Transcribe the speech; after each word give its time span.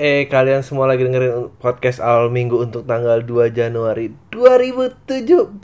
Eh 0.00 0.32
kalian 0.32 0.64
semua 0.64 0.88
lagi 0.88 1.04
dengerin 1.04 1.52
podcast 1.60 2.00
awal 2.00 2.32
minggu 2.32 2.56
untuk 2.56 2.88
tanggal 2.88 3.20
2 3.20 3.52
Januari 3.52 4.08
2017 4.32 5.60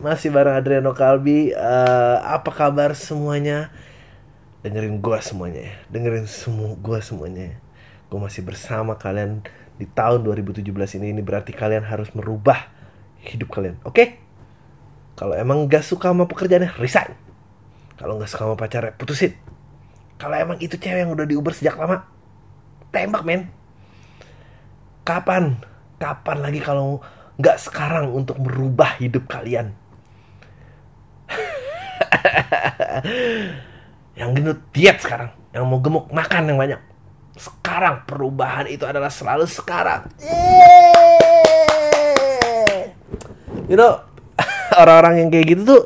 Masih 0.00 0.28
bareng 0.32 0.56
Adriano 0.56 0.96
Kalbi 0.96 1.52
Eh, 1.52 2.16
Apa 2.24 2.48
kabar 2.48 2.96
semuanya? 2.96 3.68
Dengerin 4.64 4.96
gua 4.96 5.20
semuanya 5.20 5.60
ya 5.68 5.74
Dengerin 5.92 6.24
semua 6.24 6.72
gua 6.80 7.04
semuanya 7.04 7.52
ya. 7.52 7.56
Gua 8.08 8.24
masih 8.24 8.40
bersama 8.40 8.96
kalian 8.96 9.44
di 9.76 9.84
tahun 9.84 10.24
2017 10.24 10.64
ini 10.96 11.12
Ini 11.12 11.20
berarti 11.20 11.52
kalian 11.52 11.84
harus 11.84 12.08
merubah 12.16 12.64
hidup 13.28 13.52
kalian 13.52 13.76
Oke? 13.84 14.24
Kalau 15.20 15.36
emang 15.36 15.68
gak 15.68 15.84
suka 15.84 16.16
sama 16.16 16.24
pekerjaannya, 16.24 16.80
resign 16.80 17.12
Kalau 18.00 18.16
gak 18.16 18.32
suka 18.32 18.48
sama 18.48 18.56
pacarnya, 18.56 18.96
putusin 18.96 19.36
Kalau 20.16 20.32
emang 20.32 20.56
itu 20.64 20.80
cewek 20.80 21.04
yang 21.04 21.12
udah 21.12 21.28
diuber 21.28 21.52
sejak 21.52 21.76
lama 21.76 22.16
tembak 22.90 23.22
men. 23.24 23.48
Kapan? 25.04 25.56
Kapan 25.98 26.38
lagi 26.44 26.60
kalau 26.62 27.00
nggak 27.38 27.58
sekarang 27.58 28.12
untuk 28.12 28.38
merubah 28.38 28.98
hidup 29.00 29.26
kalian? 29.26 29.74
Yang 34.18 34.30
gendut 34.34 34.58
diet 34.74 34.98
sekarang. 35.00 35.30
Yang 35.54 35.64
mau 35.64 35.78
gemuk 35.80 36.10
makan 36.10 36.50
yang 36.50 36.58
banyak. 36.58 36.80
Sekarang 37.38 38.02
perubahan 38.02 38.66
itu 38.66 38.82
adalah 38.82 39.08
selalu 39.08 39.46
sekarang. 39.46 40.10
Yeay. 40.18 41.28
you 43.68 43.76
know 43.76 44.00
orang-orang 44.80 45.22
yang 45.22 45.28
kayak 45.28 45.46
gitu 45.54 45.62
tuh 45.68 45.82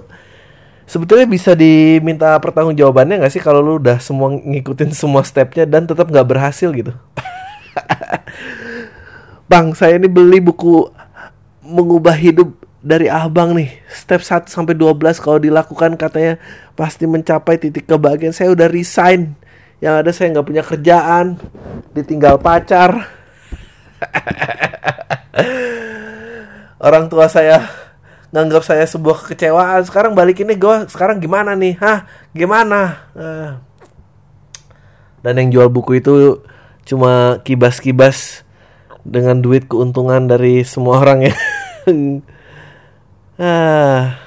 sebetulnya 0.87 1.27
bisa 1.27 1.57
diminta 1.57 2.39
pertanggungjawabannya 2.39 3.23
nggak 3.23 3.33
sih 3.33 3.43
kalau 3.43 3.63
lu 3.63 3.79
udah 3.79 4.01
semua 4.03 4.31
ngikutin 4.33 4.91
semua 4.95 5.23
stepnya 5.23 5.67
dan 5.67 5.87
tetap 5.87 6.09
nggak 6.09 6.27
berhasil 6.27 6.71
gitu? 6.71 6.93
Bang 9.51 9.77
saya 9.77 10.01
ini 10.01 10.09
beli 10.09 10.41
buku 10.41 10.89
mengubah 11.63 12.17
hidup 12.17 12.63
dari 12.83 13.07
abang 13.07 13.55
nih. 13.55 13.71
Step 13.89 14.21
1 14.21 14.51
sampai 14.51 14.75
12 14.75 15.23
kalau 15.23 15.39
dilakukan 15.39 15.95
katanya 15.95 16.43
pasti 16.75 17.07
mencapai 17.07 17.57
titik 17.57 17.87
kebahagiaan. 17.87 18.35
Saya 18.35 18.51
udah 18.53 18.67
resign. 18.67 19.39
Yang 19.79 19.95
ada 19.99 20.11
saya 20.15 20.31
nggak 20.35 20.47
punya 20.47 20.63
kerjaan 20.67 21.39
ditinggal 21.95 22.43
pacar. 22.43 23.07
Orang 26.87 27.07
tua 27.07 27.31
saya 27.31 27.63
nganggap 28.33 28.63
saya 28.65 28.85
sebuah 28.89 29.29
kekecewaan. 29.29 29.85
Sekarang 29.85 30.17
balik 30.17 30.41
ini 30.43 30.57
gue 30.57 30.89
sekarang 30.89 31.21
gimana 31.21 31.53
nih? 31.53 31.77
Hah? 31.79 32.09
Gimana? 32.33 32.81
Eh. 33.15 33.53
dan 35.23 35.39
yang 35.39 35.55
jual 35.55 35.71
buku 35.71 36.03
itu 36.03 36.43
cuma 36.83 37.39
kibas-kibas 37.47 38.43
dengan 39.07 39.39
duit 39.39 39.71
keuntungan 39.71 40.27
dari 40.27 40.67
semua 40.67 40.99
orang 40.99 41.31
ya. 41.31 41.35
Ah. 43.43 44.23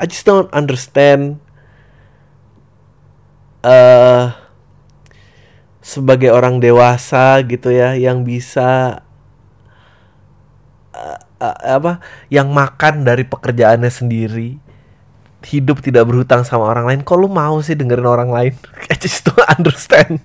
I 0.00 0.08
just 0.08 0.24
don't 0.24 0.48
understand 0.56 1.44
eh 3.60 4.32
sebagai 5.84 6.32
orang 6.32 6.56
dewasa 6.56 7.36
gitu 7.44 7.68
ya 7.68 7.92
yang 7.92 8.24
bisa 8.24 9.04
eh, 10.96 11.20
eh, 11.40 11.56
apa 11.80 11.98
yang 12.28 12.52
makan 12.52 13.02
dari 13.02 13.24
pekerjaannya 13.24 13.90
sendiri 13.90 14.70
hidup 15.40 15.80
tidak 15.80 16.04
berhutang 16.04 16.44
sama 16.44 16.68
orang 16.68 16.84
lain 16.84 17.00
kok 17.00 17.16
lu 17.16 17.28
mau 17.28 17.60
sih 17.64 17.76
dengerin 17.76 18.08
orang 18.08 18.30
lain? 18.30 18.52
I 18.92 18.96
just 19.00 19.24
don't 19.24 19.44
understand. 19.48 20.20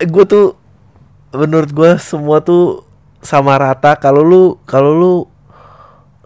Gue 0.00 0.24
tuh 0.26 0.58
menurut 1.30 1.70
gue 1.70 1.90
semua 2.02 2.42
tuh 2.42 2.82
sama 3.22 3.54
rata. 3.56 3.94
Kalau 3.96 4.26
lu 4.26 4.58
kalau 4.66 4.92
lu 4.96 5.14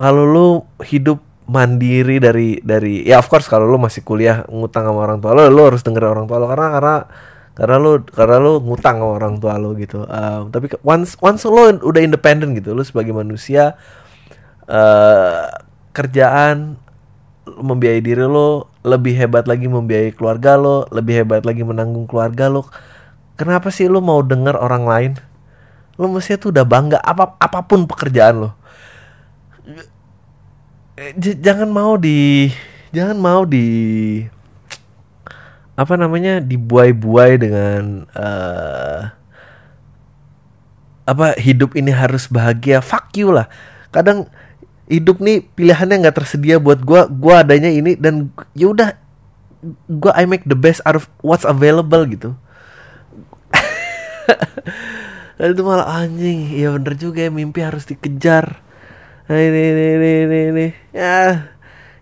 kalau 0.00 0.24
lu 0.24 0.48
hidup 0.82 1.20
mandiri 1.44 2.16
dari 2.16 2.56
dari 2.64 3.04
ya 3.04 3.20
of 3.20 3.28
course 3.28 3.44
kalau 3.44 3.68
lu 3.68 3.76
masih 3.76 4.00
kuliah 4.00 4.48
ngutang 4.48 4.88
sama 4.88 5.04
orang 5.04 5.20
tua 5.20 5.36
lu 5.36 5.44
lu 5.52 5.62
harus 5.68 5.84
dengerin 5.84 6.16
orang 6.16 6.26
tua 6.26 6.40
lu. 6.40 6.48
Karena 6.48 6.68
karena 6.72 6.96
karena 7.54 7.78
lu 7.78 8.02
karena 8.02 8.36
lu 8.42 8.58
ngutang 8.62 8.98
sama 8.98 9.14
orang 9.14 9.34
tua 9.38 9.54
lu 9.58 9.78
gitu. 9.78 10.02
Um, 10.06 10.50
tapi 10.50 10.74
once 10.82 11.14
once 11.22 11.46
lu 11.46 11.78
udah 11.82 12.02
independen 12.02 12.54
gitu 12.58 12.74
lu 12.74 12.82
sebagai 12.82 13.14
manusia 13.14 13.78
eh 14.66 15.46
kerjaan 15.94 16.74
membiayai 17.44 18.02
diri 18.02 18.24
lo 18.24 18.72
lebih 18.82 19.14
hebat 19.14 19.44
lagi 19.46 19.68
membiayai 19.68 20.16
keluarga 20.16 20.56
lo 20.58 20.88
lebih 20.90 21.22
hebat 21.22 21.44
lagi 21.44 21.62
menanggung 21.62 22.08
keluarga 22.10 22.48
lo 22.50 22.66
kenapa 23.38 23.68
sih 23.70 23.86
lu 23.86 24.02
mau 24.02 24.20
denger 24.24 24.56
orang 24.58 24.84
lain? 24.84 25.12
Lu 25.94 26.10
mestinya 26.10 26.42
tuh 26.42 26.50
udah 26.50 26.66
bangga 26.66 26.98
apa 26.98 27.38
apa 27.38 27.58
pun 27.62 27.86
pekerjaan 27.86 28.48
lo 28.48 28.50
j- 31.18 31.38
jangan 31.38 31.70
mau 31.70 31.94
di 31.98 32.50
jangan 32.94 33.18
mau 33.18 33.42
di 33.46 33.66
apa 35.74 35.94
namanya 35.98 36.38
dibuai-buai 36.38 37.32
dengan 37.38 38.06
eh 38.14 39.10
apa 41.04 41.36
hidup 41.36 41.76
ini 41.76 41.92
harus 41.92 42.26
bahagia. 42.32 42.80
Fuck 42.80 43.12
you 43.20 43.28
lah. 43.34 43.46
Kadang 43.92 44.26
hidup 44.88 45.20
nih 45.20 45.44
pilihannya 45.52 46.08
nggak 46.08 46.16
tersedia 46.16 46.56
buat 46.56 46.80
gua. 46.80 47.06
Gua 47.08 47.44
adanya 47.44 47.68
ini 47.68 47.96
dan 47.98 48.32
ya 48.56 48.72
udah 48.72 48.96
gua 49.88 50.12
I 50.16 50.24
make 50.24 50.48
the 50.48 50.56
best 50.56 50.80
out 50.88 50.96
of 50.96 51.10
what's 51.20 51.44
available 51.44 52.04
gitu. 52.08 52.32
Dan 55.34 55.50
itu 55.50 55.62
malah 55.66 56.06
anjing 56.06 56.54
ya 56.54 56.70
bener 56.78 56.94
juga 56.94 57.26
ya 57.26 57.30
mimpi 57.30 57.60
harus 57.60 57.84
dikejar. 57.84 58.62
Nah, 59.24 59.40
ini 59.40 59.60
ini 59.72 59.86
ini, 59.98 60.40
ini. 60.52 60.66
ya 60.94 61.48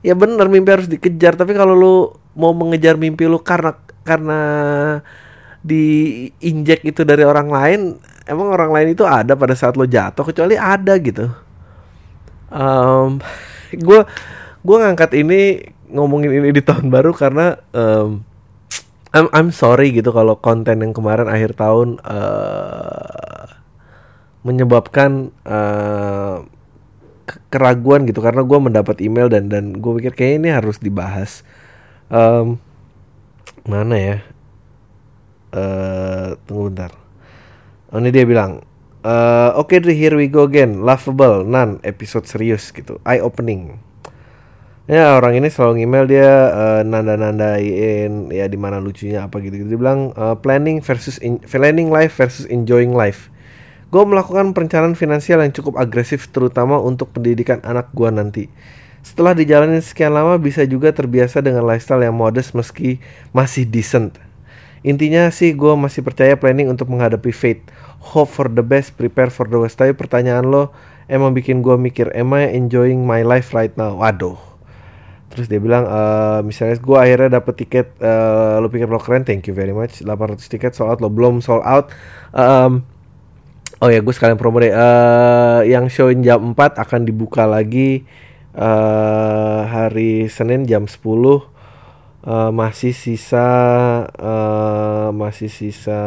ya 0.04 0.14
bener 0.14 0.46
mimpi 0.52 0.70
harus 0.70 0.86
dikejar. 0.86 1.34
Tapi 1.34 1.56
kalau 1.56 1.74
lu 1.74 2.21
mau 2.32 2.56
mengejar 2.56 2.96
mimpi 2.96 3.28
lu 3.28 3.40
karena 3.40 3.76
karena 4.02 4.40
diinjek 5.62 6.82
itu 6.82 7.06
dari 7.06 7.22
orang 7.22 7.48
lain 7.52 7.80
emang 8.26 8.50
orang 8.50 8.74
lain 8.74 8.98
itu 8.98 9.06
ada 9.06 9.38
pada 9.38 9.54
saat 9.54 9.78
lo 9.78 9.86
jatuh 9.86 10.26
kecuali 10.26 10.58
ada 10.58 10.94
gitu. 10.98 11.30
Gue 13.72 14.00
gue 14.62 14.76
ngangkat 14.78 15.10
ini 15.16 15.62
ngomongin 15.92 16.32
ini 16.32 16.50
di 16.50 16.62
tahun 16.64 16.88
baru 16.88 17.12
karena 17.12 17.56
em, 17.72 18.24
I'm 19.12 19.28
I'm 19.30 19.50
sorry 19.52 19.92
gitu 19.92 20.08
kalau 20.08 20.40
konten 20.40 20.80
yang 20.80 20.96
kemarin 20.96 21.28
akhir 21.28 21.54
tahun 21.54 22.00
eh 22.00 23.48
menyebabkan 24.42 25.30
ke- 27.22 27.42
keraguan 27.52 28.02
gitu. 28.10 28.18
Karena 28.18 28.42
gue 28.42 28.58
mendapat 28.58 28.98
email 28.98 29.30
dan 29.30 29.46
dan 29.46 29.78
gue 29.78 29.92
pikir 30.02 30.12
kayak 30.18 30.42
ini 30.42 30.48
harus 30.50 30.82
dibahas 30.82 31.46
Em, 32.10 32.58
mana 33.68 33.96
ya? 33.98 34.16
Eh 35.52 36.28
tunggu 36.48 36.72
bentar. 36.72 36.92
Oh, 37.92 38.00
ini 38.00 38.08
dia 38.08 38.24
bilang 38.24 38.64
eh 39.04 39.50
oke 39.54 39.76
Dri 39.82 39.94
here 39.94 40.16
we 40.16 40.26
go 40.26 40.48
again. 40.48 40.82
Laughable 40.82 41.44
none 41.44 41.78
episode 41.84 42.24
serius 42.24 42.72
gitu. 42.72 42.96
Eye 43.04 43.20
opening 43.20 43.76
ya 44.90 45.14
orang 45.14 45.38
ini 45.38 45.46
selalu 45.46 45.86
email 45.86 46.04
dia 46.10 46.30
eh, 46.50 46.82
nanda-nandain 46.82 48.28
ya 48.34 48.50
di 48.50 48.58
mana 48.58 48.82
lucunya 48.82 49.24
apa 49.24 49.38
gitu, 49.38 49.62
gitu. 49.62 49.76
Dia 49.76 49.78
bilang 49.78 50.10
eh, 50.12 50.36
planning 50.42 50.82
versus 50.82 51.22
in- 51.22 51.40
planning 51.42 51.88
life 51.88 52.18
versus 52.18 52.44
enjoying 52.50 52.90
life. 52.92 53.30
Gue 53.92 54.02
melakukan 54.08 54.56
perencanaan 54.56 54.96
finansial 54.96 55.44
yang 55.44 55.52
cukup 55.52 55.76
agresif 55.76 56.32
terutama 56.32 56.80
untuk 56.80 57.12
pendidikan 57.12 57.60
anak 57.60 57.92
gue 57.92 58.08
nanti 58.08 58.44
setelah 59.02 59.34
dijalani 59.34 59.82
sekian 59.82 60.14
lama 60.14 60.38
bisa 60.38 60.62
juga 60.62 60.94
terbiasa 60.94 61.42
dengan 61.42 61.66
lifestyle 61.66 62.06
yang 62.06 62.14
modest 62.14 62.54
meski 62.54 63.02
masih 63.34 63.66
decent. 63.66 64.14
Intinya 64.82 65.30
sih 65.30 65.54
gue 65.54 65.74
masih 65.78 66.02
percaya 66.02 66.34
planning 66.34 66.70
untuk 66.70 66.90
menghadapi 66.90 67.30
fate. 67.30 67.62
Hope 68.02 68.30
for 68.30 68.50
the 68.50 68.66
best, 68.66 68.94
prepare 68.98 69.30
for 69.30 69.46
the 69.46 69.58
worst. 69.58 69.78
Tapi 69.78 69.94
pertanyaan 69.94 70.46
lo 70.46 70.74
emang 71.06 71.34
bikin 71.34 71.62
gue 71.62 71.74
mikir 71.78 72.10
Am 72.14 72.34
I 72.34 72.50
enjoying 72.50 73.06
my 73.06 73.22
life 73.22 73.54
right 73.54 73.74
now? 73.78 73.94
Waduh. 73.98 74.38
Terus 75.30 75.46
dia 75.46 75.62
bilang 75.62 75.86
eh 75.86 76.40
misalnya 76.42 76.78
gue 76.78 76.98
akhirnya 76.98 77.38
dapet 77.38 77.54
tiket 77.62 77.86
eh 78.02 78.56
Lo 78.58 78.70
pikir 78.70 78.90
lo 78.90 78.98
keren, 78.98 79.22
thank 79.22 79.46
you 79.46 79.54
very 79.54 79.74
much. 79.74 80.02
800 80.02 80.46
tiket 80.50 80.74
sold 80.74 80.94
out, 80.94 80.98
lo 80.98 81.10
belum 81.10 81.42
sold 81.42 81.62
out. 81.66 81.90
Em, 82.34 82.82
Oh 83.82 83.90
ya 83.90 83.98
gue 83.98 84.14
sekalian 84.14 84.38
promo 84.38 84.62
deh. 84.62 84.70
Eh 84.70 85.60
Yang 85.70 85.86
show 85.94 86.08
jam 86.22 86.54
4 86.54 86.78
akan 86.78 87.06
dibuka 87.06 87.46
lagi 87.46 88.06
eh 88.56 89.60
Hari 89.66 90.28
Senin 90.28 90.68
jam 90.68 90.84
10 90.84 91.52
Eh, 92.22 92.50
masih 92.54 92.94
sisa 92.94 93.42
eh, 94.14 95.08
masih 95.10 95.50
sisa 95.50 95.98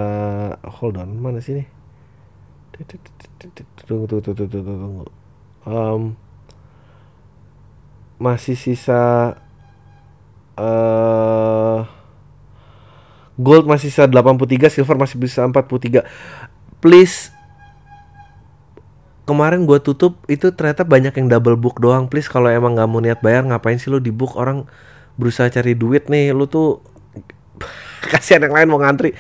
hold 0.80 0.95
on 0.95 1.12
mana 1.19 1.44
sih 1.44 1.59
nih 1.59 1.68
tunggu 3.83 4.07
tunggu 4.07 4.24
tunggu 4.24 4.47
tunggu 4.47 4.63
tunggu 4.63 5.06
Em, 5.68 6.15
masih 8.15 8.56
sisa 8.56 9.36
eh 10.56 11.80
gold 13.36 13.68
masih 13.68 13.92
bisa 13.92 14.07
83 14.07 14.71
silver 14.71 14.95
masih 14.95 15.19
bisa 15.19 15.44
43 15.44 16.00
please 16.80 17.35
kemarin 19.25 19.66
gue 19.66 19.81
tutup 19.81 20.22
itu 20.30 20.54
ternyata 20.54 20.86
banyak 20.86 21.12
yang 21.18 21.27
double 21.27 21.57
book 21.57 21.81
doang. 21.81 22.06
Please 22.06 22.30
kalau 22.30 22.48
emang 22.48 22.77
nggak 22.77 22.89
mau 22.89 23.01
niat 23.01 23.19
bayar 23.25 23.42
ngapain 23.45 23.81
sih 23.81 23.89
lo 23.89 23.98
di 23.98 24.13
book 24.13 24.38
orang 24.38 24.69
berusaha 25.18 25.50
cari 25.50 25.74
duit 25.74 26.07
nih 26.07 26.31
lo 26.31 26.45
tuh 26.45 26.80
kasihan 28.13 28.45
yang 28.45 28.54
lain 28.54 28.68
mau 28.69 28.80
ngantri. 28.80 29.18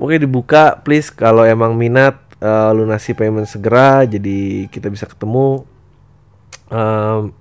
Mungkin 0.00 0.24
dibuka 0.24 0.80
please 0.80 1.12
kalau 1.12 1.44
emang 1.44 1.76
minat 1.76 2.16
uh, 2.40 2.72
lunasi 2.72 3.12
payment 3.12 3.46
segera 3.46 4.08
jadi 4.08 4.66
kita 4.72 4.88
bisa 4.88 5.04
ketemu. 5.04 5.68
Um, 6.72 7.36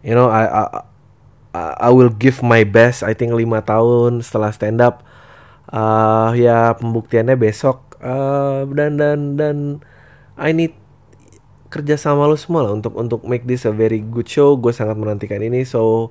you 0.00 0.16
know 0.16 0.32
I, 0.32 0.48
I 0.48 0.64
I 1.52 1.90
will 1.92 2.08
give 2.08 2.40
my 2.40 2.64
best 2.64 3.04
I 3.04 3.12
think 3.12 3.36
lima 3.36 3.60
tahun 3.60 4.24
setelah 4.24 4.48
stand 4.48 4.80
up 4.80 5.04
uh, 5.68 6.32
ya 6.32 6.72
pembuktiannya 6.76 7.36
besok. 7.36 7.84
Uh, 7.98 8.62
dan 8.78 8.94
dan 8.94 9.34
dan 9.34 9.56
I 10.38 10.54
need 10.54 10.77
kerja 11.68 12.00
sama 12.00 12.24
lo 12.24 12.36
semua 12.36 12.64
lah 12.64 12.72
untuk 12.72 12.96
untuk 12.96 13.20
make 13.28 13.44
this 13.44 13.68
a 13.68 13.72
very 13.72 14.00
good 14.00 14.28
show. 14.28 14.56
Gue 14.56 14.72
sangat 14.72 14.96
menantikan 14.96 15.40
ini 15.40 15.68
so 15.68 16.08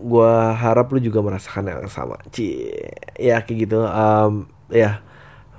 gue 0.00 0.34
harap 0.56 0.88
lu 0.90 0.98
juga 0.98 1.20
merasakan 1.20 1.68
yang 1.68 1.92
sama. 1.92 2.16
Ci 2.32 2.72
ya 3.20 3.44
kayak 3.44 3.58
gitu. 3.68 3.84
Um, 3.84 4.48
ya 4.72 5.04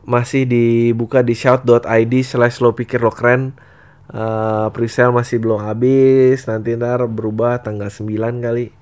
masih 0.01 0.49
dibuka 0.49 1.21
di 1.21 1.37
shout.id 1.37 2.13
slash 2.25 2.57
lo 2.59 2.73
pikir 2.73 2.99
lo 3.05 3.13
keren. 3.13 3.53
Uh, 4.11 4.67
presale 4.73 5.13
masih 5.13 5.37
belum 5.37 5.61
habis. 5.61 6.43
Nanti 6.49 6.73
ntar 6.73 7.05
berubah 7.05 7.61
tanggal 7.61 7.93
9 7.93 8.09
kali. 8.41 8.73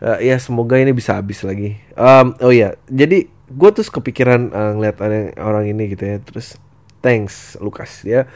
Uh, 0.00 0.16
ya 0.22 0.38
semoga 0.40 0.78
ini 0.78 0.94
bisa 0.94 1.18
habis 1.18 1.42
lagi. 1.42 1.76
Um, 1.98 2.38
oh 2.40 2.54
ya 2.54 2.78
jadi 2.86 3.26
gue 3.50 3.70
terus 3.74 3.90
kepikiran 3.90 4.54
uh, 4.54 4.72
ngeliat 4.78 4.96
orang 5.42 5.66
ini 5.66 5.90
gitu 5.92 6.06
ya. 6.06 6.22
Terus 6.22 6.56
thanks 7.02 7.58
Lukas 7.58 8.04
ya 8.06 8.30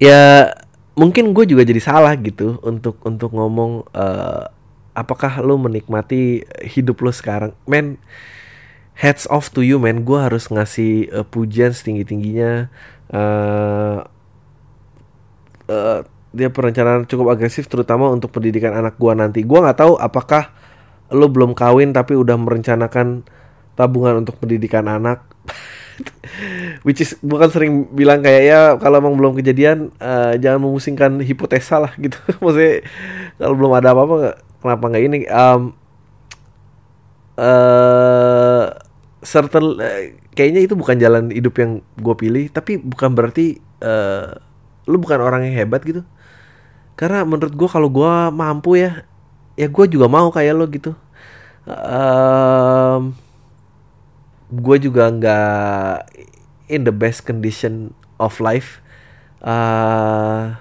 ya 0.00 0.50
mungkin 0.96 1.36
gue 1.36 1.44
juga 1.46 1.62
jadi 1.62 1.78
salah 1.78 2.16
gitu 2.18 2.58
untuk 2.64 2.98
untuk 3.04 3.30
ngomong 3.36 3.86
uh, 3.92 4.48
apakah 4.96 5.38
lo 5.44 5.60
menikmati 5.60 6.42
hidup 6.64 7.04
lo 7.04 7.12
sekarang? 7.12 7.52
Men 7.68 8.00
heads 8.96 9.28
off 9.30 9.52
to 9.54 9.60
you 9.62 9.78
men. 9.78 10.02
Gue 10.02 10.18
harus 10.18 10.48
ngasih 10.48 11.12
uh, 11.12 11.26
pujian 11.28 11.70
setinggi 11.76 12.08
tingginya 12.08 12.72
uh, 13.12 14.02
uh, 15.68 16.00
dia 16.30 16.48
perencanaan 16.48 17.10
cukup 17.10 17.34
agresif 17.34 17.66
terutama 17.66 18.06
untuk 18.10 18.32
pendidikan 18.34 18.74
anak 18.74 18.96
gue 18.96 19.12
nanti. 19.14 19.40
Gue 19.44 19.60
nggak 19.60 19.78
tahu 19.78 19.94
apakah 20.00 20.50
lo 21.10 21.26
belum 21.26 21.58
kawin 21.58 21.90
tapi 21.90 22.14
udah 22.14 22.38
merencanakan 22.38 23.26
tabungan 23.74 24.22
untuk 24.22 24.38
pendidikan 24.38 24.86
anak 24.86 25.26
which 26.82 27.04
is 27.04 27.16
bukan 27.20 27.48
sering 27.52 27.72
bilang 27.92 28.24
kayak 28.24 28.42
ya 28.44 28.60
kalau 28.80 29.00
emang 29.00 29.16
belum 29.16 29.36
kejadian 29.36 29.92
uh, 30.00 30.36
jangan 30.40 30.64
memusingkan 30.64 31.20
hipotesa 31.20 31.80
lah 31.80 31.92
gitu. 32.04 32.16
Maksudnya 32.40 32.84
kalau 33.36 33.54
belum 33.56 33.72
ada 33.76 33.88
apa-apa 33.92 34.16
kenapa 34.60 34.84
nggak 34.88 35.04
ini? 35.04 35.18
Um, 35.28 35.62
uh, 37.36 38.72
certain 39.20 39.76
uh, 39.76 40.00
kayaknya 40.32 40.64
itu 40.64 40.74
bukan 40.76 40.96
jalan 40.96 41.28
hidup 41.28 41.54
yang 41.60 41.84
gue 42.00 42.14
pilih 42.16 42.48
tapi 42.48 42.80
bukan 42.80 43.12
berarti 43.12 43.60
uh, 43.84 44.40
lu 44.88 44.96
bukan 44.96 45.20
orang 45.20 45.44
yang 45.48 45.56
hebat 45.66 45.84
gitu. 45.84 46.02
Karena 46.96 47.24
menurut 47.24 47.52
gue 47.52 47.68
kalau 47.68 47.88
gue 47.88 48.12
mampu 48.32 48.80
ya 48.80 49.04
ya 49.56 49.68
gue 49.68 49.84
juga 49.92 50.08
mau 50.08 50.32
kayak 50.32 50.54
lo 50.56 50.64
gitu. 50.68 50.96
Um, 51.68 53.12
gue 54.50 54.76
juga 54.82 55.06
nggak 55.06 55.94
in 56.70 56.86
the 56.86 56.94
best 56.94 57.26
condition 57.26 57.92
of 58.22 58.38
life. 58.38 58.78
Uh, 59.42 60.54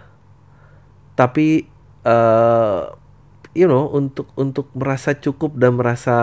tapi 1.14 1.70
uh, 2.08 2.90
you 3.54 3.68
know 3.68 3.92
untuk 3.92 4.32
untuk 4.40 4.72
merasa 4.74 5.14
cukup 5.14 5.60
dan 5.60 5.76
merasa 5.76 6.18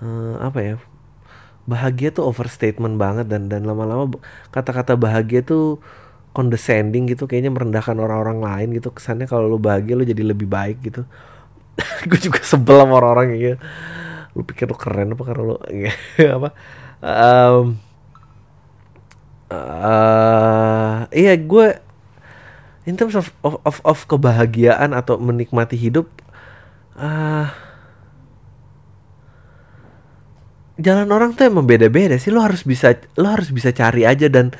uh, 0.00 0.34
apa 0.40 0.58
ya 0.58 0.76
bahagia 1.62 2.10
tuh 2.10 2.26
overstatement 2.26 2.98
banget 2.98 3.30
dan 3.30 3.46
dan 3.46 3.62
lama-lama 3.62 4.10
kata-kata 4.50 4.98
bahagia 4.98 5.46
tuh 5.46 5.78
condescending 6.32 7.06
gitu 7.12 7.28
kayaknya 7.28 7.52
merendahkan 7.52 7.94
orang-orang 8.00 8.40
lain 8.40 8.68
gitu. 8.80 8.90
Kesannya 8.90 9.28
kalau 9.28 9.46
lu 9.46 9.60
bahagia 9.60 9.94
lu 9.94 10.04
jadi 10.08 10.24
lebih 10.24 10.48
baik 10.48 10.80
gitu. 10.82 11.04
Gue 12.08 12.18
juga 12.18 12.40
sebel 12.42 12.82
sama 12.82 12.98
orang-orang 12.98 13.26
gitu. 13.36 13.56
Lu 14.32 14.42
pikir 14.48 14.64
lu 14.66 14.76
keren 14.80 15.12
apa 15.12 15.22
karena 15.28 15.42
lu 15.44 15.56
apa 16.40 16.48
um, 17.04 17.76
uh, 19.52 20.96
iya 21.12 21.36
gue 21.36 21.76
in 22.88 22.96
terms 22.98 23.14
of, 23.14 23.30
of 23.46 23.60
of 23.62 23.78
of 23.84 23.98
kebahagiaan 24.08 24.96
atau 24.96 25.20
menikmati 25.20 25.78
hidup 25.78 26.08
uh, 26.98 27.52
jalan 30.82 31.08
orang 31.14 31.30
tuh 31.36 31.46
emang 31.46 31.68
beda-beda 31.68 32.18
sih. 32.18 32.34
Lo 32.34 32.42
harus 32.42 32.66
bisa 32.66 32.98
lo 33.14 33.30
harus 33.30 33.54
bisa 33.54 33.70
cari 33.70 34.02
aja 34.02 34.26
dan 34.26 34.50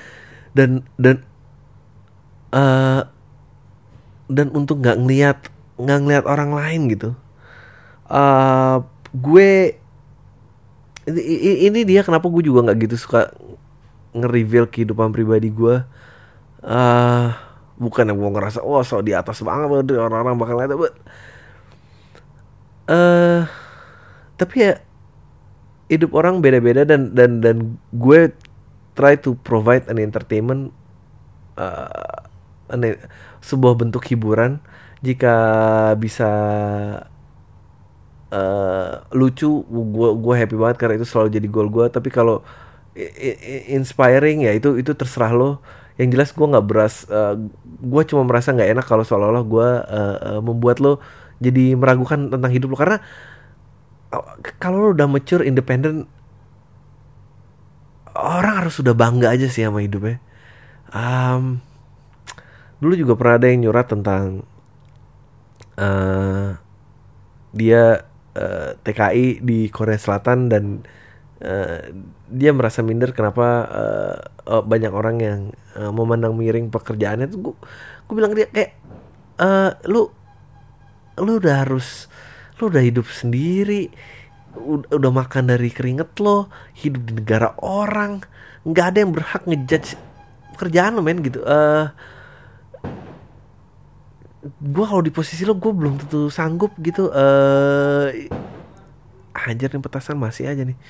dan 0.55 0.87
dan 1.01 1.25
uh, 2.55 3.09
dan 4.31 4.47
untuk 4.55 4.79
nggak 4.81 4.99
ngelihat 5.03 5.39
nggak 5.81 5.99
ngelihat 6.07 6.25
orang 6.31 6.55
lain 6.55 6.81
gitu. 6.93 7.11
Uh, 8.07 8.85
gue 9.13 9.77
ini, 11.09 11.69
ini 11.69 11.81
dia 11.83 12.07
kenapa 12.07 12.29
gue 12.31 12.45
juga 12.45 12.71
nggak 12.71 12.79
gitu 12.87 12.97
suka 13.01 13.33
nge-reveal 14.13 14.69
kehidupan 14.69 15.11
pribadi 15.11 15.49
gue 15.49 15.83
uh, 16.65 17.27
bukan 17.81 18.05
yang 18.13 18.19
gue 18.21 18.31
ngerasa 18.39 18.61
wah 18.63 18.81
oh, 18.81 18.85
so 18.85 19.01
di 19.01 19.17
atas 19.17 19.41
banget 19.41 19.97
orang-orang 19.97 20.37
bakal 20.37 20.55
lihat 20.61 20.73
but 20.77 20.95
uh, 22.93 23.49
tapi 24.37 24.55
ya 24.71 24.73
hidup 25.89 26.13
orang 26.17 26.41
beda-beda 26.41 26.89
dan 26.89 27.13
dan 27.13 27.41
dan 27.45 27.77
gue 27.93 28.33
try 28.97 29.17
to 29.17 29.37
provide 29.41 29.85
an 29.89 29.97
entertainment 29.97 30.73
uh, 31.57 32.25
an, 32.73 32.97
sebuah 33.41 33.77
bentuk 33.77 34.05
hiburan 34.09 34.61
jika 35.03 35.35
bisa 35.99 36.31
uh, 38.33 38.93
lucu 39.13 39.67
gue 39.69 40.11
gue 40.17 40.35
happy 40.37 40.57
banget 40.57 40.77
karena 40.81 40.95
itu 41.01 41.07
selalu 41.09 41.29
jadi 41.35 41.49
goal 41.51 41.69
gue 41.69 41.87
tapi 41.93 42.09
kalau 42.09 42.41
inspiring 43.73 44.45
ya 44.45 44.53
itu 44.57 44.79
itu 44.79 44.93
terserah 44.93 45.33
lo. 45.33 45.51
Yang 46.01 46.09
jelas 46.17 46.31
gue 46.33 46.47
nggak 46.57 46.67
beras 46.67 46.95
uh, 47.13 47.37
eh, 47.37 47.53
gue 47.85 48.03
cuma 48.09 48.25
merasa 48.25 48.51
nggak 48.57 48.71
enak 48.79 48.87
kalau 48.89 49.05
seolah-olah 49.05 49.45
gue 49.45 49.69
uh, 49.85 50.17
uh, 50.19 50.41
membuat 50.41 50.81
lo 50.81 50.99
jadi 51.43 51.77
meragukan 51.77 52.33
tentang 52.33 52.53
hidup 52.53 52.73
lo. 52.73 52.77
Karena 52.81 52.99
uh, 54.17 54.41
kalau 54.57 54.89
lo 54.89 54.89
udah 54.97 55.07
mature 55.09 55.45
independen 55.45 56.09
orang 58.13 58.65
harus 58.65 58.77
sudah 58.77 58.93
bangga 58.93 59.33
aja 59.33 59.49
sih 59.49 59.65
sama 59.65 59.81
hidupnya 59.81 60.21
um, 60.93 61.59
dulu 62.79 62.95
juga 62.95 63.15
pernah 63.17 63.35
ada 63.41 63.47
yang 63.49 63.61
nyurat 63.69 63.87
tentang 63.89 64.45
uh, 65.81 66.57
dia 67.53 68.09
uh, 68.37 68.41
eh, 68.41 68.71
TKI 68.81 69.45
di 69.45 69.69
Korea 69.69 70.01
Selatan 70.01 70.49
dan 70.49 70.65
uh, 71.43 71.93
dia 72.33 72.51
merasa 72.55 72.81
minder 72.81 73.13
kenapa 73.13 73.47
uh, 73.69 74.17
uh, 74.49 74.63
banyak 74.63 74.93
orang 74.95 75.17
yang 75.21 75.41
uh, 75.77 75.93
memandang 75.93 76.33
miring 76.39 76.71
pekerjaannya. 76.73 77.29
Tuh 77.29 77.55
gue 78.09 78.15
bilang 78.15 78.33
dia 78.33 78.49
kayak 78.49 78.79
uh, 79.43 79.77
lu 79.91 80.09
lu 81.21 81.33
udah 81.37 81.67
harus 81.67 82.09
lu 82.59 82.73
udah 82.73 82.83
hidup 82.83 83.07
sendiri. 83.11 83.93
Udah, 84.53 85.01
udah 85.01 85.11
makan 85.13 85.49
dari 85.49 85.73
keringet 85.73 86.13
lo 86.21 86.49
hidup 86.77 87.03
di 87.09 87.13
negara 87.21 87.57
orang. 87.61 88.23
Nggak 88.63 88.87
ada 88.95 88.99
yang 89.03 89.13
berhak 89.13 89.43
ngejudge 89.49 89.97
pekerjaan 90.57 90.97
lo 90.97 91.03
men 91.03 91.21
gitu. 91.21 91.43
Uh, 91.43 91.91
gue 94.43 94.85
kalau 94.87 95.03
di 95.03 95.15
posisi 95.15 95.47
lo 95.47 95.55
gue 95.55 95.73
belum 95.73 96.01
tentu 96.03 96.29
sanggup 96.31 96.75
gitu. 96.81 97.11
Eh 97.11 97.19
uh, 97.19 98.52
anjir 99.35 99.73
nih 99.73 99.83
petasan 99.83 100.17
masih 100.21 100.49
aja 100.49 100.63
nih. 100.65 100.79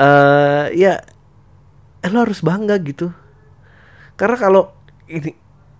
Eh 0.00 0.06
uh, 0.06 0.66
ya 0.72 1.02
lo 2.08 2.24
harus 2.24 2.40
bangga 2.40 2.78
gitu. 2.80 3.12
Karena 4.14 4.38
kalau 4.38 4.62
ini 5.10 5.34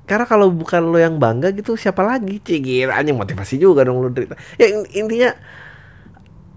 karena 0.05 0.27
kalau 0.27 0.51
bukan 0.51 0.91
lo 0.91 0.99
yang 0.99 1.17
bangga 1.17 1.55
gitu 1.55 1.79
siapa 1.79 2.03
lagi? 2.03 2.43
Cigir 2.43 2.91
anjing 2.91 3.17
motivasi 3.17 3.57
juga 3.57 3.87
dong 3.87 4.03
lo 4.03 4.11
cerita 4.13 4.35
ya 4.61 4.67
intinya 4.93 5.33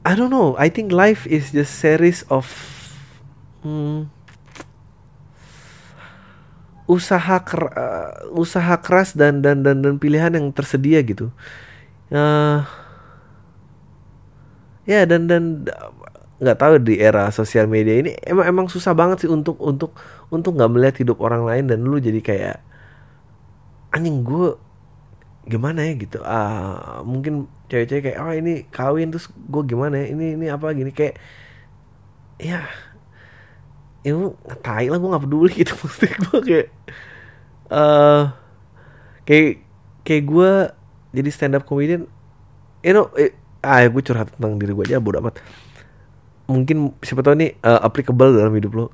I 0.04 0.20
don't 0.20 0.28
know. 0.28 0.60
I 0.60 0.68
think 0.68 0.92
life 0.92 1.24
is 1.24 1.56
just 1.56 1.80
series 1.80 2.28
of 2.28 2.44
hmm, 3.64 4.12
usaha 6.84 7.40
ker, 7.40 7.72
uh, 7.72 8.12
usaha 8.36 8.76
keras 8.84 9.16
dan 9.16 9.40
dan 9.40 9.64
dan 9.64 9.80
dan 9.80 9.96
pilihan 9.96 10.36
yang 10.36 10.52
tersedia 10.52 11.00
gitu. 11.08 11.32
Uh, 12.12 12.68
ya 14.84 15.08
dan 15.08 15.28
dan 15.32 15.64
nggak 16.44 16.60
tahu 16.60 16.74
di 16.84 17.00
era 17.00 17.32
sosial 17.32 17.72
media 17.72 18.04
ini 18.04 18.12
emang 18.20 18.46
emang 18.48 18.66
susah 18.68 18.92
banget 18.92 19.24
sih 19.24 19.32
untuk 19.32 19.56
untuk 19.64 19.96
untuk 20.28 20.52
nggak 20.60 20.72
melihat 20.72 20.96
hidup 21.00 21.24
orang 21.24 21.48
lain 21.48 21.72
dan 21.72 21.80
lu 21.88 22.02
jadi 22.04 22.20
kayak 22.20 22.58
anjing 23.94 24.26
gue 24.26 24.58
gimana 25.48 25.86
ya? 25.86 25.94
gitu. 25.96 26.20
Ah 26.26 27.00
mungkin 27.06 27.48
cewek-cewek 27.70 28.12
kayak 28.12 28.20
oh 28.20 28.34
ini 28.34 28.66
kawin 28.74 29.14
terus 29.14 29.30
gue 29.30 29.64
gimana 29.64 30.04
ya? 30.04 30.06
Ini 30.12 30.26
ini 30.40 30.46
apa 30.50 30.74
gini? 30.74 30.92
Kayak 30.92 31.22
ya 32.42 32.66
itu 34.04 34.36
ya 34.36 34.56
tai 34.60 34.92
lah 34.92 35.00
gue 35.00 35.10
nggak 35.10 35.24
peduli 35.24 35.54
gitu 35.64 35.74
mesti 35.80 36.08
gue 36.12 36.40
kayak 36.44 36.68
uh, 37.72 38.36
kayak 39.24 39.64
kayak 40.04 40.24
gue 40.28 40.52
jadi 41.16 41.30
stand 41.32 41.56
up 41.56 41.64
comedian 41.64 42.04
you 42.84 42.92
know 42.92 43.08
eh, 43.16 43.32
ah 43.64 43.80
gue 43.88 44.02
curhat 44.04 44.30
tentang 44.36 44.60
diri 44.60 44.76
gue 44.76 44.86
aja 44.92 45.00
bodo 45.00 45.24
amat. 45.24 45.40
Mungkin 46.52 47.00
siapa 47.00 47.24
tahu 47.24 47.40
ini 47.40 47.56
uh, 47.64 47.80
applicable 47.82 48.36
dalam 48.36 48.52
hidup 48.54 48.72
lo 48.76 48.86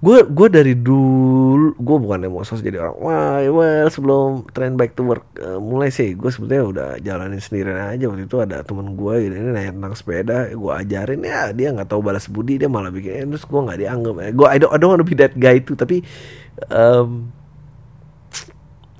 gue 0.00 0.16
uh, 0.16 0.24
gue 0.26 0.48
dari 0.48 0.74
dulu 0.74 1.76
gue 1.76 1.96
bukan 2.00 2.24
mau 2.32 2.40
sos 2.42 2.64
jadi 2.64 2.80
orang 2.80 2.96
wah 2.98 3.38
well 3.52 3.88
sebelum 3.92 4.48
trend 4.50 4.74
back 4.74 4.98
to 4.98 5.06
work 5.06 5.22
uh, 5.38 5.62
mulai 5.62 5.94
sih. 5.94 6.18
Gue 6.18 6.34
sebetulnya 6.34 6.64
udah 6.66 6.88
jalanin 6.98 7.38
sendiri 7.38 7.70
aja. 7.78 8.10
Waktu 8.10 8.26
itu 8.26 8.36
ada 8.42 8.66
temen 8.66 8.98
gue 8.98 9.14
gitu 9.22 9.34
ini 9.38 9.48
nanya 9.54 9.72
tentang 9.78 9.94
sepeda 9.94 10.50
gue 10.50 10.72
ajarin 10.74 11.20
ya 11.22 11.54
dia 11.54 11.70
nggak 11.70 11.86
tahu 11.86 12.02
balas 12.02 12.26
budi 12.26 12.58
dia 12.58 12.66
malah 12.66 12.90
bikin 12.90 13.12
eh, 13.14 13.24
terus 13.30 13.46
gue 13.46 13.60
nggak 13.62 13.78
dianggap 13.78 14.14
eh, 14.26 14.32
gue 14.34 14.46
I 14.50 14.58
don't, 14.58 14.72
I 14.74 14.76
don't 14.82 14.90
wanna 14.90 15.06
be 15.06 15.14
that 15.14 15.38
guy 15.38 15.62
itu 15.62 15.78
tapi 15.78 16.02
um, 16.74 17.30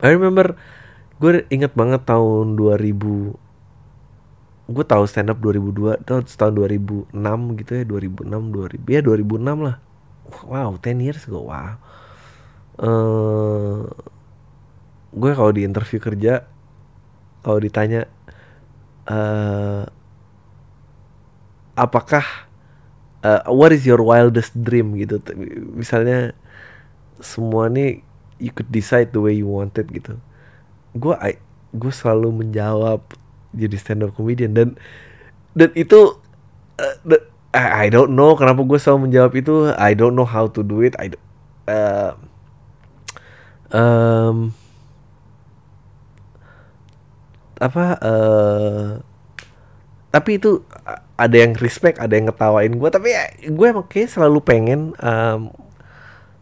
I 0.01 0.09
remember 0.17 0.57
gue 1.21 1.45
inget 1.53 1.77
banget 1.77 2.09
tahun 2.09 2.57
2000 2.57 3.37
gue 4.71 4.85
tahu 4.87 5.05
stand 5.05 5.29
up 5.29 5.39
2002 5.43 6.07
tahun 6.09 6.23
tahun 6.25 6.53
2006 7.13 7.61
gitu 7.61 7.71
ya 7.77 7.85
2006 7.85 8.89
2000 8.89 8.97
ya 8.97 9.01
2006 9.05 9.67
lah. 9.67 9.77
Wow 10.47 10.79
10 10.81 11.05
years 11.05 11.23
ago 11.29 11.53
wow. 11.53 11.77
Uh, 12.81 13.85
gue 15.13 15.31
kalau 15.37 15.53
di 15.53 15.69
interview 15.69 16.01
kerja 16.01 16.49
kalau 17.45 17.61
ditanya 17.61 18.09
uh, 19.05 19.85
apakah 21.77 22.25
uh, 23.21 23.45
what 23.53 23.75
is 23.75 23.85
your 23.85 24.01
wildest 24.01 24.57
dream 24.57 24.97
gitu 24.97 25.21
misalnya 25.77 26.33
semua 27.21 27.69
nih 27.69 28.01
you 28.41 28.49
could 28.55 28.71
decide 28.73 29.13
the 29.13 29.21
way 29.21 29.37
you 29.37 29.51
wanted 29.51 29.85
gitu 29.93 30.17
gue 30.95 31.15
gue 31.71 31.93
selalu 31.95 32.45
menjawab 32.45 33.03
jadi 33.55 33.77
stand 33.79 34.07
up 34.07 34.15
comedian 34.15 34.55
dan 34.55 34.69
dan 35.55 35.71
itu 35.75 36.19
uh, 36.79 36.97
the, 37.03 37.19
I, 37.51 37.87
I 37.87 37.95
don't 37.95 38.15
know 38.15 38.39
kenapa 38.39 38.63
gue 38.63 38.79
selalu 38.79 39.11
menjawab 39.11 39.33
itu. 39.35 39.55
I 39.75 39.95
don't 39.99 40.15
know 40.15 40.27
how 40.27 40.47
to 40.51 40.63
do 40.63 40.87
it. 40.87 40.95
I 40.99 41.11
uh, 41.67 42.15
um, 43.75 44.55
apa 47.61 47.85
uh, 48.01 48.89
tapi 50.11 50.41
itu 50.41 50.65
ada 51.15 51.37
yang 51.37 51.53
respect 51.61 52.01
ada 52.01 52.17
yang 52.17 52.33
ngetawain 52.33 52.73
gue 52.73 52.89
tapi 52.89 53.13
gue 53.47 53.67
emang 53.69 53.85
kayak 53.85 54.11
selalu 54.11 54.41
pengen 54.41 54.97
um, 54.99 55.53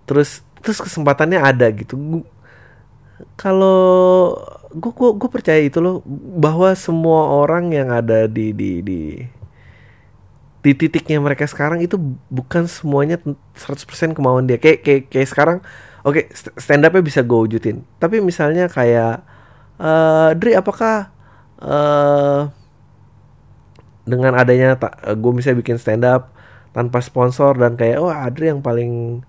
terus 0.07 0.47
terus 0.63 0.79
kesempatannya 0.79 1.43
ada 1.43 1.67
gitu 1.75 2.23
kalau 3.35 4.35
gue 4.75 4.93
gue 4.93 5.11
gue 5.17 5.31
percaya 5.33 5.61
itu 5.65 5.81
loh 5.81 6.05
bahwa 6.39 6.71
semua 6.77 7.33
orang 7.41 7.73
yang 7.73 7.89
ada 7.89 8.29
di 8.29 8.53
di 8.53 8.85
di 8.85 9.01
di 10.59 10.73
titiknya 10.75 11.23
mereka 11.23 11.47
sekarang 11.47 11.81
itu 11.81 11.97
bukan 12.29 12.67
semuanya 12.67 13.17
100% 13.57 14.13
kemauan 14.13 14.45
dia. 14.45 14.59
Kayak 14.59 14.85
kayak 14.85 15.03
kayak 15.09 15.29
sekarang 15.31 15.59
oke 16.03 16.19
okay, 16.19 16.25
stand 16.59 16.85
upnya 16.85 17.03
bisa 17.03 17.23
gue 17.23 17.39
wujudin. 17.39 17.87
Tapi 18.03 18.21
misalnya 18.21 18.67
kayak 18.69 19.23
uh, 19.79 20.35
Dri 20.35 20.59
apakah 20.59 21.09
uh, 21.63 22.51
dengan 24.09 24.33
adanya 24.41 24.75
gue 25.15 25.33
bisa 25.37 25.53
bikin 25.55 25.77
stand 25.77 26.05
up 26.05 26.33
tanpa 26.73 27.01
sponsor 27.05 27.57
dan 27.57 27.77
kayak 27.77 28.01
oh 28.01 28.13
Adri 28.13 28.49
yang 28.53 28.65
paling 28.65 29.25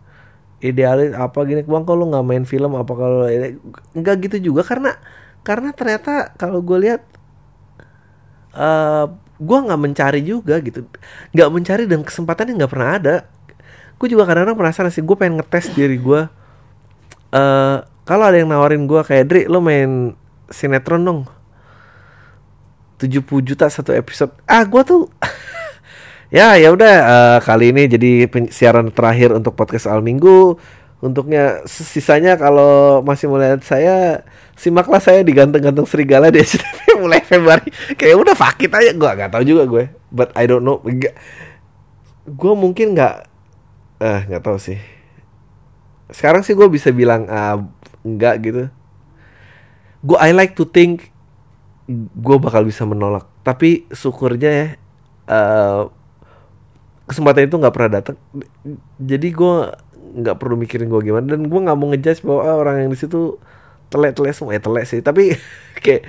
idealis 0.60 1.16
apa 1.16 1.40
gini 1.48 1.64
bang 1.64 1.86
kalau 1.88 2.12
nggak 2.12 2.26
main 2.28 2.44
film 2.44 2.76
apa 2.76 2.92
kalau 2.92 3.24
nggak 3.96 4.16
gitu 4.28 4.52
juga 4.52 4.62
karena 4.68 5.00
karena 5.44 5.72
ternyata 5.72 6.36
kalau 6.36 6.60
gue 6.60 6.78
lihat 6.84 7.02
uh, 8.54 8.60
eh, 8.60 9.06
gue 9.40 9.58
nggak 9.58 9.80
mencari 9.80 10.22
juga 10.22 10.60
gitu. 10.60 10.84
Nggak 11.32 11.50
mencari 11.50 11.84
dan 11.88 12.04
kesempatannya 12.04 12.60
nggak 12.60 12.72
pernah 12.72 12.90
ada. 13.00 13.16
Gue 13.96 14.12
juga 14.12 14.28
kadang-kadang 14.28 14.60
penasaran 14.60 14.92
sih 14.92 15.04
gue 15.04 15.16
pengen 15.16 15.40
ngetes 15.40 15.72
diri 15.76 15.96
gue 16.00 16.22
uh, 17.36 17.78
kalau 18.06 18.24
ada 18.26 18.42
yang 18.42 18.50
nawarin 18.50 18.90
gue 18.90 19.02
kayak 19.06 19.26
Dri 19.30 19.42
lo 19.46 19.62
main 19.62 20.18
sinetron 20.50 21.06
dong. 21.06 21.22
70 23.00 23.24
juta 23.48 23.66
satu 23.72 23.96
episode. 23.96 24.36
Ah 24.44 24.66
gue 24.68 24.82
tuh 24.84 25.08
Ya 26.30 26.54
ya 26.62 26.70
udah 26.70 26.96
uh, 27.10 27.38
kali 27.42 27.74
ini 27.74 27.90
jadi 27.90 28.30
siaran 28.54 28.94
terakhir 28.94 29.34
untuk 29.34 29.58
podcast 29.58 29.90
Al 29.90 30.06
Minggu. 30.06 30.62
Untuknya 31.02 31.66
sisanya 31.66 32.38
kalau 32.38 33.02
masih 33.02 33.32
mulai 33.32 33.58
saya 33.66 34.22
simaklah 34.54 35.02
saya 35.02 35.26
digantung-gantung 35.26 35.90
serigala 35.90 36.30
di 36.30 36.38
SCTV 36.38 36.80
mulai 37.02 37.26
Februari. 37.26 37.74
Kayak 37.98 38.22
udah 38.22 38.36
fakit 38.38 38.70
aja 38.70 38.94
gue 38.94 39.10
nggak 39.10 39.32
tahu 39.34 39.42
juga 39.42 39.64
gue. 39.66 39.86
But 40.14 40.30
I 40.38 40.46
don't 40.46 40.62
know. 40.62 40.86
Gue 42.30 42.54
mungkin 42.54 42.94
nggak 42.94 43.16
eh 43.98 44.22
nggak 44.30 44.44
tahu 44.46 44.62
sih. 44.62 44.78
Sekarang 46.14 46.46
sih 46.46 46.54
gue 46.54 46.70
bisa 46.70 46.94
bilang 46.94 47.26
uh, 47.26 47.58
enggak 48.06 48.36
gitu. 48.46 48.64
Gue 50.06 50.18
I 50.22 50.30
like 50.38 50.54
to 50.54 50.70
think 50.70 51.10
gue 51.90 52.38
bakal 52.38 52.70
bisa 52.70 52.86
menolak. 52.86 53.26
Tapi 53.42 53.90
syukurnya 53.90 54.52
ya 54.54 54.68
uh, 55.26 55.99
kesempatan 57.10 57.50
itu 57.50 57.58
nggak 57.58 57.74
pernah 57.74 57.92
datang. 57.98 58.16
Jadi 59.02 59.28
gue 59.34 59.56
nggak 60.22 60.38
perlu 60.38 60.56
mikirin 60.56 60.88
gue 60.88 61.02
gimana. 61.02 61.26
Dan 61.26 61.50
gue 61.50 61.60
nggak 61.60 61.78
mau 61.78 61.90
ngejudge 61.90 62.22
bahwa 62.22 62.42
ah, 62.46 62.56
orang 62.62 62.76
yang 62.86 62.90
di 62.94 63.00
situ 63.02 63.42
telek 63.90 64.14
semua. 64.38 64.54
Ya 64.54 64.62
telek 64.62 64.86
sih. 64.86 65.02
Tapi 65.02 65.34
kayak 65.84 66.06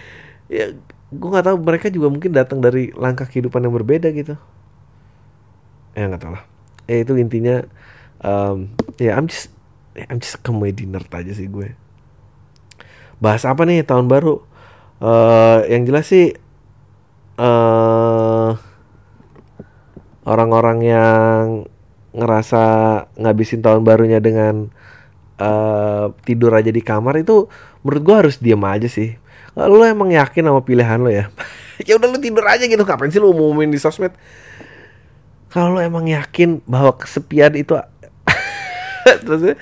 ya 0.52 0.76
gue 1.10 1.28
nggak 1.32 1.46
tahu 1.48 1.56
mereka 1.64 1.86
juga 1.88 2.12
mungkin 2.12 2.36
datang 2.36 2.60
dari 2.60 2.92
langkah 2.92 3.24
kehidupan 3.24 3.64
yang 3.64 3.72
berbeda 3.72 4.12
gitu. 4.12 4.36
Ya 5.96 6.06
nggak 6.06 6.20
tahu 6.20 6.32
lah. 6.36 6.44
Ya 6.84 6.96
itu 7.00 7.16
intinya 7.16 7.64
um, 8.20 8.68
ya 9.00 9.16
I'm 9.16 9.26
just 9.26 9.48
I'm 9.96 10.20
just 10.20 10.38
a 10.38 10.40
comedy 10.44 10.84
nerd 10.84 11.08
aja 11.08 11.32
sih 11.32 11.48
gue. 11.48 11.74
Bahas 13.18 13.48
apa 13.48 13.64
nih 13.64 13.82
tahun 13.82 14.06
baru? 14.06 14.44
Uh, 15.00 15.64
yang 15.64 15.88
jelas 15.88 16.12
sih 16.12 16.36
uh, 17.40 18.52
orang-orang 20.24 20.78
yang 20.84 21.42
ngerasa 22.10 22.62
ngabisin 23.14 23.62
tahun 23.62 23.86
barunya 23.86 24.18
dengan 24.18 24.68
uh, 25.38 26.10
tidur 26.26 26.50
aja 26.52 26.68
di 26.74 26.82
kamar 26.82 27.22
itu 27.22 27.46
menurut 27.86 28.02
gua 28.02 28.16
harus 28.26 28.36
diam 28.42 28.60
aja 28.66 28.90
sih. 28.90 29.16
Lo 29.58 29.82
emang 29.82 30.14
yakin 30.14 30.46
sama 30.46 30.62
pilihan 30.62 31.02
lo 31.02 31.10
ya 31.10 31.26
ya 31.88 31.98
udah 31.98 32.08
lo 32.10 32.18
tidur 32.18 32.44
aja 32.46 32.66
gitu. 32.66 32.82
Ngapain 32.82 33.10
sih 33.10 33.22
lo 33.22 33.32
umumin 33.34 33.70
di 33.70 33.78
sosmed? 33.80 34.14
Kalau 35.50 35.74
lo 35.74 35.80
emang 35.82 36.06
yakin 36.06 36.62
bahwa 36.66 36.94
kesepian 36.94 37.54
itu 37.58 37.74
terus 39.26 39.58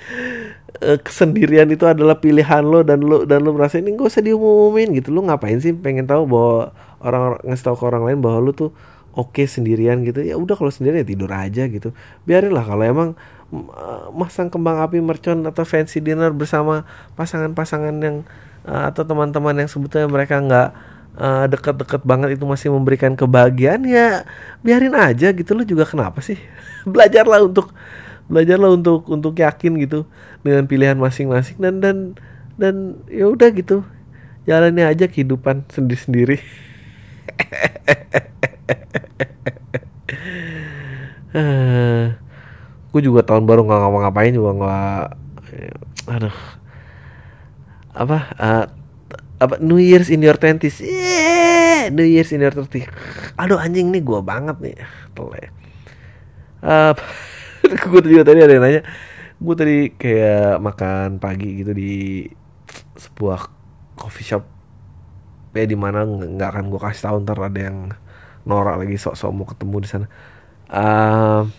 uh, 0.85 0.99
kesendirian 1.01 1.69
itu 1.73 1.89
adalah 1.89 2.21
pilihan 2.21 2.61
lo 2.61 2.85
dan 2.85 3.01
lo 3.01 3.25
dan 3.25 3.41
lo 3.41 3.57
merasa 3.57 3.81
ini 3.81 3.97
gak 3.97 4.13
usah 4.13 4.25
diumumin 4.25 4.93
gitu. 4.97 5.09
Lo 5.15 5.25
ngapain 5.25 5.57
sih 5.63 5.73
pengen 5.73 6.05
tahu 6.05 6.29
bahwa 6.29 6.77
orang 7.01 7.41
ngasih 7.47 7.65
tahu 7.73 7.77
ke 7.81 7.85
orang 7.89 8.03
lain 8.05 8.19
bahwa 8.21 8.39
lo 8.45 8.53
tuh 8.53 8.71
oke 9.17 9.35
okay 9.35 9.47
sendirian 9.49 10.05
gitu 10.05 10.21
ya 10.21 10.37
udah 10.37 10.55
kalau 10.59 10.73
sendirian 10.73 11.05
ya 11.05 11.09
tidur 11.09 11.31
aja 11.33 11.65
gitu. 11.69 11.95
Biarin 12.29 12.53
lah 12.53 12.65
kalau 12.67 12.85
emang 12.85 13.09
uh, 13.53 14.13
masang 14.13 14.53
kembang 14.53 14.81
api 14.85 15.01
mercon 15.01 15.45
atau 15.49 15.65
fancy 15.65 16.05
dinner 16.05 16.33
bersama 16.35 16.85
pasangan-pasangan 17.17 17.95
yang 18.01 18.17
uh, 18.69 18.93
atau 18.93 19.03
teman-teman 19.05 19.65
yang 19.65 19.71
sebetulnya 19.71 20.09
mereka 20.09 20.41
nggak 20.41 20.69
uh, 21.17 21.45
deket-deket 21.49 22.03
banget 22.05 22.37
itu 22.37 22.45
masih 22.45 22.69
memberikan 22.73 23.17
kebahagiaan 23.17 23.85
ya 23.89 24.25
biarin 24.61 24.95
aja 24.95 25.33
gitu. 25.33 25.57
Lo 25.57 25.65
juga 25.65 25.89
kenapa 25.89 26.21
sih? 26.21 26.37
Belajarlah 26.93 27.45
untuk 27.45 27.73
belajarlah 28.29 28.77
untuk 28.77 29.09
untuk 29.09 29.33
yakin 29.41 29.81
gitu 29.81 30.05
dengan 30.45 30.69
pilihan 30.69 31.01
masing-masing 31.01 31.57
dan 31.57 31.81
dan 31.81 31.97
dan 32.61 33.01
ya 33.09 33.29
udah 33.29 33.49
gitu. 33.57 33.85
Jalannya 34.49 34.89
aja 34.89 35.05
kehidupan 35.13 35.69
sendiri-sendiri 35.69 36.41
gue 42.89 43.03
juga 43.05 43.21
tahun 43.23 43.45
baru 43.45 43.69
nggak 43.69 43.81
ngapa-ngapain 43.85 44.33
juga 44.33 44.51
nggak 44.57 45.05
aduh. 46.09 46.37
Apa 47.93 48.19
uh, 48.39 48.65
apa 49.39 49.55
New 49.63 49.79
Year's 49.79 50.09
in 50.11 50.25
your 50.25 50.41
twenties. 50.41 50.81
Yeah, 50.81 51.93
New 51.93 52.07
Year's 52.07 52.33
in 52.33 52.43
your 52.43 52.55
twenties 52.55 52.89
aduh 53.39 53.55
anjing 53.55 53.95
nih 53.95 54.03
gue 54.03 54.21
banget 54.21 54.57
nih. 54.59 54.77
Tele. 55.15 55.43
Uh, 56.59 56.91
gue 57.63 58.03
juga 58.11 58.27
tadi 58.27 58.43
ada 58.43 58.51
yang 58.51 58.67
nanya. 58.67 58.83
Gue 59.39 59.55
tadi 59.55 59.95
kayak 59.95 60.59
makan 60.59 61.23
pagi 61.23 61.63
gitu 61.63 61.71
di 61.71 62.27
sebuah 62.99 63.47
coffee 63.95 64.27
shop. 64.27 64.43
Ya 65.55 65.63
di 65.71 65.79
mana 65.79 66.03
nggak 66.03 66.51
akan 66.51 66.65
gue 66.67 66.81
kasih 66.83 67.03
tahu 67.07 67.17
ntar 67.23 67.39
ada 67.39 67.61
yang 67.71 67.95
norak 68.49 68.81
lagi 68.81 68.97
sok-sok 68.97 69.31
mau 69.31 69.45
ketemu 69.45 69.77
di 69.85 69.89
sana. 69.89 70.07
Um, 70.73 71.53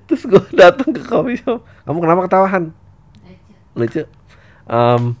terus 0.06 0.22
gue 0.28 0.44
datang 0.52 0.92
ke 0.92 1.00
coffee 1.00 1.40
shop. 1.40 1.64
Kamu 1.88 1.98
kenapa 2.04 2.28
ketawahan? 2.28 2.76
Lucu. 3.72 4.04
Um, 4.68 5.16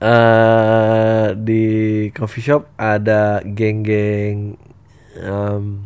uh, 0.00 1.36
di 1.36 2.08
coffee 2.16 2.42
shop 2.42 2.72
ada 2.80 3.44
geng-geng 3.44 4.56
um, 5.22 5.84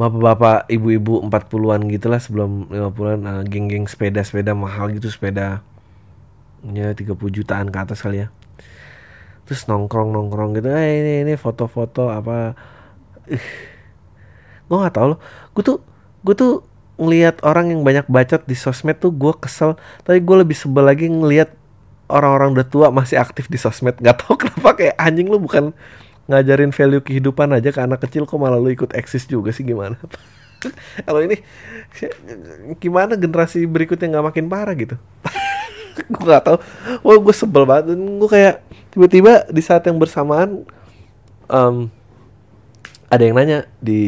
bapak-bapak 0.00 0.66
ibu-ibu 0.72 1.22
40-an 1.30 1.86
gitulah 1.92 2.18
sebelum 2.18 2.66
50-an 2.72 3.20
uh, 3.22 3.42
geng-geng 3.46 3.86
sepeda-sepeda 3.86 4.56
mahal 4.56 4.90
gitu 4.90 5.06
sepeda 5.12 5.62
ya 6.66 6.94
30 6.94 7.14
jutaan 7.30 7.68
ke 7.70 7.78
atas 7.78 8.02
kali 8.02 8.26
ya 8.26 8.28
terus 9.46 9.66
nongkrong 9.66 10.14
nongkrong 10.14 10.58
gitu. 10.58 10.68
Eh 10.70 11.02
ini 11.02 11.12
ini 11.26 11.32
foto-foto 11.36 12.08
apa? 12.08 12.54
Uh, 13.26 13.46
gue 14.68 14.76
nggak 14.76 14.94
tahu 14.94 15.06
loh. 15.16 15.18
Gue 15.52 15.62
tuh 15.64 15.78
gue 16.22 16.34
tuh 16.34 16.52
ngelihat 17.00 17.42
orang 17.42 17.74
yang 17.74 17.80
banyak 17.82 18.06
bacot 18.06 18.46
di 18.46 18.54
sosmed 18.54 18.96
tuh 19.02 19.10
gue 19.12 19.32
kesel. 19.36 19.76
Tapi 20.06 20.22
gue 20.22 20.36
lebih 20.46 20.56
sebel 20.56 20.86
lagi 20.86 21.10
ngelihat 21.10 21.52
orang-orang 22.12 22.56
udah 22.56 22.66
tua 22.68 22.86
masih 22.92 23.18
aktif 23.18 23.48
di 23.48 23.58
sosmed. 23.58 23.98
Nggak 23.98 24.24
tahu 24.24 24.34
kenapa 24.46 24.70
kayak 24.78 24.96
anjing 25.00 25.28
lu 25.32 25.40
bukan 25.40 25.72
ngajarin 26.30 26.70
value 26.70 27.02
kehidupan 27.02 27.50
aja 27.50 27.74
ke 27.74 27.80
anak 27.82 28.06
kecil 28.06 28.24
kok 28.28 28.38
malah 28.38 28.60
lu 28.60 28.70
ikut 28.70 28.94
eksis 28.94 29.26
juga 29.26 29.50
sih? 29.50 29.66
Gimana? 29.66 29.98
Kalau 31.06 31.20
ini 31.20 31.42
gimana 32.78 33.18
generasi 33.18 33.66
berikutnya 33.66 34.18
nggak 34.18 34.26
makin 34.30 34.46
parah 34.46 34.74
gitu? 34.78 34.94
Gue 36.14 36.24
nggak 36.24 36.44
tahu. 36.46 36.56
Wah 37.02 37.18
gue 37.18 37.34
sebel 37.34 37.66
banget. 37.66 37.98
Gue 37.98 38.30
kayak 38.30 38.62
tiba-tiba 38.92 39.48
di 39.48 39.62
saat 39.64 39.82
yang 39.88 39.96
bersamaan 39.96 40.68
um, 41.48 41.88
ada 43.08 43.22
yang 43.24 43.36
nanya 43.36 43.68
di 43.80 44.02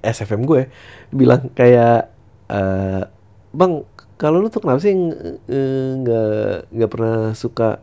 SFM 0.00 0.44
gue 0.44 0.68
bilang 1.12 1.48
kayak 1.52 2.12
uh, 2.48 3.08
bang 3.52 3.84
kalau 4.20 4.40
lu 4.40 4.48
tuh 4.48 4.62
kenapa 4.62 4.80
sih 4.80 4.94
nggak 4.94 6.70
nggak 6.70 6.90
pernah 6.92 7.34
suka 7.34 7.82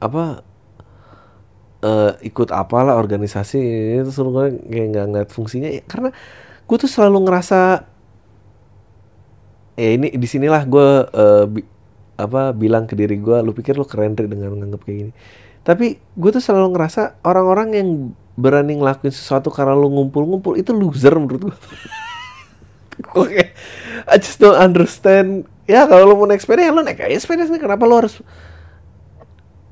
apa 0.00 0.44
uh, 1.84 2.12
ikut 2.20 2.48
apalah 2.52 2.96
organisasi 2.96 3.60
itu 4.00 4.10
selalu 4.12 4.60
kayak 4.68 4.86
nggak 4.96 5.06
ngeliat 5.12 5.30
fungsinya. 5.32 5.68
Ya, 5.68 5.82
karena 5.84 6.12
gue 6.64 6.76
tuh 6.76 6.90
selalu 6.90 7.26
ngerasa 7.28 7.84
ya 9.80 9.90
ini 9.96 10.12
di 10.12 10.28
sinilah 10.28 10.62
gue 10.68 10.88
uh, 11.08 11.46
apa 12.20 12.52
bilang 12.52 12.84
ke 12.84 12.94
diri 12.94 13.16
gue 13.16 13.40
lu 13.40 13.56
pikir 13.56 13.74
lu 13.74 13.88
keren 13.88 14.12
deh 14.14 14.28
dengan 14.28 14.52
menganggap 14.52 14.84
kayak 14.84 14.96
gini 15.08 15.12
tapi 15.60 16.00
gue 16.00 16.30
tuh 16.32 16.40
selalu 16.40 16.72
ngerasa 16.72 17.20
orang-orang 17.24 17.68
yang 17.76 17.88
berani 18.40 18.80
ngelakuin 18.80 19.12
sesuatu 19.12 19.52
karena 19.52 19.76
lu 19.76 19.92
ngumpul-ngumpul 19.92 20.56
itu 20.56 20.72
loser 20.72 21.12
menurut 21.20 21.52
gue. 21.52 21.56
Oke, 23.12 23.52
I 24.12 24.16
just 24.16 24.40
don't 24.40 24.56
understand. 24.56 25.44
Ya 25.68 25.84
kalau 25.84 26.08
lu 26.08 26.14
mau 26.16 26.26
naik 26.26 26.40
sepeda 26.40 26.64
ya 26.64 26.72
lu 26.72 26.80
naik 26.80 27.04
aja 27.04 27.20
sepeda 27.20 27.44
sih. 27.44 27.60
Kenapa 27.60 27.84
lu 27.84 28.00
harus 28.00 28.24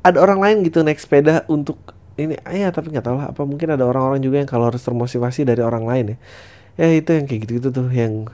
ada 0.05 0.21
orang 0.21 0.39
lain 0.39 0.57
gitu 0.69 0.85
naik 0.85 1.01
sepeda 1.01 1.49
untuk 1.49 1.81
ini? 2.21 2.37
Ah, 2.45 2.55
ya 2.55 2.69
tapi 2.69 2.93
nggak 2.93 3.05
tahu 3.09 3.17
lah. 3.17 3.33
Apa 3.33 3.49
mungkin 3.49 3.73
ada 3.73 3.89
orang-orang 3.89 4.21
juga 4.21 4.45
yang 4.45 4.49
kalau 4.49 4.69
harus 4.69 4.85
termotivasi 4.85 5.49
dari 5.49 5.65
orang 5.65 5.89
lain 5.89 6.05
ya. 6.15 6.17
Ya 6.79 6.87
itu 6.95 7.11
yang 7.11 7.27
kayak 7.27 7.49
gitu-gitu 7.49 7.69
tuh 7.75 7.89
yang 7.91 8.29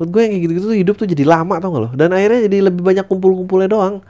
menurut 0.00 0.10
gue 0.16 0.20
yang 0.24 0.32
kayak 0.32 0.44
gitu-gitu 0.48 0.66
tuh 0.72 0.78
hidup 0.80 0.94
tuh 0.96 1.08
jadi 1.12 1.24
lama 1.28 1.60
tau 1.60 1.76
gak 1.76 1.82
lo? 1.84 1.90
Dan 1.92 2.16
akhirnya 2.16 2.48
jadi 2.48 2.72
lebih 2.72 2.80
banyak 2.80 3.04
kumpul-kumpulnya 3.04 3.68
doang 3.68 4.00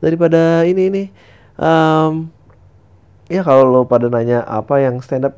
daripada 0.00 0.64
ini 0.64 0.88
ini. 0.88 1.02
Um, 1.60 2.32
ya 3.28 3.44
kalau 3.44 3.68
lo 3.68 3.80
pada 3.84 4.08
nanya 4.08 4.40
apa 4.48 4.80
yang 4.80 5.04
stand 5.04 5.28
up 5.28 5.36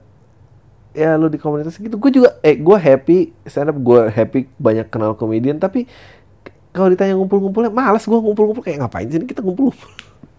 ya 0.97 1.19
lo 1.21 1.29
di 1.29 1.37
komunitas 1.37 1.77
gitu 1.77 2.01
gue 2.01 2.11
juga 2.23 2.41
eh 2.41 2.57
gue 2.57 2.79
happy 2.81 3.35
stand 3.45 3.69
up 3.69 3.77
gue 3.77 4.09
happy 4.09 4.49
banyak 4.57 4.89
kenal 4.89 5.13
komedian 5.13 5.61
tapi 5.61 5.85
kalau 6.73 6.89
ditanya 6.93 7.17
ngumpul-ngumpulnya 7.17 7.73
malas 7.73 8.05
gue 8.05 8.17
ngumpul-ngumpul 8.17 8.65
kayak 8.65 8.85
ngapain 8.85 9.09
sih 9.09 9.21
kita 9.25 9.41
ngumpul-ngumpul? 9.41 9.91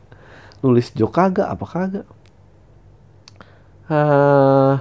Nulis 0.62 0.94
joke 0.94 1.18
kagak 1.18 1.50
apa 1.50 1.66
kagak? 1.66 2.08
Uh, 3.90 4.78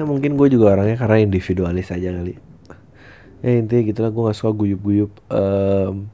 ya 0.00 0.08
mungkin 0.08 0.32
gue 0.40 0.48
juga 0.48 0.72
orangnya 0.72 0.96
karena 0.96 1.20
individualis 1.20 1.92
aja 1.92 2.08
kali. 2.08 2.40
Ya 3.44 3.50
intinya 3.60 3.82
gitulah 3.84 4.08
gue 4.08 4.22
gak 4.32 4.38
suka 4.40 4.56
guyup-guyup. 4.56 5.12
Um, 5.28 6.08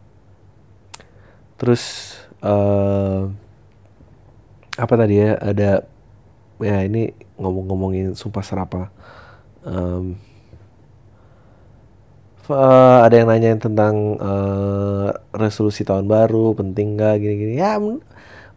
terus 1.55 2.15
uh, 2.43 3.31
apa 4.75 4.95
tadi 4.99 5.23
ya 5.23 5.39
ada 5.39 5.87
ya 6.59 6.83
ini 6.83 7.15
ngomong-ngomongin 7.39 8.19
sumpah 8.19 8.43
serapa 8.43 8.91
um, 9.63 10.19
uh, 12.51 13.07
ada 13.07 13.15
yang 13.15 13.31
nanyain 13.31 13.63
tentang 13.63 14.19
uh, 14.19 15.15
resolusi 15.31 15.87
tahun 15.87 16.11
baru 16.11 16.59
penting 16.59 16.99
gak 16.99 17.23
gini-gini. 17.23 17.63
Ya 17.63 17.79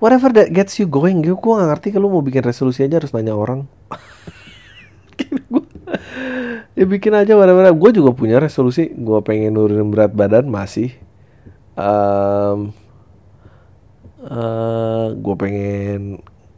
whatever 0.01 0.33
that 0.33 0.49
gets 0.49 0.81
you 0.81 0.89
going 0.89 1.21
gue 1.21 1.37
gue 1.37 1.53
gak 1.53 1.69
ngerti 1.69 1.87
kalau 1.93 2.09
mau 2.09 2.25
bikin 2.25 2.41
resolusi 2.41 2.81
aja 2.81 2.97
harus 2.97 3.13
nanya 3.13 3.37
orang 3.37 3.69
ya 6.79 6.85
bikin 6.85 7.13
aja 7.15 7.33
whatever. 7.35 7.67
Gue 7.75 7.91
juga 7.95 8.11
punya 8.15 8.37
resolusi. 8.37 8.91
Gue 8.93 9.19
pengen 9.23 9.55
nurunin 9.55 9.89
berat 9.89 10.13
badan 10.13 10.47
masih. 10.47 10.93
Um, 11.79 12.75
uh, 14.23 14.29
eh, 14.29 15.05
gue 15.15 15.35
pengen 15.39 16.01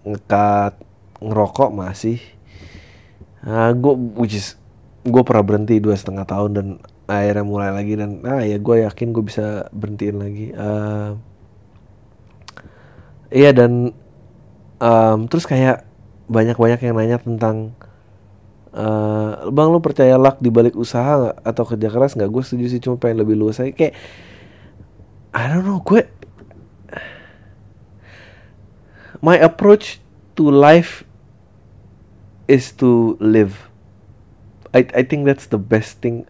ngekat 0.05 0.81
ngerokok 1.21 1.69
masih. 1.73 2.17
Uh, 3.45 3.69
ah, 3.69 3.71
gue 3.73 3.93
which 4.17 4.37
is 4.37 4.57
gue 5.01 5.21
pernah 5.25 5.41
berhenti 5.41 5.81
dua 5.81 5.97
setengah 5.97 6.25
tahun 6.29 6.51
dan 6.53 6.67
akhirnya 7.09 7.45
mulai 7.45 7.73
lagi 7.73 7.97
dan 7.97 8.21
ah 8.23 8.45
ya 8.45 8.61
gue 8.61 8.75
yakin 8.85 9.07
gue 9.13 9.23
bisa 9.25 9.69
berhentiin 9.73 10.17
lagi. 10.17 10.47
Uh, 10.53 11.17
iya 13.33 13.53
dan 13.53 13.93
um, 14.81 15.25
terus 15.29 15.45
kayak 15.45 15.85
banyak-banyak 16.31 16.79
yang 16.81 16.95
nanya 16.95 17.17
tentang 17.19 17.75
uh, 18.75 19.47
bang 19.51 19.67
lu 19.71 19.79
percaya 19.79 20.15
luck 20.19 20.39
di 20.39 20.51
balik 20.51 20.75
usaha 20.75 21.31
gak? 21.31 21.37
atau 21.43 21.63
kerja 21.67 21.87
keras 21.91 22.15
nggak 22.15 22.31
gue 22.31 22.43
setuju 22.43 22.65
sih 22.71 22.81
cuma 22.83 22.95
pengen 22.99 23.23
lebih 23.23 23.35
luas 23.39 23.59
aja 23.59 23.71
kayak 23.71 23.95
I 25.31 25.43
don't 25.47 25.63
know 25.63 25.79
gue 25.79 26.03
my 29.21 29.37
approach 29.37 30.01
to 30.35 30.49
life 30.49 31.05
is 32.49 32.73
to 32.81 33.15
live. 33.21 33.69
I 34.73 34.83
I 34.91 35.03
think 35.05 35.29
that's 35.29 35.47
the 35.47 35.61
best 35.61 36.01
thing 36.01 36.25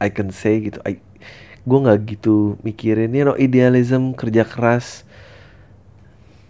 I 0.00 0.08
can 0.08 0.30
say 0.30 0.62
gitu. 0.62 0.78
I 0.86 1.02
gue 1.66 1.78
nggak 1.82 1.98
gitu 2.16 2.54
mikirin 2.62 3.10
you 3.12 3.26
know 3.26 3.36
idealism 3.36 4.14
kerja 4.14 4.46
keras. 4.46 5.02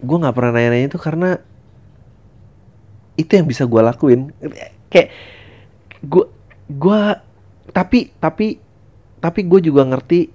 Gue 0.05 0.21
nggak 0.21 0.37
pernah 0.37 0.53
nanya-nanya 0.55 0.93
itu 0.93 1.01
karena 1.01 1.41
itu 3.17 3.33
yang 3.33 3.49
bisa 3.49 3.65
gue 3.65 3.81
lakuin. 3.81 4.31
Kayak 4.97 5.13
gue 6.09 6.25
gue 6.73 7.01
tapi 7.77 8.09
tapi 8.17 8.57
tapi 9.21 9.41
gue 9.45 9.61
juga 9.61 9.85
ngerti 9.85 10.33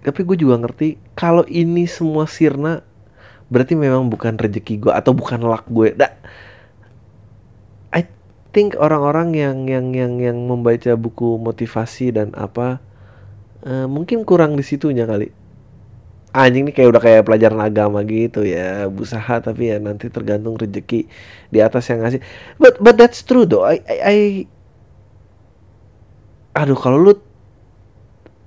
tapi 0.00 0.20
gue 0.22 0.36
juga 0.38 0.62
ngerti 0.62 0.96
kalau 1.18 1.42
ini 1.50 1.90
semua 1.90 2.30
sirna 2.30 2.86
berarti 3.50 3.74
memang 3.74 4.06
bukan 4.06 4.38
rezeki 4.38 4.86
gue 4.86 4.92
atau 4.94 5.10
bukan 5.10 5.42
luck 5.42 5.66
gue. 5.66 5.92
I 7.90 8.06
think 8.54 8.78
orang-orang 8.78 9.34
yang 9.34 9.66
yang 9.66 9.90
yang 9.90 10.22
yang 10.22 10.38
membaca 10.46 10.94
buku 10.94 11.36
motivasi 11.42 12.14
dan 12.14 12.30
apa 12.38 12.78
uh, 13.66 13.90
mungkin 13.90 14.22
kurang 14.22 14.54
di 14.54 14.62
situnya 14.62 15.04
kali. 15.04 15.34
Anjing 16.30 16.70
nih 16.70 16.74
kayak 16.74 16.88
udah 16.94 17.02
kayak 17.02 17.22
pelajaran 17.26 17.58
agama 17.58 18.06
gitu 18.06 18.46
ya, 18.46 18.86
usaha 18.86 19.42
tapi 19.42 19.74
ya 19.74 19.82
nanti 19.82 20.06
tergantung 20.06 20.54
rezeki 20.54 21.10
di 21.50 21.58
atas 21.58 21.90
yang 21.90 22.06
ngasih. 22.06 22.22
But 22.54 22.78
but 22.78 22.94
that's 22.94 23.26
true 23.26 23.50
though. 23.50 23.66
I 23.66 23.82
I, 23.82 23.96
I 23.98 24.18
aduh 26.54 26.78
kalau 26.78 26.98
lu 27.02 27.12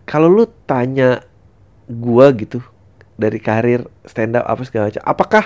kalau 0.08 0.32
lu 0.32 0.48
tanya 0.64 1.28
gua 1.92 2.32
gitu 2.32 2.64
dari 3.20 3.40
karir 3.40 3.88
stand 4.08 4.40
up 4.40 4.48
apa 4.48 4.62
segala 4.64 4.88
macam 4.92 5.04
apakah 5.04 5.44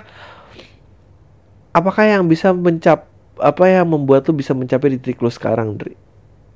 apakah 1.73 2.03
yang 2.05 2.25
bisa 2.25 2.53
mencap 2.53 3.05
apa 3.37 3.63
yang 3.69 3.85
membuat 3.89 4.25
lu 4.29 4.37
bisa 4.37 4.57
mencapai 4.57 4.93
di 4.93 4.97
titik 4.97 5.21
lu 5.21 5.29
sekarang 5.29 5.77
Dri 5.77 5.93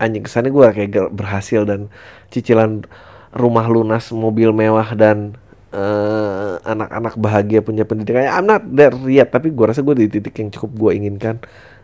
anjing 0.01 0.25
kesannya 0.25 0.49
gue 0.49 0.65
kayak 0.73 1.13
berhasil 1.13 1.61
dan 1.61 1.93
cicilan 2.33 2.89
rumah 3.37 3.69
lunas 3.69 4.09
mobil 4.09 4.49
mewah 4.49 4.97
dan 4.97 5.37
eh, 5.71 6.53
anak-anak 6.63 7.13
bahagia 7.17 7.59
punya 7.63 7.83
pendidikan 7.87 8.27
I'm 8.27 8.47
not 8.47 8.63
there 8.67 8.95
yet 9.07 9.31
tapi 9.31 9.51
gue 9.51 9.65
rasa 9.65 9.81
gue 9.83 9.95
di 9.95 10.07
titik 10.11 10.35
yang 10.39 10.51
cukup 10.51 10.71
gue 10.77 10.91
inginkan 10.99 11.37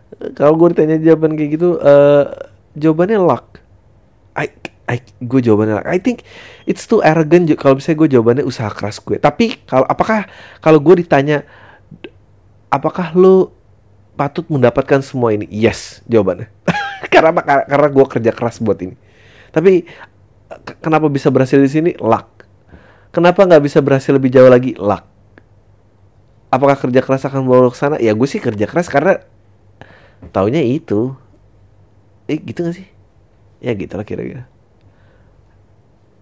Eh, 0.08 0.32
kalau 0.40 0.56
gue 0.56 0.72
ditanya 0.72 0.96
jawaban 1.04 1.36
kayak 1.36 1.60
gitu 1.60 1.84
eh 1.84 2.24
jawabannya 2.80 3.20
luck 3.20 3.60
I, 4.40 4.48
I 4.88 5.04
gue 5.20 5.44
jawabannya 5.44 5.84
luck. 5.84 5.88
I 5.92 6.00
think 6.00 6.24
it's 6.64 6.88
too 6.88 7.04
arrogant 7.04 7.52
kalau 7.60 7.76
misalnya 7.76 8.08
gue 8.08 8.10
jawabannya 8.16 8.44
usaha 8.48 8.72
keras 8.72 9.04
gue 9.04 9.20
tapi 9.20 9.60
kalau 9.68 9.84
apakah 9.84 10.24
kalau 10.64 10.80
gue 10.80 11.04
ditanya 11.04 11.44
apakah 12.72 13.12
lu 13.16 13.52
patut 14.18 14.44
mendapatkan 14.50 15.00
semua 15.06 15.32
ini? 15.32 15.46
Yes, 15.48 16.02
jawabannya. 16.10 16.50
karena 17.14 17.32
Karena 17.70 17.88
gue 17.88 18.06
kerja 18.10 18.32
keras 18.34 18.58
buat 18.58 18.82
ini. 18.82 18.98
Tapi 19.54 19.86
ke- 20.66 20.78
kenapa 20.82 21.08
bisa 21.08 21.30
berhasil 21.30 21.62
di 21.62 21.70
sini? 21.70 21.92
Luck. 22.02 22.37
Kenapa 23.12 23.48
nggak 23.48 23.64
bisa 23.64 23.80
berhasil 23.82 24.12
lebih 24.14 24.30
jauh 24.30 24.50
lagi? 24.52 24.76
Luck. 24.78 25.08
Apakah 26.48 26.80
kerja 26.80 27.04
keras 27.04 27.28
akan 27.28 27.44
bawa 27.44 27.68
lo 27.68 27.72
ke 27.74 27.80
sana? 27.80 28.00
Ya 28.00 28.16
gue 28.16 28.28
sih 28.28 28.40
kerja 28.40 28.68
keras 28.68 28.88
karena 28.88 29.20
taunya 30.32 30.64
itu. 30.64 31.12
Eh 32.28 32.40
gitu 32.40 32.64
gak 32.64 32.76
sih? 32.76 32.88
Ya 33.60 33.76
gitu 33.76 33.96
lah 33.96 34.08
kira-kira. 34.08 34.48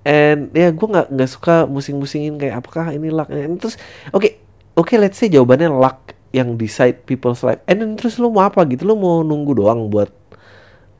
And 0.05 0.53
ya 0.53 0.69
gue 0.69 0.87
nggak 0.87 1.09
nggak 1.13 1.29
suka 1.29 1.65
musing-musingin 1.65 2.37
kayak 2.37 2.61
apakah 2.61 2.93
ini 2.93 3.09
luck. 3.09 3.29
And 3.33 3.57
terus 3.57 3.77
oke 4.13 4.37
oke 4.77 4.93
let's 5.01 5.17
say 5.17 5.29
jawabannya 5.29 5.73
luck 5.73 6.13
yang 6.29 6.57
decide 6.57 7.05
people's 7.09 7.41
life. 7.41 7.61
And 7.65 7.81
then 7.81 7.91
terus 7.97 8.21
lo 8.21 8.29
mau 8.29 8.45
apa 8.45 8.61
gitu? 8.69 8.85
Lo 8.85 8.93
mau 8.93 9.25
nunggu 9.25 9.57
doang 9.57 9.89
buat 9.89 10.13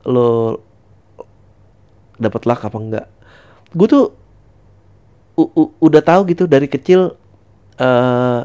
lo 0.10 0.62
dapat 2.18 2.50
luck 2.50 2.62
apa 2.66 2.78
enggak? 2.78 3.08
Gue 3.78 3.88
tuh 3.90 4.06
u- 5.36 5.52
u- 5.56 5.74
udah 5.84 6.02
tahu 6.04 6.22
gitu 6.32 6.44
dari 6.48 6.68
kecil 6.68 7.16
eh 7.80 8.42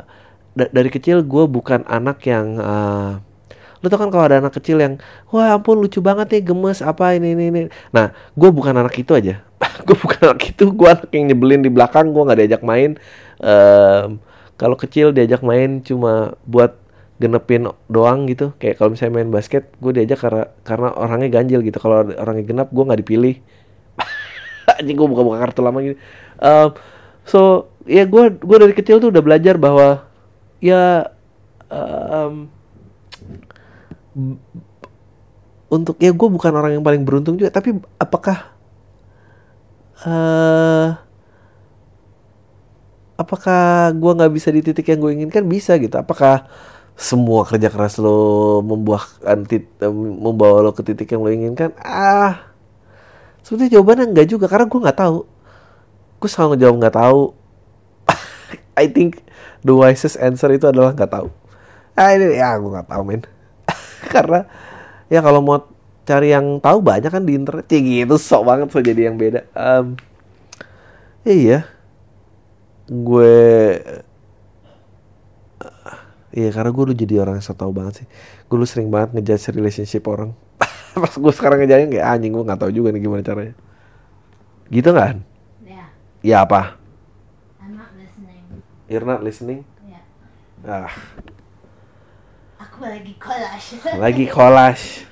da- 0.59 0.73
dari 0.75 0.91
kecil 0.91 1.23
gue 1.23 1.45
bukan 1.47 1.87
anak 1.87 2.19
yang 2.27 2.47
eh 2.59 3.13
lo 3.81 3.87
tau 3.89 3.97
kan 3.97 4.13
kalau 4.13 4.25
ada 4.29 4.37
anak 4.45 4.53
kecil 4.61 4.77
yang 4.77 5.01
wah 5.33 5.57
ampun 5.57 5.81
lucu 5.81 6.05
banget 6.05 6.29
nih 6.37 6.43
gemes 6.53 6.85
apa 6.85 7.17
ini 7.17 7.33
ini 7.33 7.45
ini. 7.49 7.61
Nah 7.97 8.13
gue 8.37 8.51
bukan 8.53 8.77
anak 8.77 8.93
itu 9.01 9.17
aja. 9.17 9.41
Gue 9.89 9.97
bukan 9.97 10.21
anak 10.37 10.45
itu 10.57 10.65
gue 10.73 10.89
anak 10.89 11.09
yang 11.13 11.33
nyebelin 11.33 11.61
di 11.65 11.73
belakang 11.73 12.13
gue 12.13 12.23
nggak 12.25 12.39
diajak 12.45 12.63
main. 12.65 13.01
Em, 13.41 14.21
kalau 14.61 14.77
kecil 14.77 15.13
diajak 15.17 15.41
main 15.41 15.81
cuma 15.81 16.37
buat 16.45 16.77
genepin 17.21 17.69
doang 17.89 18.29
gitu. 18.29 18.53
Kayak 18.61 18.81
kalau 18.81 18.93
misalnya 18.93 19.15
main 19.21 19.31
basket 19.33 19.69
gue 19.81 19.93
diajak 19.97 20.21
karena 20.21 20.45
karena 20.65 20.89
orangnya 20.97 21.29
ganjil 21.41 21.61
gitu. 21.65 21.77
Kalau 21.81 22.05
orangnya 22.13 22.45
genap 22.45 22.69
gue 22.73 22.85
nggak 22.85 23.01
dipilih. 23.05 23.35
Anjing 24.81 24.97
gue 24.97 25.09
buka-buka 25.09 25.39
kartu 25.41 25.61
lama 25.65 25.79
gitu 25.85 25.97
Em, 26.41 26.69
so 27.29 27.69
ya 27.85 28.05
gue 28.09 28.25
gue 28.41 28.57
dari 28.61 28.75
kecil 28.77 29.01
tuh 29.03 29.13
udah 29.13 29.23
belajar 29.25 29.57
bahwa 29.61 30.05
ya 30.61 31.09
b- 34.15 34.39
untuk 35.71 35.97
ya 36.03 36.11
gue 36.11 36.29
bukan 36.29 36.53
orang 36.53 36.73
yang 36.79 36.85
paling 36.85 37.03
beruntung 37.07 37.39
juga 37.39 37.55
tapi 37.55 37.79
apakah 37.97 38.51
eh 40.07 40.89
apakah 43.21 43.93
gue 43.95 44.13
nggak 44.17 44.33
bisa 44.33 44.49
di 44.51 44.61
titik 44.65 44.87
yang 44.91 45.01
gue 45.05 45.13
inginkan? 45.13 45.45
Bisa 45.47 45.77
gitu. 45.77 45.95
Apakah 46.01 46.49
semua 46.97 47.49
kerja 47.49 47.69
keras 47.73 47.97
lo 47.97 48.61
membuahkan 48.65 49.39
em, 49.81 49.97
membawa 50.21 50.61
lo 50.65 50.71
ke 50.77 50.83
titik 50.85 51.09
yang 51.13 51.23
lo 51.25 51.31
inginkan? 51.33 51.73
Ah 51.81 52.49
sebetulnya 53.45 53.81
jawabannya 53.81 54.05
enggak 54.13 54.29
juga 54.31 54.47
karena 54.53 54.67
gue 54.69 54.81
nggak 54.85 54.99
tahu 55.01 55.19
gue 56.21 56.29
selalu 56.29 56.49
ngejawab 56.55 56.77
nggak 56.85 56.97
tahu. 57.01 57.23
I 58.81 58.87
think 58.93 59.25
the 59.65 59.73
wisest 59.73 60.21
answer 60.21 60.53
itu 60.53 60.69
adalah 60.69 60.93
nggak 60.93 61.09
tahu. 61.09 61.33
Ah 61.97 62.13
ini 62.13 62.37
ya 62.37 62.61
gue 62.61 62.71
nggak 62.71 62.89
tahu 62.93 63.03
men. 63.09 63.25
Karena 64.15 64.45
ya 65.09 65.25
kalau 65.25 65.41
mau 65.41 65.65
cari 66.05 66.37
yang 66.37 66.61
tahu 66.61 66.79
banyak 66.85 67.09
kan 67.09 67.25
di 67.25 67.33
internet. 67.33 67.65
Ya 67.73 67.81
gitu 67.81 68.21
sok 68.21 68.45
banget 68.45 68.69
so 68.69 68.85
jadi 68.85 69.09
yang 69.09 69.17
beda. 69.17 69.49
Em, 69.57 69.97
iya. 71.25 71.65
Gue 72.91 73.81
Iya 76.31 76.55
karena 76.55 76.71
gue 76.71 76.85
dulu 76.87 76.95
jadi 76.95 77.15
orang 77.27 77.43
yang 77.43 77.47
so 77.47 77.59
tau 77.59 77.75
banget 77.75 78.05
sih. 78.05 78.07
Gue 78.47 78.55
dulu 78.55 78.67
sering 78.69 78.87
banget 78.87 79.19
ngejudge 79.19 79.51
relationship 79.51 80.07
orang. 80.07 80.31
Pas 81.03 81.11
gue 81.11 81.33
sekarang 81.35 81.59
ngejalan 81.59 81.91
kayak 81.91 82.07
anjing 82.07 82.31
gue 82.31 82.45
gak 82.47 82.61
tahu 82.63 82.71
juga 82.71 82.95
nih 82.95 83.03
gimana 83.03 83.23
caranya. 83.27 83.55
Gitu 84.71 84.91
kan? 84.95 85.27
Ya 86.21 86.45
apa? 86.45 86.77
I'm 87.61 87.77
not 87.77 87.91
listening. 87.97 88.43
You're 88.91 89.09
not 89.09 89.21
listening? 89.25 89.65
Yeah. 89.85 90.05
Ah, 90.61 90.93
Aku 92.61 92.85
lagi 92.85 93.17
collage. 93.17 93.81
lagi 93.97 94.25
collage 94.29 95.09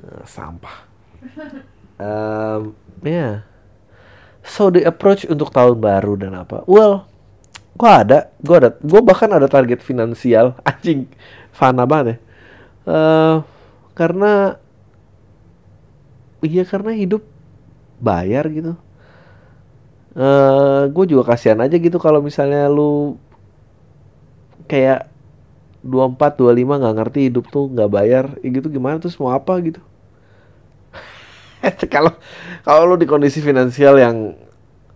Ah, 0.00 0.22
Sampah 0.22 0.86
um, 2.00 2.72
Ya 3.02 3.10
yeah. 3.10 3.34
So 4.40 4.70
the 4.70 4.86
approach 4.86 5.26
untuk 5.26 5.50
tahun 5.50 5.82
baru 5.82 6.14
dan 6.16 6.32
apa 6.38 6.62
Well 6.64 7.04
Gue 7.76 7.90
ada 7.90 8.30
Gue 8.40 8.56
ada 8.56 8.70
Gue 8.80 9.02
bahkan 9.04 9.28
ada 9.34 9.44
target 9.50 9.82
finansial 9.82 10.54
Anjing 10.68 11.10
Fana 11.50 11.84
banget 11.84 12.14
ya 12.14 12.16
Eh, 12.88 13.36
Karena 13.92 14.56
Iya 16.40 16.64
karena 16.64 16.94
hidup 16.96 17.20
Bayar 18.00 18.48
gitu 18.48 18.78
eh 20.18 20.82
gue 20.90 21.04
juga 21.06 21.22
kasihan 21.34 21.60
aja 21.62 21.76
gitu 21.78 21.98
kalau 22.02 22.18
misalnya 22.18 22.66
lu 22.66 23.14
kayak 24.70 25.08
24 25.84 26.38
25 26.40 26.80
nggak 26.80 26.96
ngerti 26.98 27.20
hidup 27.30 27.44
tuh 27.48 27.64
nggak 27.72 27.90
bayar 27.90 28.24
ya 28.44 28.48
gitu 28.52 28.68
gimana 28.68 29.00
terus 29.00 29.16
mau 29.20 29.32
apa 29.32 29.54
gitu? 29.64 29.80
Kalau 31.92 32.16
kalau 32.64 32.82
lu 32.88 32.96
di 32.96 33.04
kondisi 33.04 33.44
finansial 33.44 34.00
yang 34.00 34.32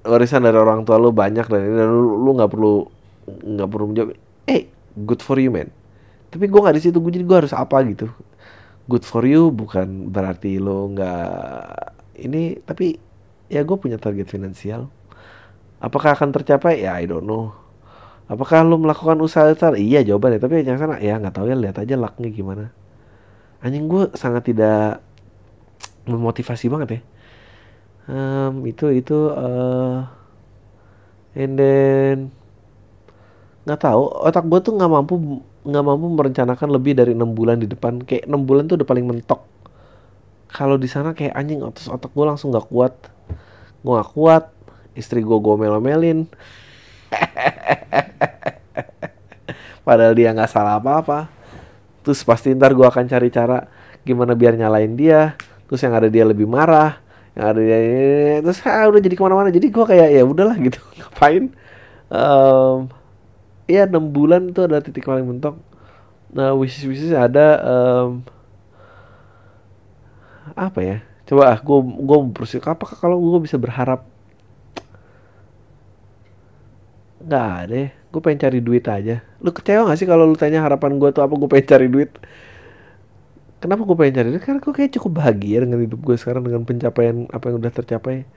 warisan 0.05 0.44
dari 0.44 0.57
orang 0.57 0.85
tua 0.85 0.96
lu 1.00 1.12
banyak 1.12 1.44
dan, 1.48 1.61
dan 1.77 1.88
lu 1.92 2.20
lu 2.24 2.31
nggak 2.37 2.50
perlu 2.53 2.74
nggak 3.29 3.68
perlu 3.68 3.85
menjawab 3.92 4.11
eh 4.48 4.68
good 5.05 5.20
for 5.20 5.37
you 5.40 5.53
man. 5.53 5.68
Tapi 6.33 6.48
gue 6.48 6.61
nggak 6.61 6.77
di 6.77 6.83
situ 6.85 6.98
gue 7.00 7.12
jadi 7.12 7.27
gue 7.27 7.38
harus 7.44 7.55
apa 7.57 7.81
gitu? 7.88 8.09
Good 8.88 9.05
for 9.05 9.24
you 9.24 9.48
bukan 9.53 10.12
berarti 10.12 10.61
lo 10.61 10.92
nggak 10.92 11.24
ini 12.24 12.61
tapi 12.64 12.96
ya 13.53 13.64
gue 13.64 13.77
punya 13.77 13.96
target 14.00 14.29
finansial 14.29 14.88
apakah 15.80 16.14
akan 16.14 16.30
tercapai? 16.34 16.82
Ya 16.84 16.98
I 16.98 17.06
don't 17.06 17.26
know. 17.26 17.54
Apakah 18.24 18.64
lo 18.64 18.80
melakukan 18.80 19.20
usaha 19.20 19.44
besar? 19.52 19.76
Iya 19.76 20.00
jawabannya 20.00 20.40
tapi 20.40 20.64
yang 20.64 20.80
sana. 20.80 20.96
Ya 21.00 21.20
nggak 21.20 21.37
tahu 21.37 21.46
ya. 21.52 21.56
Lihat 21.56 21.76
aja 21.76 21.94
lucknya 21.96 22.28
gimana. 22.32 22.64
Anjing 23.60 23.88
gue 23.88 24.12
sangat 24.16 24.48
tidak 24.48 25.00
memotivasi 26.08 26.68
banget 26.72 26.88
ya. 26.88 27.00
Em, 28.04 28.54
itu 28.68 28.92
itu 28.92 29.16
eh 29.32 30.00
and 31.37 31.54
then 31.60 32.16
nggak 33.68 33.80
tahu. 33.80 34.02
Otak 34.24 34.44
gue 34.48 34.60
tuh 34.60 34.72
nggak 34.76 34.90
mampu 34.92 35.14
nggak 35.64 35.84
mampu 35.84 36.06
merencanakan 36.12 36.68
lebih 36.72 36.92
dari 36.96 37.12
enam 37.12 37.32
bulan 37.32 37.60
di 37.60 37.68
depan. 37.68 38.00
Kayak 38.04 38.24
enam 38.28 38.44
bulan 38.48 38.68
tuh 38.68 38.80
udah 38.80 38.88
paling 38.88 39.04
mentok. 39.04 39.40
Kalau 40.48 40.80
di 40.80 40.88
sana 40.88 41.12
kayak 41.12 41.34
anjing 41.37 41.60
otak 41.60 41.92
otak 41.92 42.10
gue 42.12 42.24
langsung 42.24 42.52
nggak 42.52 42.68
kuat. 42.72 42.94
Gue 43.84 43.92
nggak 44.00 44.10
kuat 44.16 44.44
istri 44.94 45.20
gue 45.22 45.38
gomel-omelin 45.38 46.26
padahal 49.87 50.16
dia 50.16 50.33
nggak 50.33 50.50
salah 50.50 50.80
apa-apa. 50.80 51.28
Terus 52.04 52.20
pasti 52.24 52.52
ntar 52.57 52.72
gue 52.72 52.85
akan 52.85 53.04
cari 53.09 53.28
cara 53.28 53.68
gimana 54.04 54.33
biar 54.33 54.57
nyalain 54.57 54.92
dia. 54.96 55.37
Terus 55.68 55.80
yang 55.85 55.94
ada 55.96 56.09
dia 56.09 56.24
lebih 56.24 56.48
marah 56.48 57.00
yang 57.35 57.50
ada 57.50 57.61
dia 57.66 57.78
terus 58.46 58.62
ah, 58.62 58.87
udah 58.87 59.00
jadi 59.00 59.14
ke 59.14 59.22
mana-mana. 59.22 59.50
Jadi 59.52 59.66
gue 59.68 59.85
kayak 59.85 60.09
ya 60.12 60.22
udahlah 60.24 60.57
gitu. 60.61 60.80
Ngapain? 60.98 61.52
Em, 62.12 62.78
ya 63.68 63.88
enam 63.88 64.09
bulan 64.12 64.52
itu 64.52 64.61
ada 64.64 64.80
titik 64.80 65.04
paling 65.04 65.24
mentok. 65.24 65.57
Nah 66.35 66.52
wishes 66.57 66.85
wishes 66.88 67.12
ada 67.12 67.61
em, 67.62 68.11
apa 70.54 70.80
ya? 70.80 70.98
Coba 71.24 71.57
ah 71.57 71.59
gue 71.59 71.78
gue 71.80 72.18
berpikir 72.37 72.61
apakah 72.68 72.96
kalau 73.00 73.16
gue 73.16 73.48
bisa 73.48 73.57
berharap 73.57 74.04
nggak 77.24 77.48
ada 77.66 77.74
ya. 77.74 77.88
Gue 78.12 78.20
pengen 78.22 78.40
cari 78.46 78.58
duit 78.62 78.84
aja. 78.87 79.24
Lu 79.42 79.50
kecewa 79.50 79.90
gak 79.90 79.98
sih 79.98 80.06
kalau 80.06 80.24
lu 80.28 80.37
tanya 80.38 80.62
harapan 80.62 81.00
gue 81.02 81.10
tuh 81.10 81.24
apa 81.24 81.34
gue 81.34 81.48
pengen 81.50 81.66
cari 81.66 81.87
duit? 81.90 82.10
Kenapa 83.58 83.82
gue 83.82 83.96
pengen 83.96 84.14
cari 84.20 84.28
duit? 84.30 84.42
Karena 84.44 84.60
gue 84.62 84.74
kayak 84.76 84.92
cukup 85.00 85.12
bahagia 85.24 85.64
dengan 85.64 85.80
hidup 85.82 86.00
gue 86.04 86.16
sekarang 86.20 86.44
dengan 86.46 86.62
pencapaian 86.62 87.26
apa 87.32 87.44
yang 87.50 87.56
udah 87.58 87.72
tercapai. 87.72 88.28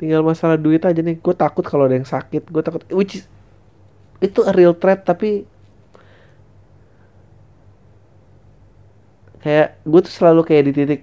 Tinggal 0.00 0.22
masalah 0.24 0.56
duit 0.56 0.80
aja 0.86 1.00
nih. 1.02 1.18
Gue 1.20 1.34
takut 1.36 1.66
kalau 1.66 1.84
ada 1.90 1.98
yang 1.98 2.08
sakit. 2.08 2.48
Gue 2.48 2.62
takut 2.64 2.80
which 2.94 3.20
is, 3.20 3.24
itu 4.24 4.40
a 4.46 4.52
real 4.54 4.72
threat 4.72 5.04
tapi 5.04 5.44
kayak 9.44 9.78
gue 9.84 10.00
tuh 10.02 10.10
selalu 10.10 10.40
kayak 10.42 10.62
di 10.66 10.72
titik 10.74 11.02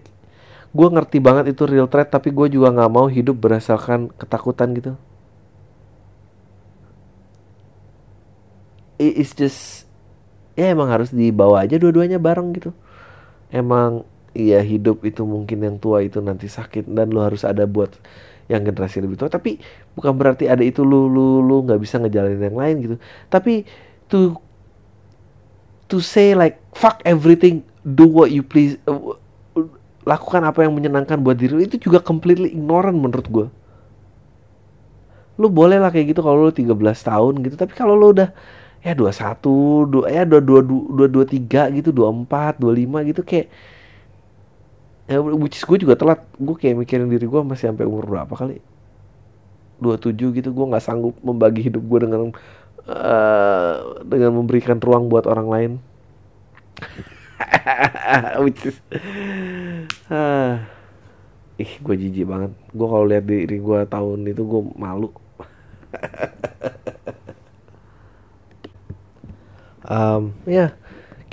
gue 0.73 0.88
ngerti 0.89 1.21
banget 1.21 1.53
itu 1.53 1.63
real 1.69 1.86
threat 1.86 2.10
tapi 2.10 2.34
gue 2.34 2.49
juga 2.49 2.73
nggak 2.73 2.91
mau 2.91 3.06
hidup 3.06 3.38
berdasarkan 3.38 4.10
ketakutan 4.17 4.73
gitu 4.73 4.97
it's 8.99 9.34
just 9.34 9.89
ya 10.53 10.69
emang 10.69 10.89
harus 10.89 11.10
dibawa 11.10 11.65
aja 11.65 11.77
dua-duanya 11.77 12.21
bareng 12.21 12.53
gitu. 12.58 12.71
Emang 13.53 14.06
iya 14.34 14.62
hidup 14.62 15.06
itu 15.06 15.21
mungkin 15.25 15.62
yang 15.62 15.77
tua 15.77 16.01
itu 16.01 16.17
nanti 16.21 16.49
sakit 16.49 16.89
dan 16.89 17.13
lu 17.13 17.21
harus 17.21 17.45
ada 17.45 17.65
buat 17.69 17.93
yang 18.49 18.65
generasi 18.65 19.01
lebih 19.01 19.17
tua. 19.17 19.29
Tapi 19.29 19.62
bukan 19.97 20.13
berarti 20.13 20.49
ada 20.49 20.62
itu 20.62 20.82
lu 20.82 21.10
lu 21.10 21.41
lu 21.41 21.63
nggak 21.65 21.79
bisa 21.82 22.01
ngejalanin 22.01 22.41
yang 22.41 22.58
lain 22.58 22.75
gitu. 22.82 22.95
Tapi 23.29 23.65
to 24.10 24.38
to 25.88 26.01
say 26.01 26.34
like 26.34 26.58
fuck 26.73 27.01
everything 27.06 27.62
do 27.86 28.08
what 28.08 28.34
you 28.34 28.41
please 28.41 28.79
uh, 28.89 29.13
lakukan 30.03 30.43
apa 30.43 30.67
yang 30.67 30.73
menyenangkan 30.75 31.19
buat 31.19 31.39
diri 31.39 31.56
lu 31.56 31.63
itu 31.63 31.79
juga 31.79 32.03
completely 32.03 32.51
ignorant 32.51 32.95
menurut 32.95 33.27
gue 33.27 33.47
lu 35.39 35.47
boleh 35.49 35.82
lah 35.82 35.89
kayak 35.89 36.13
gitu 36.13 36.21
kalau 36.21 36.47
lu 36.47 36.53
13 36.53 36.69
tahun 36.79 37.34
gitu 37.41 37.56
tapi 37.58 37.73
kalau 37.73 37.97
lu 37.97 38.13
udah 38.13 38.29
ya 38.84 38.91
21 38.91 39.88
dua 39.88 40.06
ya 40.12 40.28
22 40.28 40.91
223 40.91 41.80
gitu 41.80 41.89
24 41.96 42.60
25 42.60 43.10
gitu 43.15 43.22
kayak 43.24 43.48
ya 45.08 45.19
which 45.19 45.60
is 45.60 45.63
gue 45.63 45.78
juga 45.80 45.96
telat. 45.96 46.19
Gue 46.39 46.56
kayak 46.60 46.76
mikirin 46.80 47.08
diri 47.12 47.28
gue 47.28 47.41
masih 47.43 47.72
sampai 47.72 47.88
umur 47.88 48.08
berapa 48.08 48.34
kali. 48.36 48.60
27 49.80 50.15
gitu 50.39 50.50
gue 50.56 50.65
nggak 50.69 50.84
sanggup 50.84 51.15
membagi 51.19 51.67
hidup 51.67 51.84
gue 51.84 52.00
dengan 52.08 52.22
eh, 52.88 53.76
dengan 54.08 54.32
memberikan 54.39 54.80
ruang 54.80 55.08
buat 55.12 55.28
orang 55.28 55.48
lain. 55.48 55.72
Which 58.43 58.63
is 58.67 58.78
ah, 60.08 60.63
ih 61.60 61.72
gue 61.84 61.96
jijik 62.00 62.28
banget. 62.28 62.52
Gue 62.72 62.88
kalau 62.88 63.06
lihat 63.08 63.28
diri 63.28 63.60
gue 63.60 63.80
tahun 63.88 64.28
itu 64.28 64.43
gue 64.43 64.62
malu 64.80 65.12
um, 69.88 70.36
ya 70.48 70.76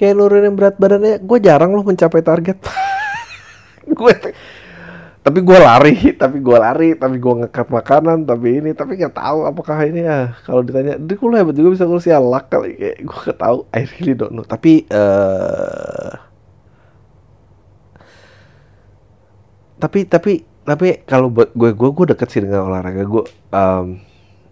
kayak 0.01 0.17
nurunin 0.17 0.57
berat 0.57 0.81
badannya 0.81 1.21
gue 1.21 1.39
jarang 1.45 1.77
loh 1.77 1.85
mencapai 1.85 2.25
target. 2.25 2.59
Gue 3.91 4.15
tapi 5.21 5.45
gue 5.45 5.59
lari 5.61 6.17
tapi 6.17 6.41
gue 6.41 6.57
lari 6.57 6.97
tapi 6.97 7.21
gue 7.21 7.35
ngekat 7.45 7.69
makanan 7.69 8.25
tapi 8.25 8.57
ini 8.57 8.73
tapi 8.73 8.97
nggak 8.97 9.13
tahu 9.13 9.45
apakah 9.45 9.77
ini 9.85 10.01
ya 10.01 10.33
kalau 10.49 10.65
ditanya 10.65 10.97
kok 10.97 11.29
lu 11.29 11.37
hebat 11.37 11.53
juga 11.53 11.77
bisa 11.77 11.85
ngurus 11.85 12.09
ya 12.09 12.17
luck 12.17 12.49
kali 12.49 12.73
kayak 12.81 13.05
gue 13.05 13.19
nggak 13.29 13.37
tahu. 13.37 13.59
I 13.77 13.85
really 13.85 14.15
don't 14.17 14.33
know. 14.33 14.47
Tapi 14.49 14.89
eh 14.89 16.13
tapi 19.81 20.01
tapi 20.09 20.33
tapi 20.65 20.87
kalau 21.05 21.29
buat 21.29 21.53
gue 21.53 21.73
gue 21.77 21.89
gue 21.93 22.07
deket 22.17 22.29
sih 22.33 22.41
dengan 22.41 22.73
olahraga. 22.73 23.05
Gue 23.05 23.25
um, 23.53 24.01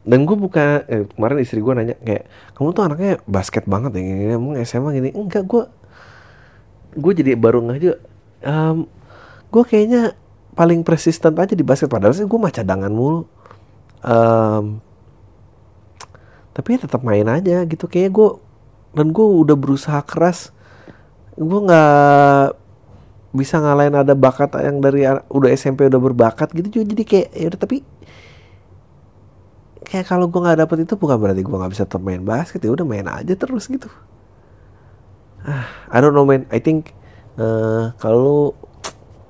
dan 0.09 0.25
gue 0.25 0.37
buka 0.41 0.89
eh, 0.89 1.05
kemarin 1.05 1.37
istri 1.45 1.61
gue 1.61 1.73
nanya 1.77 1.97
kayak 2.01 2.25
kamu 2.57 2.73
tuh 2.73 2.83
anaknya 2.89 3.21
basket 3.29 3.69
banget 3.69 3.93
ya? 3.93 4.01
Gini, 4.01 4.23
emang 4.33 4.57
SMA 4.65 4.91
gini? 4.97 5.11
Enggak 5.13 5.45
gue 5.45 5.65
gue 6.97 7.13
jadi 7.13 7.37
baru 7.37 7.61
nggak 7.69 7.79
juga 7.79 7.97
um, 8.49 8.89
gue 9.53 9.63
kayaknya 9.69 10.17
paling 10.57 10.81
persisten 10.81 11.37
aja 11.37 11.53
di 11.53 11.61
basket 11.61 11.93
padahal 11.93 12.17
sih 12.17 12.25
gue 12.25 12.39
mah 12.41 12.49
cadangan 12.49 12.89
mulu. 12.89 13.29
Um, 14.01 14.81
tapi 16.57 16.75
ya 16.75 16.89
tetap 16.89 17.05
main 17.05 17.29
aja 17.29 17.69
gitu 17.69 17.85
kayak 17.85 18.09
gue 18.09 18.31
dan 18.97 19.13
gue 19.13 19.27
udah 19.45 19.57
berusaha 19.61 20.01
keras. 20.09 20.57
Gue 21.37 21.61
nggak 21.69 22.57
bisa 23.37 23.61
ngalahin 23.61 23.93
ada 23.93 24.17
bakat 24.17 24.57
yang 24.57 24.81
dari 24.81 25.05
udah 25.05 25.53
SMP 25.53 25.85
udah 25.85 26.01
berbakat 26.01 26.49
gitu 26.57 26.81
juga 26.81 26.97
jadi 26.97 27.05
kayak 27.05 27.29
ya 27.37 27.49
tapi 27.53 27.85
kayak 29.87 30.07
kalau 30.11 30.27
gue 30.27 30.41
nggak 30.43 30.59
dapet 30.67 30.89
itu 30.89 30.95
bukan 30.99 31.19
berarti 31.21 31.43
gue 31.45 31.57
nggak 31.57 31.73
bisa 31.75 31.85
main 32.03 32.23
basket 32.25 32.61
ya 32.65 32.71
udah 32.75 32.87
main 32.87 33.07
aja 33.07 33.35
terus 33.39 33.71
gitu. 33.71 33.87
Ah 35.47 35.67
I 35.93 35.99
don't 36.03 36.15
know 36.15 36.27
man. 36.27 36.47
I 36.51 36.59
think 36.59 36.95
eh, 37.39 37.95
kalau 38.03 38.55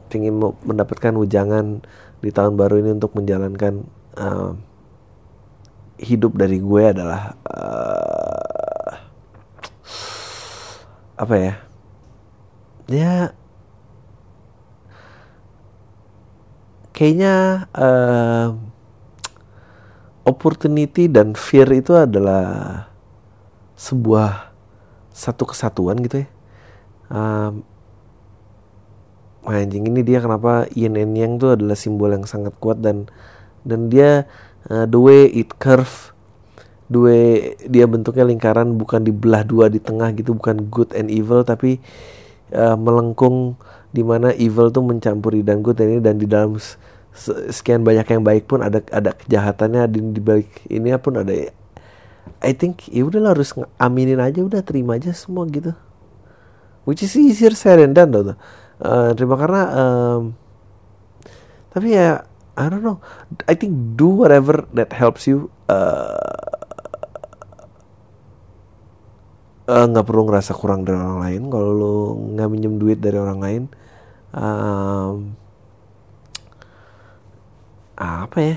ingin 0.08 0.40
mendapatkan 0.40 1.12
ujangan 1.12 1.84
di 2.24 2.30
tahun 2.32 2.56
baru 2.56 2.80
ini 2.80 2.96
untuk 2.96 3.12
menjalankan 3.12 3.84
eh, 4.16 4.52
hidup 6.00 6.38
dari 6.38 6.58
gue 6.62 6.82
adalah 6.88 7.36
eh, 7.44 8.92
apa 11.18 11.34
ya? 11.36 11.54
Ya 12.88 13.14
kayaknya 16.96 17.66
eh, 17.76 18.67
opportunity 20.28 21.08
dan 21.08 21.32
fear 21.32 21.66
itu 21.72 21.96
adalah 21.96 22.84
sebuah 23.80 24.52
satu 25.08 25.48
kesatuan 25.48 25.98
gitu 26.04 26.22
ya. 26.22 26.28
Um, 27.08 27.64
anjing 29.48 29.88
ini 29.88 30.04
dia 30.04 30.20
kenapa 30.20 30.68
yin 30.76 31.00
and 31.00 31.16
yang 31.16 31.40
tuh 31.40 31.56
adalah 31.56 31.72
simbol 31.72 32.12
yang 32.12 32.28
sangat 32.28 32.52
kuat 32.60 32.84
dan 32.84 33.08
dan 33.64 33.88
dia 33.88 34.28
uh, 34.68 34.84
the 34.84 35.00
way 35.00 35.32
it 35.32 35.56
curve 35.56 36.12
the 36.92 37.00
way 37.00 37.24
dia 37.64 37.88
bentuknya 37.88 38.28
lingkaran 38.28 38.76
bukan 38.76 39.04
dibelah 39.08 39.44
dua 39.48 39.72
di 39.72 39.80
tengah 39.80 40.12
gitu 40.12 40.36
bukan 40.36 40.68
good 40.68 40.92
and 40.92 41.08
evil 41.08 41.40
tapi 41.40 41.80
uh, 42.52 42.76
melengkung 42.76 43.56
di 43.88 44.04
mana 44.04 44.36
evil 44.36 44.68
tuh 44.68 44.84
mencampuri 44.84 45.40
dan 45.40 45.64
good 45.64 45.80
dan 45.80 45.96
ini 45.96 46.00
dan 46.04 46.20
di 46.20 46.28
dalam 46.28 46.60
sekian 47.50 47.82
banyak 47.82 48.06
yang 48.06 48.22
baik 48.22 48.46
pun 48.46 48.62
ada 48.62 48.78
ada 48.94 49.10
kejahatannya 49.12 49.90
di, 49.90 50.00
di 50.14 50.20
balik 50.22 50.66
ini 50.70 50.94
pun 51.02 51.18
ada 51.20 51.32
I 52.38 52.52
think 52.54 52.86
ya 52.88 53.02
udah 53.02 53.34
harus 53.34 53.56
aminin 53.82 54.22
aja 54.22 54.44
udah 54.44 54.62
terima 54.62 54.94
aja 54.94 55.10
semua 55.10 55.48
gitu. 55.50 55.74
Which 56.86 57.02
is 57.02 57.12
easier 57.18 57.52
said 57.52 57.82
than 57.82 57.92
done 57.92 58.10
though. 58.14 58.38
Eh, 58.78 59.10
terima 59.18 59.34
karena 59.34 59.62
em, 59.74 60.22
tapi 61.74 61.98
ya 61.98 62.22
I 62.54 62.64
don't 62.70 62.86
know. 62.86 63.02
I 63.50 63.58
think 63.58 63.98
do 63.98 64.22
whatever 64.22 64.64
that 64.72 64.94
helps 64.94 65.26
you 65.26 65.50
eh, 65.66 66.14
eh, 69.66 69.84
nggak 69.90 70.06
perlu 70.06 70.30
ngerasa 70.30 70.54
kurang 70.54 70.86
dari 70.86 70.96
orang 70.96 71.20
lain. 71.20 71.42
Kalau 71.50 71.70
lu 71.74 71.94
nggak 72.38 72.48
minjem 72.48 72.74
duit 72.78 73.02
dari 73.02 73.18
orang 73.18 73.40
lain 73.42 73.64
Em, 74.28 75.32
apa 77.98 78.38
ya? 78.38 78.56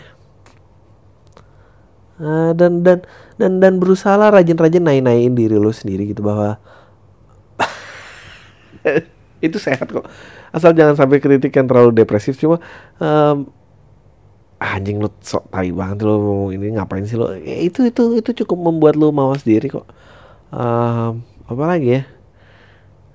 Eh, 2.22 2.52
dan 2.54 2.86
dan 2.86 3.02
dan 3.42 3.52
dan 3.58 3.74
berusaha 3.82 4.14
rajin-rajin 4.14 4.86
naik-naikin 4.86 5.34
diri 5.34 5.58
lu 5.58 5.74
sendiri 5.74 6.14
gitu 6.14 6.22
bahwa 6.22 6.62
itu 9.46 9.58
sehat 9.58 9.90
kok. 9.90 10.06
Asal 10.54 10.78
jangan 10.78 10.94
sampai 10.94 11.18
kritik 11.18 11.50
yang 11.56 11.66
terlalu 11.66 11.92
depresif. 11.96 12.38
Cuma 12.38 12.62
em, 13.02 13.50
anjing 14.62 15.02
lu 15.02 15.10
sok 15.26 15.50
tai 15.50 15.74
banget 15.74 16.06
lu 16.06 16.16
mau 16.22 16.42
ini 16.54 16.78
ngapain 16.78 17.06
sih 17.10 17.18
lu? 17.18 17.26
Ya, 17.42 17.58
itu 17.66 17.90
itu 17.90 18.22
itu 18.22 18.32
cukup 18.46 18.70
membuat 18.70 18.94
lu 19.00 19.10
mawas 19.10 19.42
diri 19.42 19.66
kok. 19.72 19.90
Em, 20.54 21.26
apa 21.50 21.64
lagi 21.66 21.90
ya? 21.98 22.04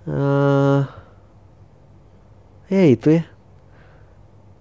Eh 0.06 0.80
ya 2.66 2.82
itu 2.90 3.08
ya. 3.22 3.22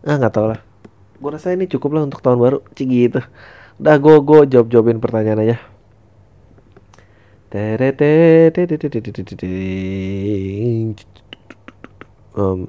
Ah 0.05 0.21
nggak 0.21 0.33
tahu 0.37 0.53
lah 0.53 0.74
gue 1.21 1.29
rasa 1.31 1.55
ini 1.55 1.65
cukup 1.71 1.89
lah 1.95 2.03
untuk 2.07 2.19
tahun 2.23 2.39
baru 2.39 2.57
cik 2.75 2.87
gitu 2.89 3.21
udah 3.79 3.95
gue 3.99 4.15
gue 4.23 4.39
jawab 4.55 4.67
jawabin 4.71 4.99
pertanyaan 5.03 5.43
aja. 5.43 5.57
Em, 12.35 12.67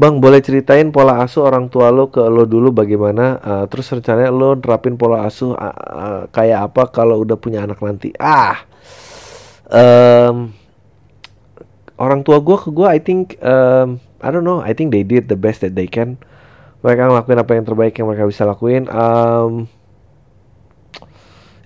Bang, 0.00 0.18
boleh 0.18 0.40
ceritain 0.42 0.88
pola 0.90 1.22
asuh 1.22 1.46
orang 1.46 1.70
tua 1.70 1.92
lo 1.94 2.10
ke 2.10 2.20
lo 2.26 2.42
dulu 2.48 2.72
bagaimana? 2.74 3.38
Eh, 3.38 3.64
terus 3.70 3.86
rencananya 3.92 4.32
lo 4.34 4.56
nerapin 4.58 4.96
pola 4.98 5.28
asuh 5.28 5.52
ah, 5.54 5.70
ah, 5.72 6.22
kayak 6.32 6.72
apa 6.72 6.82
kalau 6.90 7.22
udah 7.22 7.36
punya 7.38 7.62
anak 7.64 7.78
nanti? 7.84 8.10
Ah, 8.18 8.66
Em, 9.72 10.52
orang 11.96 12.20
tua 12.20 12.44
gue 12.44 12.56
ke 12.60 12.68
gue, 12.68 12.88
I 12.92 13.00
think, 13.00 13.40
em, 13.40 13.96
I 14.22 14.30
don't 14.30 14.46
know, 14.46 14.62
I 14.62 14.70
think 14.72 14.94
they 14.94 15.02
did 15.02 15.26
the 15.26 15.34
best 15.34 15.66
that 15.66 15.74
they 15.74 15.90
can. 15.90 16.16
Mereka 16.86 17.10
ngelakuin 17.10 17.38
apa 17.42 17.52
yang 17.58 17.66
terbaik 17.66 17.94
yang 17.98 18.06
mereka 18.06 18.26
bisa 18.26 18.46
lakuin. 18.46 18.86
Em, 18.86 19.66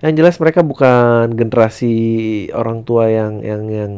yang 0.05 0.13
jelas 0.17 0.37
mereka 0.41 0.61
bukan 0.65 1.33
generasi 1.37 1.95
orang 2.53 2.85
tua 2.85 3.09
yang 3.13 3.41
yang 3.41 3.63
yang 3.69 3.93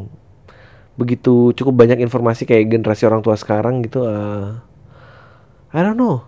begitu 0.99 1.55
cukup 1.55 1.87
banyak 1.87 2.03
informasi 2.03 2.47
kayak 2.47 2.71
generasi 2.71 3.07
orang 3.07 3.23
tua 3.23 3.39
sekarang 3.39 3.83
gitu. 3.87 4.07
eh. 4.07 4.59
I 5.71 5.79
don't 5.83 5.99
know. 5.99 6.27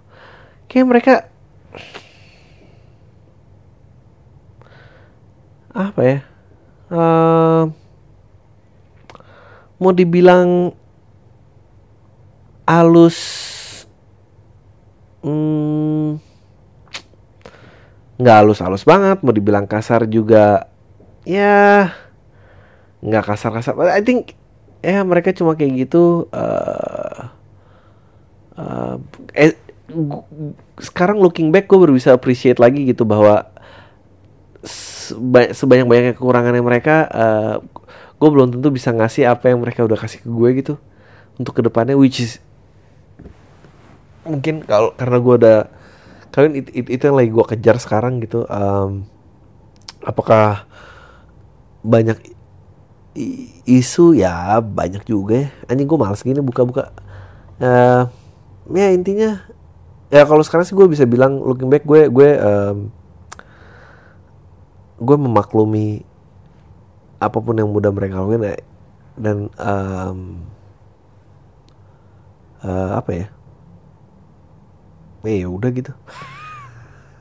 Kayak 0.70 0.86
mereka 0.86 1.14
apa 5.70 6.00
ya? 6.02 6.18
Em, 6.90 7.64
mau 9.78 9.94
dibilang 9.94 10.74
halus 12.70 13.18
hmm, 15.26 16.22
nggak 18.20 18.36
halus-halus 18.44 18.86
banget 18.86 19.18
mau 19.26 19.34
dibilang 19.34 19.66
kasar 19.66 20.06
juga 20.06 20.70
ya 21.26 21.90
nggak 23.00 23.24
kasar-kasar. 23.32 23.74
I 23.90 24.04
think 24.04 24.36
ya 24.84 25.02
mereka 25.02 25.32
cuma 25.32 25.56
kayak 25.56 25.88
gitu 25.88 26.28
uh, 26.32 27.32
uh, 28.60 28.96
eh, 29.32 29.56
gu- 29.88 30.28
sekarang 30.80 31.20
looking 31.20 31.48
back 31.52 31.68
gue 31.68 31.78
baru 31.80 31.96
bisa 31.96 32.12
appreciate 32.12 32.60
lagi 32.60 32.84
gitu 32.88 33.08
bahwa 33.08 33.48
seba- 34.64 35.52
sebanyak-banyaknya 35.52 36.16
kekurangannya 36.16 36.62
mereka 36.64 36.96
uh, 37.08 37.54
gue 38.20 38.28
belum 38.28 38.56
tentu 38.56 38.68
bisa 38.68 38.92
ngasih 38.92 39.28
apa 39.28 39.48
yang 39.52 39.64
mereka 39.64 39.84
udah 39.84 39.96
kasih 39.96 40.20
ke 40.20 40.28
gue 40.28 40.48
gitu 40.60 40.74
untuk 41.40 41.56
ke 41.56 41.64
depannya 41.64 41.96
which 41.96 42.20
is 42.20 42.40
mungkin 44.26 44.62
kalau 44.64 44.92
karena 44.94 45.18
gue 45.18 45.34
udah 45.40 45.58
kalian 46.30 46.52
itu, 46.60 46.70
itu, 46.76 46.88
itu 46.94 47.02
yang 47.08 47.16
lagi 47.18 47.30
gue 47.32 47.46
kejar 47.56 47.76
sekarang 47.82 48.22
gitu 48.22 48.46
um, 48.46 49.04
apakah 50.04 50.68
banyak 51.80 52.16
isu? 53.66 54.16
Ya 54.16 54.60
banyak 54.60 55.02
juga 55.04 55.46
ya. 55.46 55.48
Anjing 55.68 55.88
gue 55.88 55.98
males 55.98 56.22
gini 56.22 56.40
buka-buka. 56.40 56.92
Eh, 57.60 58.02
ya 58.72 58.88
intinya 58.94 59.44
ya 60.10 60.22
kalau 60.24 60.42
sekarang 60.42 60.64
sih 60.64 60.72
gue 60.72 60.86
bisa 60.88 61.04
bilang 61.04 61.38
looking 61.44 61.68
back 61.68 61.84
gue 61.84 62.08
gue 62.08 62.30
em, 62.38 62.88
gue 64.96 65.16
memaklumi 65.16 66.02
apa 67.20 67.36
pun 67.36 67.52
yang 67.52 67.68
mudah 67.68 67.92
mereka 67.92 68.24
lakuin 68.24 68.48
eh, 68.48 68.64
dan 69.20 69.52
em, 69.54 70.18
eh, 72.64 72.90
apa 72.96 73.10
ya 73.12 73.26
eh 75.24 75.44
ya 75.44 75.48
udah 75.48 75.70
gitu. 75.72 75.92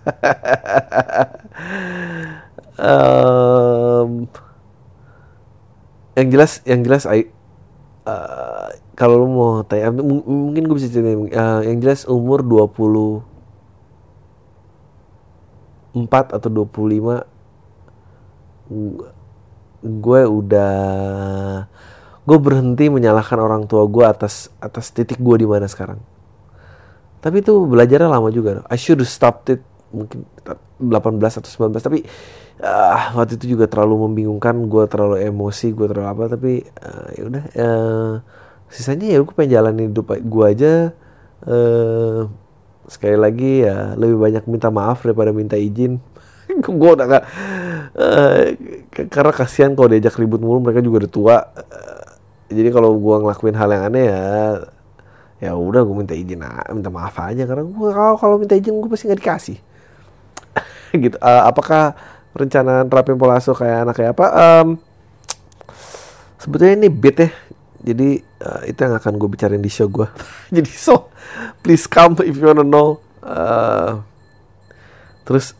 Em, 2.80 4.28
yang 6.18 6.28
jelas 6.34 6.60
yang 6.68 6.82
jelas 6.84 7.04
I, 7.08 7.30
eh, 8.08 8.70
kalau 9.00 9.16
lu 9.24 9.28
mau 9.32 9.64
tanya 9.68 9.92
mungkin 9.94 10.64
gue 10.68 10.76
bisa 10.78 10.90
ceritain 10.92 11.30
eh, 11.32 11.60
yang 11.72 11.80
jelas 11.84 12.04
umur 12.10 12.44
24 12.44 13.24
atau 16.36 16.50
25 16.50 17.26
gu- 18.70 19.10
gue 19.84 20.22
udah 20.28 20.76
gue 22.28 22.38
berhenti 22.38 22.86
menyalahkan 22.92 23.40
orang 23.42 23.64
tua 23.66 23.88
gue 23.90 24.06
atas 24.06 24.54
atas 24.62 24.94
titik 24.94 25.18
gue 25.18 25.36
di 25.42 25.48
mana 25.50 25.66
sekarang 25.66 25.98
tapi 27.20 27.44
itu 27.44 27.54
belajarnya 27.68 28.10
lama 28.10 28.30
juga. 28.32 28.64
I 28.72 28.78
should 28.80 29.00
have 29.04 29.12
stopped 29.12 29.52
it 29.52 29.62
mungkin 29.90 30.24
18 30.80 31.40
atau 31.42 31.50
19 31.50 31.82
tapi 31.82 32.00
ah, 32.64 33.12
waktu 33.18 33.36
itu 33.40 33.56
juga 33.58 33.68
terlalu 33.68 34.08
membingungkan. 34.10 34.56
Gue 34.72 34.88
terlalu 34.88 35.24
emosi 35.28 35.76
gue 35.76 35.88
terlalu 35.92 36.08
apa. 36.08 36.24
Tapi 36.32 36.52
ah, 36.80 37.08
ya 37.16 37.24
udah 37.28 37.44
eh, 37.54 38.12
sisanya 38.72 39.08
ya 39.12 39.18
gue 39.24 39.34
pengen 39.36 39.52
jalanin 39.60 39.92
hidup 39.92 40.16
gue 40.16 40.46
aja. 40.48 40.74
Eh 41.48 42.22
sekali 42.90 43.18
lagi 43.22 43.62
ya 43.62 43.94
lebih 43.94 44.18
banyak 44.18 44.44
minta 44.50 44.74
maaf 44.74 45.06
daripada 45.06 45.30
minta 45.30 45.54
izin. 45.54 46.02
Gue 46.66 46.98
udah 46.98 47.06
gak 47.06 47.24
k- 48.90 49.08
karena 49.14 49.32
kasihan 49.34 49.72
kalau 49.78 49.94
diajak 49.94 50.18
ribut 50.18 50.42
mulu 50.42 50.58
mereka 50.66 50.82
juga 50.82 51.06
udah 51.06 51.12
tua. 51.12 51.38
Eh, 52.50 52.58
jadi 52.58 52.70
kalau 52.74 52.98
gue 52.98 53.16
ngelakuin 53.22 53.54
hal 53.54 53.70
yang 53.70 53.84
aneh 53.94 54.06
ya 54.10 54.24
ya 55.40 55.56
udah 55.56 55.88
gue 55.88 55.96
minta 55.96 56.12
izin 56.12 56.44
minta 56.76 56.92
maaf 56.92 57.16
aja 57.24 57.48
karena 57.48 57.64
gue 57.64 57.90
kalau 57.96 58.16
kalau 58.20 58.36
minta 58.36 58.60
izin 58.60 58.76
gue 58.76 58.92
pasti 58.92 59.08
nggak 59.08 59.20
dikasih. 59.24 59.58
Gitu. 61.04 61.16
Eh, 61.16 61.44
apakah 61.48 61.96
rencana 62.36 62.84
terapin 62.86 63.16
pola 63.16 63.40
asuh 63.40 63.56
kayak 63.56 63.88
anak 63.88 63.96
kayak 63.96 64.12
apa? 64.20 64.26
Em, 64.36 64.68
sebetulnya 66.36 66.76
ini 66.84 66.90
beat 66.92 67.18
ya. 67.24 67.30
Jadi 67.80 68.20
eh, 68.20 68.62
itu 68.68 68.80
yang 68.84 69.00
akan 69.00 69.14
gue 69.16 69.30
bicarain 69.32 69.64
di 69.64 69.72
show 69.72 69.88
gue 69.88 70.04
jadi 70.56 70.68
so 70.68 71.08
please 71.64 71.88
come 71.88 72.20
if 72.28 72.36
you 72.36 72.52
wanna 72.52 72.68
know. 72.68 73.00
Eh, 73.24 73.92
terus 75.24 75.56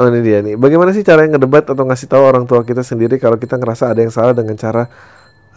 oh 0.00 0.08
ini 0.08 0.24
dia 0.24 0.40
nih. 0.40 0.56
Bagaimana 0.56 0.96
sih 0.96 1.04
cara 1.04 1.28
ngedebat 1.28 1.68
atau 1.68 1.84
ngasih 1.84 2.08
tahu 2.08 2.24
orang 2.24 2.48
tua 2.48 2.64
kita 2.64 2.80
sendiri 2.80 3.20
kalau 3.20 3.36
kita 3.36 3.60
ngerasa 3.60 3.92
ada 3.92 4.00
yang 4.00 4.08
salah 4.08 4.32
dengan 4.32 4.56
cara 4.56 4.88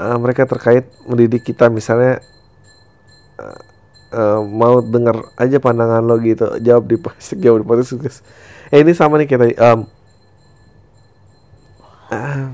eh, 0.04 0.18
mereka 0.20 0.44
terkait 0.44 0.92
mendidik 1.08 1.48
kita? 1.48 1.72
Misalnya 1.72 2.20
eh, 3.40 4.42
mau 4.44 4.82
denger 4.82 5.34
aja 5.38 5.58
pandangan 5.62 6.04
lo 6.04 6.18
gitu. 6.20 6.58
Jawab 6.60 6.90
di 6.90 6.98
plastik 6.98 7.40
jawab 7.44 7.64
di 7.64 7.66
podcast 7.68 8.22
eh 8.68 8.84
ini 8.84 8.92
sama 8.92 9.16
nih 9.16 9.28
kayak 9.32 9.42
tadi 9.48 9.56
Em, 9.56 9.80
ah, 12.12 12.52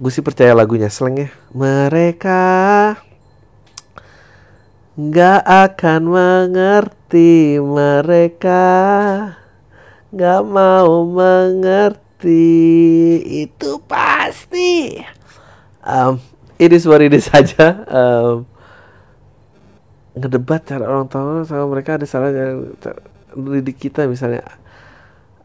gue 0.00 0.10
sih 0.12 0.24
percaya 0.24 0.56
lagunya 0.56 0.88
Sleng 0.88 1.20
ya. 1.20 1.28
Mereka 1.52 2.44
nggak 4.96 5.42
akan 5.44 6.00
mengerti 6.08 7.60
mereka. 7.60 8.64
Nggak 10.08 10.42
mau 10.48 11.04
mengerti. 11.04 12.40
Itu 13.44 13.84
pasti. 13.84 14.96
Um, 15.84 16.24
it 16.56 16.72
is 16.72 16.88
what 16.88 17.04
it 17.04 17.12
is 17.12 17.28
saja 17.32 17.84
um, 17.92 18.48
ngedebat 20.16 20.64
cara 20.64 20.84
orang 20.88 21.06
tua 21.06 21.44
sama 21.44 21.68
mereka 21.68 22.00
ada 22.00 22.06
salahnya 22.08 22.72
didik 23.36 23.76
kita 23.76 24.08
misalnya 24.08 24.40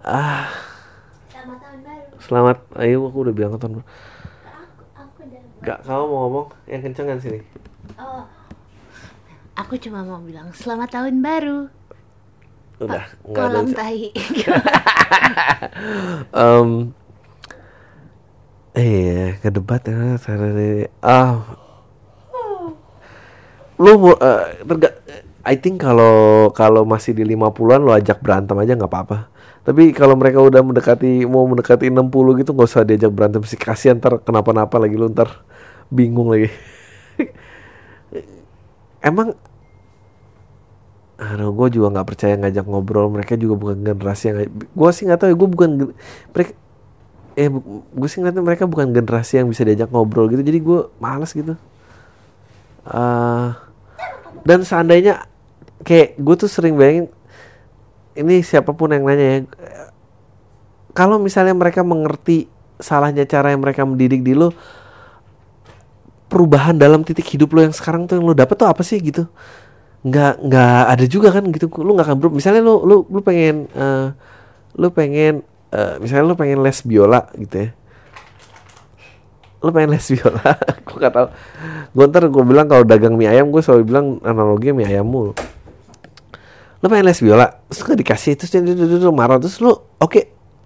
ah 0.01 0.47
Selamat 1.27 1.59
tahun 1.59 1.79
baru. 1.83 2.07
selamat 2.23 2.57
ayo 2.79 2.97
aku 3.05 3.17
udah 3.27 3.33
bilang 3.35 3.59
tahun 3.59 3.73
baru. 3.79 3.87
Gak, 5.61 5.85
kamu 5.85 6.03
mau 6.09 6.19
ngomong 6.25 6.47
yang 6.65 6.81
kencengan 6.81 7.21
sini. 7.21 7.37
Oh. 7.93 8.25
Aku 9.53 9.77
cuma 9.77 10.01
mau 10.01 10.17
bilang 10.17 10.49
selamat 10.57 10.89
tahun 10.89 11.21
baru. 11.21 11.69
Udah, 12.81 13.05
nggak 13.21 13.45
ada. 13.45 13.61
Kolam 13.61 13.67
tai. 13.69 14.09
Em, 16.33 16.69
eh, 18.73 19.37
ngedebat 19.43 19.85
ya, 19.85 20.17
cara 20.17 20.47
di- 20.49 20.89
ah, 21.05 21.45
lu 23.81 23.91
eh, 24.13 24.43
terga- 24.69 24.97
I 25.41 25.55
think 25.57 25.81
kalau 25.81 26.13
kalau 26.53 26.83
masih 26.85 27.17
di 27.17 27.23
50-an 27.25 27.81
lo 27.81 27.91
ajak 27.97 28.21
berantem 28.21 28.55
aja 28.61 28.73
nggak 28.77 28.91
apa-apa. 28.91 29.17
Tapi 29.65 29.93
kalau 29.93 30.15
mereka 30.17 30.41
udah 30.41 30.61
mendekati 30.65 31.25
mau 31.29 31.45
mendekati 31.49 31.89
60 31.93 32.33
gitu 32.37 32.53
nggak 32.53 32.69
usah 32.69 32.83
diajak 32.85 33.11
berantem 33.13 33.41
sih 33.45 33.57
kasihan 33.57 33.97
ntar 34.01 34.21
kenapa-napa 34.25 34.77
lagi 34.81 34.95
lu 34.97 35.09
ntar 35.13 35.29
bingung 35.89 36.29
lagi. 36.33 36.49
Emang 39.01 39.33
Aduh, 41.21 41.53
gue 41.53 41.67
juga 41.77 41.87
nggak 41.93 42.07
percaya 42.09 42.33
ngajak 42.41 42.65
ngobrol. 42.65 43.05
Mereka 43.13 43.37
juga 43.37 43.53
bukan 43.61 43.77
generasi 43.85 44.23
yang 44.33 44.37
gue 44.49 44.89
sih 44.95 45.03
nggak 45.05 45.19
tahu 45.21 45.29
ya. 45.29 45.35
Gue 45.37 45.49
bukan 45.53 45.69
mereka 46.33 46.51
eh 47.39 47.49
gue 47.99 48.07
sih 48.11 48.19
ngeliatnya 48.21 48.43
mereka 48.45 48.65
bukan 48.69 48.89
generasi 48.93 49.39
yang 49.41 49.47
bisa 49.51 49.63
diajak 49.67 49.89
ngobrol 49.93 50.27
gitu. 50.33 50.43
Jadi 50.45 50.59
gue 50.61 50.79
males 51.01 51.31
gitu. 51.33 51.55
eh 52.85 53.70
dan 54.47 54.65
seandainya 54.65 55.25
kayak 55.81 56.17
gue 56.17 56.35
tuh 56.37 56.49
sering 56.49 56.77
bayangin 56.77 57.09
ini 58.13 58.43
siapa 58.43 58.75
pun 58.75 58.91
yang 58.91 59.07
nanya 59.07 59.25
ya 59.25 59.39
kalau 60.91 61.17
misalnya 61.17 61.55
mereka 61.55 61.81
mengerti 61.81 62.51
salahnya 62.81 63.23
cara 63.23 63.53
yang 63.55 63.63
mereka 63.63 63.87
mendidik 63.87 64.25
di 64.25 64.35
lo 64.35 64.51
perubahan 66.27 66.75
dalam 66.75 67.03
titik 67.03 67.27
hidup 67.35 67.51
lo 67.51 67.63
yang 67.63 67.75
sekarang 67.75 68.07
tuh 68.07 68.19
yang 68.19 68.25
lo 68.27 68.35
dapet 68.35 68.55
tuh 68.55 68.67
apa 68.67 68.83
sih 68.83 68.99
gitu? 68.99 69.27
Nggak 70.03 70.33
nggak 70.47 70.83
ada 70.87 71.05
juga 71.07 71.29
kan 71.31 71.43
gitu. 71.51 71.67
Lu 71.79 71.95
nggak 71.95 72.07
akan 72.11 72.17
berubah. 72.19 72.35
Misalnya 72.39 72.61
lu 72.63 72.83
lu 72.83 72.97
lu 73.07 73.19
pengen 73.23 73.67
eh, 73.71 74.07
lu 74.75 74.87
pengen 74.91 75.43
eh, 75.71 75.95
misalnya 75.99 76.25
lu 76.27 76.35
pengen 76.35 76.59
les 76.63 76.79
biola 76.83 77.27
gitu 77.35 77.67
ya 77.67 77.69
lu 79.61 79.69
pengen 79.69 79.93
les 79.93 80.05
biola? 80.09 80.41
Gue 80.89 80.97
gak 80.97 81.13
tau 81.13 81.27
gue 81.91 82.05
ntar 82.07 82.23
gue 82.31 82.43
bilang 82.47 82.71
kalau 82.71 82.87
dagang 82.87 83.19
mie 83.19 83.27
ayam 83.27 83.51
gue 83.51 83.59
selalu 83.59 83.83
bilang 83.83 84.05
analoginya 84.23 84.79
mie 84.79 84.87
ayam 84.87 85.05
mulu. 85.05 85.35
Lu 86.81 86.85
pengen 86.87 87.05
les 87.05 87.19
biola? 87.19 87.61
Terus 87.67 87.83
gak 87.83 87.99
dikasih 87.99 88.33
terus 88.39 88.49
dia, 88.49 89.11
marah. 89.11 89.37
Terus 89.37 89.59
lu 89.59 89.75
oke. 89.99 90.21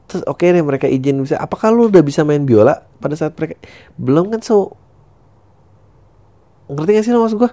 Terus 0.06 0.22
oke 0.30 0.46
deh 0.46 0.62
mereka 0.62 0.86
izin 0.86 1.18
bisa. 1.26 1.42
Apakah 1.42 1.74
lu 1.74 1.90
udah 1.90 2.06
bisa 2.06 2.22
main 2.22 2.46
biola 2.46 2.86
pada 3.02 3.18
saat 3.18 3.34
mereka? 3.34 3.58
Belum 3.98 4.30
kan 4.30 4.46
so. 4.46 4.78
Ngerti 6.70 6.92
gak 6.94 7.04
sih 7.10 7.12
lo 7.14 7.26
maksud 7.26 7.38
gue 7.42 7.52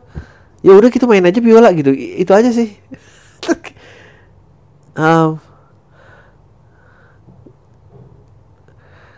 ya 0.62 0.72
udah 0.78 0.90
kita 0.94 1.10
main 1.10 1.26
aja 1.26 1.40
biola 1.42 1.72
gitu. 1.74 1.90
Itu 1.96 2.32
aja 2.32 2.52
sih. 2.52 2.76
Um, 4.92 5.40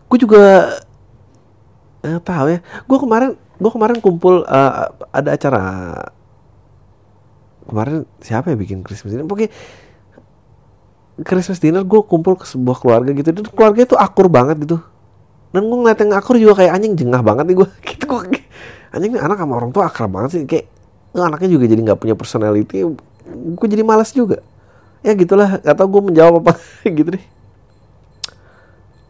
gue 0.07 0.19
juga 0.23 0.71
eh, 2.05 2.21
tahu 2.21 2.47
ya. 2.53 2.59
Gue 2.85 2.99
kemarin 3.01 3.31
gue 3.35 3.71
kemarin 3.73 3.97
kumpul 3.99 4.45
eh, 4.45 4.73
ada 5.11 5.31
acara. 5.33 5.63
Kemarin 7.65 8.05
siapa 8.21 8.53
ya 8.53 8.57
bikin 8.61 8.85
Christmas 8.85 9.17
dinner? 9.17 9.25
Pokoknya 9.25 9.51
Christmas 11.25 11.59
dinner 11.63 11.81
gue 11.81 12.01
kumpul 12.05 12.37
ke 12.37 12.45
sebuah 12.45 12.77
keluarga 12.77 13.11
gitu. 13.17 13.33
Dan 13.33 13.49
keluarga 13.49 13.81
itu 13.89 13.97
akur 13.97 14.29
banget 14.29 14.61
gitu. 14.61 14.79
Dan 15.55 15.71
gue 15.71 15.79
ngeliat 15.81 15.99
yang 16.05 16.13
akur 16.13 16.37
juga 16.37 16.61
kayak 16.61 16.73
anjing 16.77 16.95
jengah 16.99 17.25
banget 17.25 17.45
nih 17.49 17.57
gue 17.63 17.69
gitu 17.89 18.05
gue 18.05 18.21
anjing 18.95 19.11
nih 19.17 19.23
anak 19.23 19.39
sama 19.41 19.55
orang 19.57 19.71
tua 19.73 19.89
akrab 19.89 20.13
banget 20.13 20.31
sih. 20.37 20.43
Kayak 20.45 20.69
eh, 21.17 21.25
anaknya 21.25 21.49
juga 21.57 21.65
jadi 21.65 21.81
nggak 21.81 21.99
punya 21.99 22.15
personality. 22.19 22.85
Gue 23.33 23.67
jadi 23.67 23.81
malas 23.81 24.13
juga. 24.13 24.45
Ya 25.01 25.17
gitulah. 25.17 25.57
Gak 25.65 25.73
tau 25.73 25.89
gue 25.89 26.03
menjawab 26.05 26.45
apa 26.45 26.61
gitu 27.01 27.17
deh. 27.17 27.25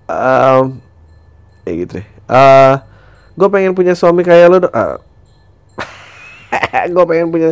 Um, 0.04 0.84
ya 1.64 1.72
gitu 1.80 1.92
deh 1.96 2.13
uh, 2.28 2.74
gue 3.34 3.48
pengen 3.50 3.72
punya 3.74 3.98
suami 3.98 4.22
kayak 4.22 4.46
lo 4.50 4.58
uh, 4.62 4.98
gue 6.94 7.04
pengen 7.08 7.28
punya 7.34 7.50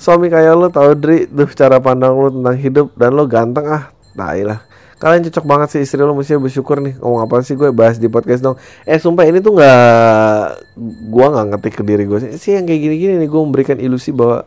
suami 0.00 0.32
kayak 0.32 0.54
lo 0.56 0.66
tau 0.72 0.96
Dri 0.96 1.28
tuh 1.28 1.48
cara 1.52 1.76
pandang 1.78 2.16
lo 2.16 2.32
tentang 2.32 2.56
hidup 2.56 2.86
dan 2.96 3.12
lo 3.14 3.28
ganteng 3.28 3.68
ah. 3.68 3.84
Tai 4.10 4.42
lah. 4.42 4.60
Kalian 5.00 5.24
cocok 5.32 5.44
banget 5.48 5.68
sih 5.72 5.80
istri 5.80 6.00
lo 6.04 6.12
mestinya 6.12 6.44
bersyukur 6.44 6.76
nih. 6.80 7.00
Ngomong 7.00 7.24
apa 7.24 7.40
sih 7.40 7.56
gue 7.56 7.72
bahas 7.72 7.96
di 7.96 8.08
podcast 8.12 8.44
dong. 8.44 8.56
Eh 8.84 9.00
sumpah 9.00 9.24
ini 9.24 9.40
tuh 9.40 9.56
nggak 9.56 10.48
gue 11.08 11.26
nggak 11.30 11.46
ngetik 11.56 11.74
ke 11.80 11.82
diri 11.84 12.04
gue 12.04 12.18
sih. 12.20 12.30
Sih 12.36 12.52
yang 12.56 12.68
kayak 12.68 12.80
gini-gini 12.84 13.16
nih 13.16 13.28
gue 13.28 13.40
memberikan 13.40 13.80
ilusi 13.80 14.12
bahwa 14.12 14.44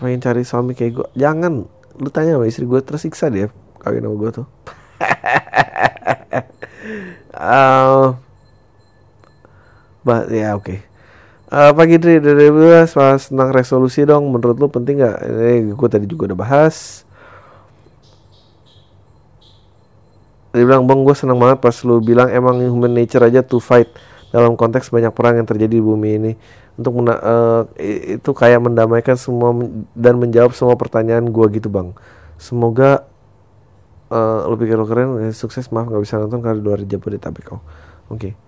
pengen 0.00 0.20
cari 0.24 0.44
suami 0.44 0.72
kayak 0.72 0.92
gue 0.96 1.06
jangan 1.16 1.64
lu 1.96 2.08
tanya 2.12 2.36
sama 2.36 2.44
istri 2.48 2.68
gue 2.68 2.80
tersiksa 2.84 3.32
dia 3.32 3.48
kawin 3.80 4.04
sama 4.04 4.16
gue 4.16 4.30
tuh. 4.42 4.46
Uh, 7.36 8.16
but 10.06 10.30
ya 10.30 10.54
oke 10.54 10.62
okay. 10.62 10.78
Uh, 11.46 11.70
pagi 11.78 11.94
dari 11.94 12.18
dari 12.18 12.50
bahas 12.50 13.30
tentang 13.30 13.54
resolusi 13.54 14.02
dong. 14.02 14.34
Menurut 14.34 14.58
lu 14.58 14.66
penting 14.66 14.98
nggak? 14.98 15.16
Ini 15.22 15.78
gue 15.78 15.88
tadi 15.88 16.06
juga 16.10 16.26
udah 16.34 16.38
bahas. 16.42 17.06
Dia 20.50 20.66
bilang 20.66 20.90
bang 20.90 21.06
gue 21.06 21.14
seneng 21.14 21.38
banget 21.38 21.62
pas 21.62 21.76
lu 21.86 22.02
bilang 22.02 22.26
emang 22.34 22.58
human 22.66 22.90
nature 22.90 23.22
aja 23.22 23.46
to 23.46 23.62
fight 23.62 23.86
dalam 24.34 24.58
konteks 24.58 24.90
banyak 24.90 25.14
perang 25.14 25.38
yang 25.38 25.46
terjadi 25.46 25.78
di 25.78 25.84
bumi 25.84 26.10
ini 26.18 26.32
untuk 26.74 26.98
mena 26.98 27.14
uh, 27.22 27.62
itu 28.18 28.30
kayak 28.34 28.66
mendamaikan 28.66 29.14
semua 29.14 29.54
dan 29.94 30.18
menjawab 30.18 30.50
semua 30.50 30.74
pertanyaan 30.74 31.30
gue 31.30 31.46
gitu 31.54 31.70
bang. 31.70 31.94
Semoga 32.42 33.06
uh, 34.10 34.50
lu 34.50 34.58
pikir 34.58 34.74
lu 34.74 34.88
keren, 34.88 35.30
sukses 35.30 35.70
maaf 35.70 35.86
nggak 35.86 36.02
bisa 36.02 36.18
nonton 36.18 36.42
karena 36.42 36.58
luar 36.58 36.82
Jabodetabek. 36.82 37.54
Oh, 37.54 37.62
oke. 38.10 38.18
Okay. 38.18 38.45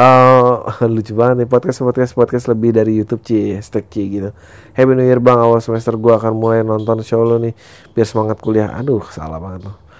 Uh, 0.00 0.64
lucu 0.96 1.12
banget 1.12 1.44
nih 1.44 1.48
podcast 1.52 1.84
podcast 1.84 2.12
podcast 2.16 2.44
lebih 2.48 2.72
dari 2.72 2.96
YouTube 2.96 3.20
Ci. 3.20 3.60
Hashtag 3.60 3.84
Ci 3.92 4.02
gitu. 4.08 4.32
Happy 4.72 4.96
New 4.96 5.04
Year 5.04 5.20
bang. 5.20 5.36
Awal 5.36 5.60
semester 5.60 5.92
gue 6.00 6.16
akan 6.16 6.40
mulai 6.40 6.64
nonton 6.64 7.04
show 7.04 7.20
lo 7.20 7.36
nih 7.36 7.52
biar 7.92 8.08
semangat 8.08 8.40
kuliah. 8.40 8.72
Aduh 8.72 9.04
salah 9.12 9.36
banget 9.36 9.68
lo 9.68 9.90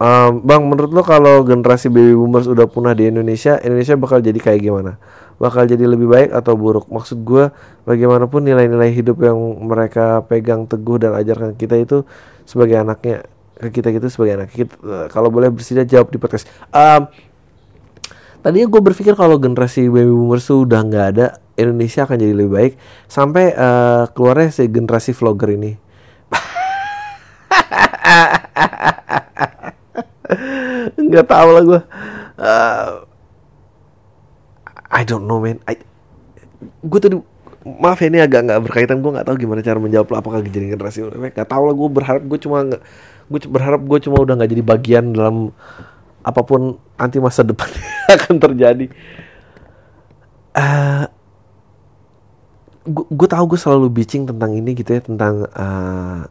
um, 0.00 0.44
bang 0.44 0.62
menurut 0.64 0.92
lo 0.92 1.02
kalau 1.04 1.42
generasi 1.44 1.88
baby 1.88 2.12
boomers 2.12 2.48
udah 2.48 2.68
punah 2.68 2.92
di 2.92 3.08
Indonesia 3.08 3.56
Indonesia 3.64 3.96
bakal 3.96 4.20
jadi 4.20 4.38
kayak 4.38 4.60
gimana? 4.60 5.00
Bakal 5.36 5.68
jadi 5.68 5.84
lebih 5.84 6.08
baik 6.08 6.30
atau 6.32 6.56
buruk? 6.56 6.88
Maksud 6.88 7.20
gue 7.20 7.52
bagaimanapun 7.84 8.40
nilai-nilai 8.40 8.88
hidup 8.92 9.20
yang 9.20 9.36
mereka 9.60 10.24
pegang 10.24 10.64
teguh 10.64 10.96
dan 10.96 11.12
ajarkan 11.12 11.52
kita 11.60 11.76
itu 11.76 12.08
sebagai 12.48 12.80
anaknya 12.80 13.28
ke 13.56 13.80
kita 13.80 13.88
gitu 13.88 14.12
sebagai 14.12 14.36
anak 14.36 14.52
kita 14.52 14.76
kalau 15.08 15.32
boleh 15.32 15.48
bersedia 15.48 15.84
jawab 15.84 16.08
di 16.12 16.20
podcast. 16.20 16.48
Um, 16.72 17.08
tadinya 18.46 18.70
gue 18.70 18.78
berpikir 18.78 19.18
kalau 19.18 19.42
generasi 19.42 19.90
baby 19.90 20.06
boomers 20.06 20.46
tuh 20.46 20.62
udah 20.62 20.86
nggak 20.86 21.06
ada 21.18 21.42
Indonesia 21.58 22.06
akan 22.06 22.14
jadi 22.14 22.30
lebih 22.30 22.54
baik. 22.54 22.78
Sampai 23.10 23.50
uh, 23.50 24.06
keluarnya 24.14 24.54
si 24.54 24.70
generasi 24.70 25.10
vlogger 25.10 25.58
ini. 25.58 25.74
Nggak 31.10 31.26
tahu 31.26 31.48
lah 31.50 31.62
gue 31.66 31.80
uh, 32.38 33.02
I 34.94 35.02
don't 35.02 35.26
know 35.26 35.42
man. 35.42 35.58
I, 35.66 35.82
gue 36.86 37.00
tadi 37.02 37.18
maaf 37.66 37.98
ya 37.98 38.06
ini 38.14 38.22
agak 38.22 38.46
nggak 38.46 38.62
berkaitan. 38.62 39.02
Gue 39.02 39.10
nggak 39.10 39.26
tahu 39.26 39.42
gimana 39.42 39.58
cara 39.58 39.82
menjawab 39.82 40.06
lo 40.06 40.22
apakah 40.22 40.38
jadi 40.46 40.78
generasi 40.78 41.02
nggak 41.02 41.50
tahu 41.50 41.66
lah 41.66 41.74
gue 41.74 41.88
berharap 41.90 42.22
gue 42.22 42.38
cuma 42.38 42.62
gue 43.26 43.40
berharap 43.50 43.82
gue 43.82 43.98
cuma 44.06 44.22
udah 44.22 44.38
nggak 44.38 44.50
jadi 44.54 44.62
bagian 44.62 45.10
dalam 45.10 45.50
apa 46.26 46.42
pun 46.42 46.74
nanti 46.98 47.22
masa 47.22 47.46
depan 47.46 47.70
akan 48.18 48.34
terjadi. 48.42 48.90
Uh, 50.56 51.06
gue 52.90 53.28
tahu 53.30 53.44
gue 53.54 53.58
selalu 53.60 53.86
bitching 53.94 54.26
tentang 54.26 54.58
ini 54.58 54.74
gitu 54.74 54.90
ya 54.98 55.02
tentang 55.06 55.46
uh, 55.54 56.26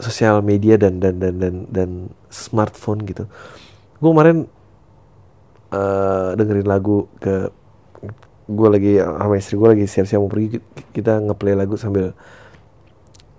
sosial 0.00 0.40
media 0.40 0.80
dan 0.80 0.96
dan 0.96 1.20
dan 1.20 1.34
dan 1.36 1.54
dan 1.68 1.90
smartphone 2.32 3.04
gitu. 3.04 3.28
Gue 4.00 4.10
kemarin 4.12 4.48
uh, 5.76 6.32
dengerin 6.32 6.68
lagu 6.68 7.08
ke 7.20 7.52
gue 8.46 8.68
lagi 8.70 8.92
sama 9.02 9.34
istri 9.42 9.58
gue 9.58 9.68
lagi 9.74 9.84
siap-siap 9.90 10.22
mau 10.22 10.30
pergi 10.30 10.62
kita 10.94 11.18
ngeplay 11.18 11.58
lagu 11.58 11.74
sambil 11.74 12.14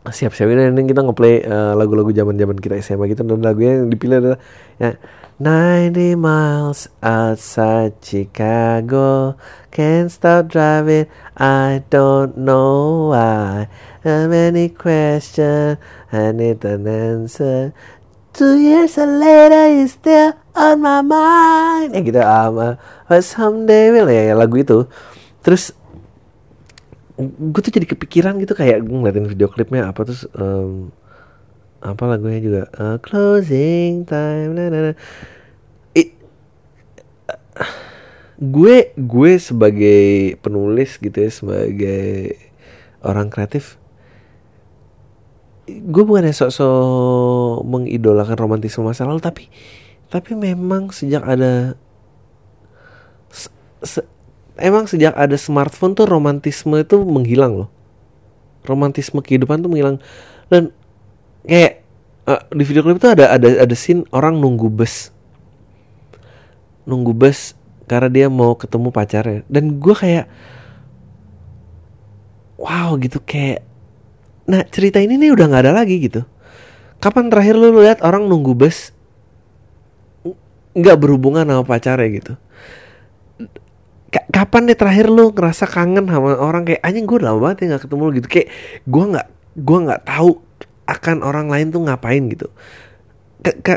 siap-siap 0.04 0.52
ini 0.52 0.84
kita 0.84 1.00
ngeplay 1.04 1.48
uh, 1.48 1.80
lagu-lagu 1.80 2.12
zaman-zaman 2.12 2.60
kita 2.60 2.76
SMA 2.84 3.12
gitu 3.16 3.24
dan 3.24 3.40
lagunya 3.40 3.84
yang 3.84 3.92
dipilih 3.92 4.20
adalah 4.20 4.40
ya 4.80 5.00
90 5.38 6.18
miles 6.18 6.90
outside 7.06 7.94
Chicago. 8.02 9.38
Can't 9.70 10.10
stop 10.10 10.50
driving, 10.50 11.06
I 11.38 11.86
don't 11.94 12.42
know 12.42 13.14
why. 13.14 13.70
How 14.02 14.26
many 14.26 14.74
questions, 14.74 15.78
I 16.10 16.34
need 16.34 16.66
an 16.66 16.90
answer. 16.90 17.70
Two 18.34 18.58
years 18.58 18.98
later, 18.98 19.78
you 19.78 19.86
still 19.86 20.34
on 20.58 20.82
my 20.82 21.06
mind. 21.06 21.94
Ya 21.94 22.02
gitu, 22.02 22.22
um, 22.26 22.58
uh, 23.06 23.22
someday 23.22 23.94
will 23.94 24.10
ya, 24.10 24.34
ya 24.34 24.36
lagu 24.38 24.58
itu. 24.58 24.90
Terus 25.46 25.70
gue 27.18 27.62
tuh 27.62 27.74
jadi 27.74 27.86
kepikiran 27.86 28.38
gitu 28.42 28.54
kayak 28.54 28.86
gue 28.86 28.94
ngeliatin 28.94 29.26
video 29.26 29.50
klipnya 29.50 29.90
apa 29.90 30.06
terus 30.06 30.30
um, 30.38 30.94
apa 31.82 32.04
lagunya 32.10 32.40
juga? 32.42 32.64
Uh, 32.74 32.98
closing 33.02 34.04
time 34.04 34.58
nah, 34.58 34.68
nah, 34.70 34.82
nah. 34.92 34.96
It, 35.94 36.18
uh, 37.58 37.74
gue 38.38 38.94
gue 38.94 39.32
sebagai 39.42 40.38
penulis 40.42 40.98
gitu 41.02 41.18
ya 41.18 41.32
sebagai 41.34 42.38
orang 43.02 43.34
kreatif 43.34 43.82
gue 45.68 46.04
bukan 46.06 46.32
sok-sok 46.32 47.66
mengidolakan 47.68 48.40
romantisme 48.40 48.88
masa 48.88 49.04
lalu 49.04 49.20
tapi 49.20 49.52
tapi 50.08 50.32
memang 50.40 50.96
sejak 50.96 51.20
ada 51.28 51.76
se, 53.28 53.52
se, 53.84 54.00
emang 54.58 54.90
sejak 54.90 55.14
ada 55.14 55.36
smartphone 55.36 55.94
tuh 55.94 56.10
romantisme 56.10 56.80
itu 56.80 56.98
menghilang 57.04 57.66
loh. 57.66 57.70
Romantisme 58.64 59.20
kehidupan 59.20 59.64
tuh 59.64 59.70
menghilang. 59.72 60.00
Dan 60.48 60.72
kayak 61.48 61.88
uh, 62.28 62.44
di 62.52 62.64
video 62.68 62.84
klip 62.84 63.00
itu 63.00 63.10
ada 63.10 63.32
ada 63.34 63.48
ada 63.64 63.76
scene 63.76 64.04
orang 64.12 64.38
nunggu 64.38 64.68
bus. 64.68 65.10
Nunggu 66.84 67.16
bus 67.16 67.56
karena 67.88 68.12
dia 68.12 68.28
mau 68.28 68.54
ketemu 68.60 68.92
pacarnya. 68.92 69.42
Dan 69.48 69.80
gue 69.80 69.96
kayak 69.96 70.28
wow 72.60 73.00
gitu 73.00 73.24
kayak 73.24 73.64
nah 74.48 74.64
cerita 74.68 75.00
ini 75.00 75.20
nih 75.20 75.32
udah 75.32 75.46
nggak 75.48 75.64
ada 75.64 75.74
lagi 75.74 76.04
gitu. 76.04 76.28
Kapan 77.00 77.32
terakhir 77.32 77.56
lu 77.56 77.80
lihat 77.80 78.04
orang 78.04 78.28
nunggu 78.28 78.54
bus 78.54 78.92
nggak 80.78 80.98
berhubungan 81.00 81.48
sama 81.48 81.64
pacarnya? 81.66 82.08
gitu. 82.12 82.34
Kapan 84.32 84.72
deh 84.72 84.78
terakhir 84.78 85.12
lu 85.12 85.36
ngerasa 85.36 85.68
kangen 85.68 86.06
sama 86.08 86.38
orang? 86.38 86.64
Kayak 86.64 86.82
anjing 86.86 87.06
gue 87.08 87.18
lama 87.24 87.40
banget 87.44 87.66
ya 87.66 87.76
nggak 87.76 87.84
ketemu 87.88 88.02
lu 88.04 88.12
gitu. 88.20 88.28
Kayak 88.30 88.48
gue 88.86 89.04
nggak 89.16 89.28
gue 89.58 89.78
nggak 89.90 90.02
tahu 90.06 90.32
akan 90.88 91.22
orang 91.22 91.52
lain 91.52 91.70
tuh 91.70 91.84
ngapain 91.84 92.24
gitu. 92.32 92.48
K 93.44 93.48
-k 93.62 93.70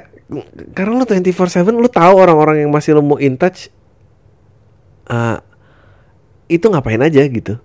karena 0.72 1.02
lo 1.02 1.04
24/7 1.04 1.74
lo 1.74 1.90
tahu 1.90 2.14
orang-orang 2.22 2.62
yang 2.62 2.70
masih 2.70 2.94
lo 2.94 3.02
mau 3.02 3.18
in 3.18 3.34
touch 3.34 3.66
uh, 5.10 5.42
itu 6.46 6.66
ngapain 6.70 7.02
aja 7.02 7.26
gitu. 7.26 7.58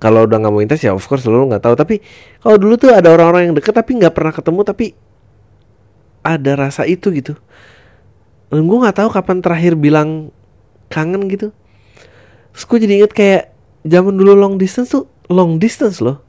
Kalau 0.00 0.24
udah 0.24 0.40
nggak 0.40 0.52
mau 0.52 0.62
in 0.64 0.70
touch 0.70 0.88
ya 0.88 0.96
of 0.96 1.04
course 1.04 1.28
lo 1.28 1.44
nggak 1.44 1.60
tahu. 1.60 1.76
Tapi 1.76 2.00
kalau 2.40 2.56
dulu 2.56 2.80
tuh 2.80 2.96
ada 2.96 3.12
orang-orang 3.12 3.52
yang 3.52 3.54
deket 3.54 3.76
tapi 3.76 4.00
nggak 4.00 4.16
pernah 4.16 4.32
ketemu 4.32 4.60
tapi 4.64 4.86
ada 6.24 6.52
rasa 6.56 6.88
itu 6.88 7.12
gitu. 7.12 7.36
Dan 8.48 8.64
gue 8.64 8.78
nggak 8.80 9.04
tahu 9.04 9.08
kapan 9.12 9.44
terakhir 9.44 9.76
bilang 9.76 10.32
kangen 10.88 11.28
gitu. 11.28 11.52
Terus 12.56 12.64
gue 12.64 12.78
jadi 12.88 12.94
inget 13.04 13.12
kayak 13.12 13.42
zaman 13.84 14.16
dulu 14.16 14.32
long 14.32 14.56
distance 14.56 14.96
tuh 14.96 15.04
long 15.28 15.60
distance 15.60 16.00
loh 16.00 16.24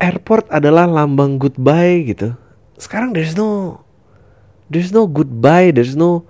airport 0.00 0.48
adalah 0.48 0.88
lambang 0.88 1.36
goodbye 1.36 2.08
gitu. 2.08 2.34
Sekarang 2.80 3.12
there's 3.12 3.36
no 3.36 3.84
there's 4.72 4.90
no 4.90 5.04
goodbye, 5.04 5.70
there's 5.70 5.94
no 5.94 6.24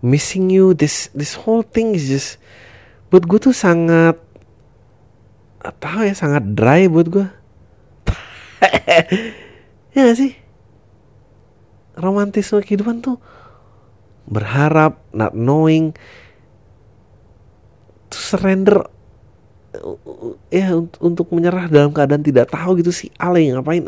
missing 0.00 0.48
you. 0.48 0.72
This 0.72 1.12
this 1.12 1.36
whole 1.36 1.62
thing 1.62 1.92
is 1.92 2.08
just 2.08 2.30
buat 3.12 3.22
gue 3.28 3.38
tuh 3.38 3.54
sangat 3.54 4.18
tahu 5.78 6.06
ya 6.06 6.14
sangat 6.14 6.54
dry 6.54 6.86
buat 6.86 7.10
gue 7.10 7.26
ya 9.94 10.00
gak 10.06 10.18
sih 10.18 10.32
romantisme 11.98 12.62
kehidupan 12.62 13.02
tuh 13.02 13.18
berharap 14.26 15.02
not 15.14 15.34
knowing 15.34 15.94
to 18.10 18.18
surrender 18.18 18.86
ya 20.52 20.76
untuk 21.00 21.26
menyerah 21.32 21.68
dalam 21.68 21.90
keadaan 21.90 22.22
tidak 22.22 22.52
tahu 22.52 22.80
gitu 22.80 22.90
sih 22.94 23.12
Ale 23.16 23.44
ngapain? 23.52 23.84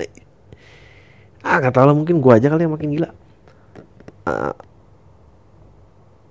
Ah 1.42 1.58
nggak 1.62 1.74
tahu 1.74 1.84
lah 1.88 1.96
mungkin 1.96 2.18
gua 2.18 2.36
aja 2.36 2.50
kali 2.50 2.66
yang 2.66 2.74
makin 2.74 2.90
gila. 2.92 3.10
Uh, 4.28 4.52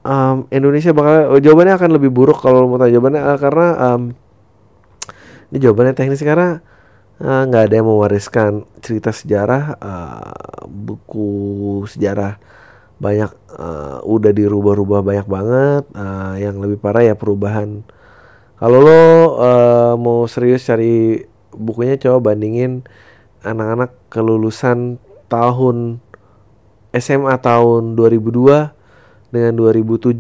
um, 0.07 0.37
Indonesia 0.49 0.95
bakal 0.95 1.35
oh, 1.35 1.41
jawabannya 1.41 1.75
akan 1.75 1.91
lebih 1.99 2.09
buruk 2.09 2.39
kalau 2.39 2.65
mau 2.71 2.79
tanya 2.79 2.95
jawabannya 2.97 3.21
uh, 3.21 3.37
karena 3.37 3.67
um, 3.75 4.01
ini 5.51 5.57
jawabannya 5.59 5.93
teknis 5.95 6.23
karena 6.23 6.63
nggak 7.17 7.61
uh, 7.61 7.65
ada 7.65 7.73
yang 7.73 7.89
mewariskan 7.89 8.51
cerita 8.79 9.09
sejarah 9.09 9.75
uh, 9.81 10.63
buku 10.69 11.83
sejarah 11.89 12.37
banyak 12.97 13.29
uh, 13.57 14.01
udah 14.05 14.31
dirubah-rubah 14.33 15.05
banyak 15.05 15.27
banget 15.29 15.83
uh, 15.93 16.33
yang 16.37 16.57
lebih 16.57 16.81
parah 16.81 17.05
ya 17.05 17.13
perubahan 17.13 17.85
kalau 18.57 18.81
lo 18.81 18.97
uh, 19.37 19.93
mau 20.01 20.25
serius 20.25 20.65
cari 20.65 21.21
bukunya 21.53 21.93
coba 22.01 22.33
bandingin 22.33 22.81
anak-anak 23.45 23.93
kelulusan 24.09 24.97
tahun 25.29 26.01
SMA 26.89 27.37
tahun 27.37 27.93
2002 27.93 28.73
dengan 29.29 29.53
2007 29.53 30.17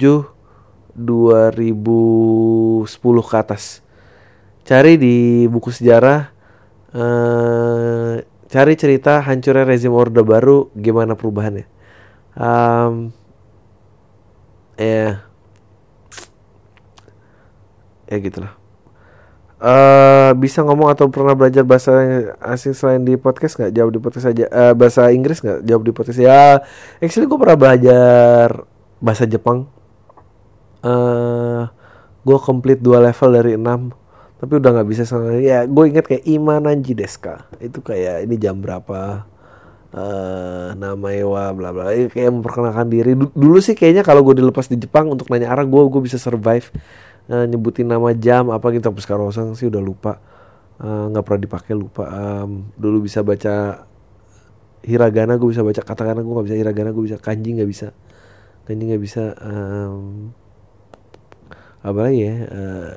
2010 0.97 2.85
ke 3.29 3.35
atas. 3.37 3.81
Cari 4.69 5.01
di 5.01 5.49
buku 5.49 5.73
sejarah 5.73 6.29
uh, 6.93 8.21
cari 8.49 8.73
cerita 8.77 9.17
hancurnya 9.25 9.65
rezim 9.65 9.97
Orde 9.97 10.21
Baru 10.21 10.69
gimana 10.77 11.17
perubahannya. 11.17 11.65
Um, 12.37 13.09
ya 14.77 14.85
yeah 14.85 15.26
ya 18.07 18.17
gitulah. 18.19 18.53
Uh, 19.57 20.37
bisa 20.37 20.61
ngomong 20.61 20.93
atau 20.93 21.09
pernah 21.09 21.33
belajar 21.33 21.65
bahasa 21.65 21.89
asing 22.45 22.77
selain 22.77 23.01
di 23.01 23.17
podcast 23.17 23.57
nggak? 23.57 23.73
Jawab 23.73 23.89
di 23.89 23.99
podcast 23.99 24.25
aja. 24.29 24.45
Uh, 24.53 24.73
bahasa 24.77 25.09
Inggris 25.09 25.41
nggak? 25.41 25.65
Jawab 25.65 25.81
di 25.81 25.91
podcast. 25.93 26.19
Ya 26.21 26.61
actually 27.01 27.25
gue 27.25 27.39
pernah 27.41 27.57
belajar 27.57 28.69
bahasa 29.01 29.25
Jepang. 29.25 29.65
Uh, 30.85 30.87
eh, 30.87 31.61
gue 32.21 32.37
complete 32.37 32.85
dua 32.85 33.01
level 33.01 33.29
dari 33.33 33.57
enam 33.57 33.89
tapi 34.37 34.61
udah 34.61 34.69
nggak 34.69 34.89
bisa 34.93 35.01
sama 35.01 35.33
ya 35.41 35.65
gue 35.65 35.83
inget 35.89 36.05
kayak 36.05 36.23
Imananji 36.29 36.93
Deska. 36.93 37.49
Itu 37.57 37.81
kayak 37.81 38.29
ini 38.29 38.37
jam 38.37 38.61
berapa? 38.61 39.25
Uh, 39.89 40.77
nama 40.77 41.07
Ewa 41.17 41.49
bla 41.57 41.73
bla. 41.73 41.89
Kayak 42.13 42.29
memperkenalkan 42.29 42.87
diri. 42.93 43.17
Dulu 43.17 43.57
sih 43.57 43.73
kayaknya 43.73 44.05
kalau 44.05 44.21
gue 44.21 44.37
dilepas 44.37 44.69
di 44.69 44.77
Jepang 44.77 45.09
untuk 45.09 45.33
nanya 45.33 45.49
arah 45.49 45.65
gue 45.65 45.81
gue 45.89 46.01
bisa 46.05 46.21
survive 46.21 46.69
uh, 47.31 47.45
nyebutin 47.47 47.87
nama 47.87 48.11
jam 48.15 48.49
apa 48.51 48.65
gitu. 48.71 48.89
Tapi 48.89 48.99
sekarang 49.03 49.31
sih 49.31 49.67
udah 49.67 49.83
lupa. 49.83 50.19
Eh, 50.77 51.05
nggak 51.09 51.23
uh, 51.23 51.25
pernah 51.25 51.41
dipakai 51.41 51.73
lupa. 51.73 52.05
Um, 52.05 52.69
dulu 52.77 53.09
bisa 53.09 53.25
baca 53.25 53.81
hiragana 54.85 55.35
gue 55.35 55.49
bisa 55.49 55.65
baca 55.65 55.81
katakana 55.81 56.21
gue 56.21 56.33
nggak 56.37 56.47
bisa 56.47 56.57
hiragana 56.57 56.89
gue 56.93 57.03
bisa 57.03 57.17
kanji 57.17 57.57
nggak 57.57 57.69
bisa. 57.69 57.97
Kanji 58.69 58.83
nggak 58.93 59.01
bisa 59.01 59.33
um, 59.41 60.29
apa 61.81 61.99
lagi 62.05 62.29
ya? 62.29 62.35
Uh, 62.45 62.93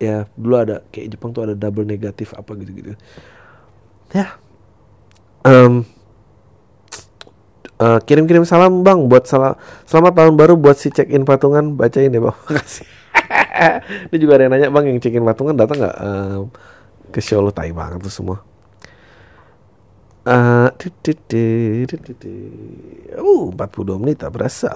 ya 0.00 0.16
dulu 0.32 0.56
ada 0.56 0.80
kayak 0.88 1.12
Jepang 1.12 1.36
tuh 1.36 1.44
ada 1.44 1.52
double 1.52 1.84
negatif 1.84 2.32
apa 2.32 2.56
gitu 2.56 2.72
gitu 2.72 2.96
ya. 4.16 4.40
Um, 5.44 5.84
uh, 7.76 8.00
kirim-kirim 8.00 8.48
salam 8.48 8.80
bang 8.80 9.04
buat 9.04 9.28
salam 9.28 9.52
selamat 9.84 10.12
tahun 10.16 10.34
baru 10.40 10.54
buat 10.56 10.80
si 10.80 10.88
check 10.88 11.12
in 11.12 11.28
patungan. 11.28 11.76
Bacain 11.76 12.08
ya 12.08 12.24
bang. 12.24 12.36
Makasih 12.48 12.99
ini 14.10 14.16
juga 14.20 14.38
ada 14.38 14.46
yang 14.46 14.52
nanya 14.54 14.68
bang 14.70 14.86
yang 14.90 14.98
cekin 15.02 15.26
patungan 15.26 15.56
datang 15.58 15.78
nggak 15.82 15.96
uh, 15.98 16.46
ke 17.10 17.20
show 17.22 17.42
lo 17.42 17.50
tai 17.50 17.74
banget 17.74 18.00
tuh 18.02 18.12
semua? 18.12 18.38
Uh, 20.20 20.68
uh, 23.16 23.48
42 23.56 24.02
menit 24.02 24.20
tak 24.20 24.36
berasa. 24.36 24.70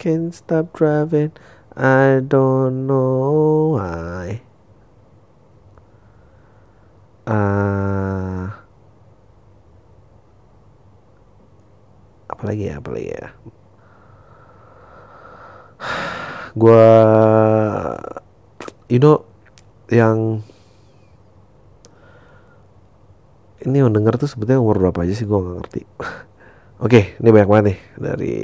Can't 0.00 0.32
stop 0.32 0.72
driving. 0.72 1.30
I 1.76 2.24
don't 2.24 2.88
know 2.88 3.76
why. 3.76 4.40
Uh, 7.28 8.48
Apalagi 12.26 12.72
ya 12.72 12.80
Apalagi 12.80 13.12
ya 13.12 13.36
gue 16.56 16.86
you 18.90 18.98
know 18.98 19.22
yang 19.90 20.42
ini 23.60 23.76
yang 23.84 23.92
denger 23.92 24.16
tuh 24.16 24.28
sebetulnya 24.30 24.62
umur 24.62 24.80
berapa 24.80 25.04
aja 25.04 25.12
sih? 25.12 25.28
Gue 25.28 25.36
nggak 25.36 25.56
ngerti. 25.60 25.82
Oke 26.00 26.08
okay, 26.80 27.04
ini 27.20 27.28
banyak 27.28 27.48
banget 27.50 27.64
nih 27.68 27.78
dari 28.00 28.36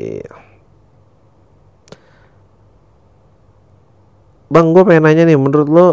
bang 4.47 4.67
gue 4.71 4.83
pengen 4.87 5.05
nanya 5.05 5.25
nih 5.27 5.39
menurut 5.41 5.69
lo 5.69 5.89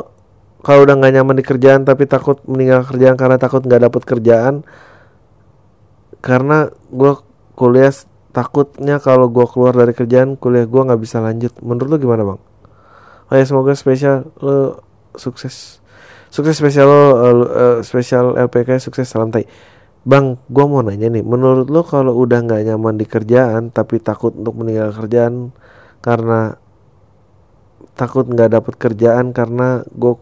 kalau 0.64 0.86
udah 0.86 0.96
nggak 0.96 1.14
nyaman 1.20 1.36
di 1.36 1.44
kerjaan 1.44 1.82
tapi 1.84 2.06
takut 2.06 2.40
meninggal 2.46 2.86
kerjaan 2.86 3.18
karena 3.18 3.38
takut 3.42 3.66
nggak 3.66 3.82
dapet 3.90 4.02
kerjaan 4.06 4.62
karena 6.24 6.70
gue 6.94 7.14
kuliah 7.58 7.92
takutnya 8.34 8.98
kalau 8.98 9.30
gue 9.30 9.46
keluar 9.46 9.78
dari 9.78 9.94
kerjaan 9.94 10.36
kuliah 10.36 10.66
gue 10.66 10.82
nggak 10.82 11.02
bisa 11.02 11.22
lanjut. 11.22 11.54
Menurut 11.62 11.88
lo 11.88 11.98
gimana 12.02 12.22
bang? 12.26 12.40
Oh 13.30 13.36
ya 13.38 13.46
semoga 13.46 13.78
spesial 13.78 14.28
lo 14.42 14.82
sukses. 15.14 15.80
Sukses 16.34 16.58
spesial 16.58 16.90
lo 16.90 17.02
uh, 17.02 17.78
spesial 17.86 18.34
LPK 18.36 18.82
sukses 18.82 19.06
salam 19.06 19.30
tai. 19.30 19.46
Bang 20.04 20.42
gue 20.50 20.66
mau 20.66 20.82
nanya 20.82 21.08
nih. 21.14 21.22
Menurut 21.22 21.70
lo 21.70 21.86
kalau 21.86 22.18
udah 22.18 22.42
nggak 22.42 22.74
nyaman 22.74 22.98
di 22.98 23.06
kerjaan 23.06 23.70
tapi 23.70 24.02
takut 24.02 24.34
untuk 24.34 24.58
meninggal 24.60 24.92
kerjaan 24.98 25.54
karena 26.02 26.58
takut 27.94 28.26
nggak 28.26 28.50
dapet 28.50 28.74
kerjaan 28.82 29.32
karena 29.32 29.86
gue 29.94 30.18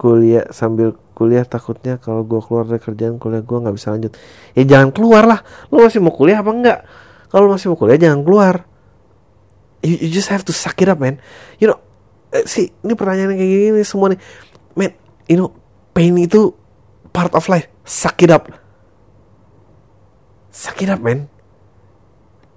kuliah 0.00 0.48
sambil 0.48 0.96
kuliah 1.20 1.44
takutnya 1.44 2.00
kalau 2.00 2.24
gue 2.24 2.40
keluar 2.40 2.64
dari 2.64 2.80
kerjaan 2.80 3.20
kuliah 3.20 3.44
gue 3.44 3.58
nggak 3.60 3.76
bisa 3.76 3.92
lanjut. 3.92 4.16
Ya 4.56 4.64
jangan 4.64 4.88
keluar 4.88 5.28
lah. 5.28 5.44
Lo 5.68 5.84
masih 5.84 6.00
mau 6.00 6.16
kuliah 6.16 6.40
apa 6.40 6.48
enggak? 6.48 6.78
Kalau 7.28 7.52
masih 7.52 7.68
mau 7.68 7.76
kuliah 7.76 8.00
jangan 8.00 8.24
keluar. 8.24 8.64
You, 9.84 10.00
you 10.00 10.08
just 10.08 10.32
have 10.32 10.40
to 10.48 10.56
suck 10.56 10.80
it 10.80 10.88
up 10.88 10.96
man. 10.96 11.20
You 11.60 11.68
know 11.68 11.76
eh, 12.32 12.48
sih 12.48 12.72
ini 12.72 12.96
pertanyaan 12.96 13.36
kayak 13.36 13.52
gini 13.52 13.84
semua 13.84 14.16
nih. 14.16 14.20
Man 14.72 14.96
you 15.28 15.36
know 15.36 15.52
pain 15.92 16.16
itu 16.16 16.56
part 17.12 17.36
of 17.36 17.44
life. 17.52 17.68
Suck 17.84 18.16
it 18.24 18.32
up. 18.32 18.48
Suck 20.48 20.80
it 20.80 20.88
up 20.88 21.04
man. 21.04 21.28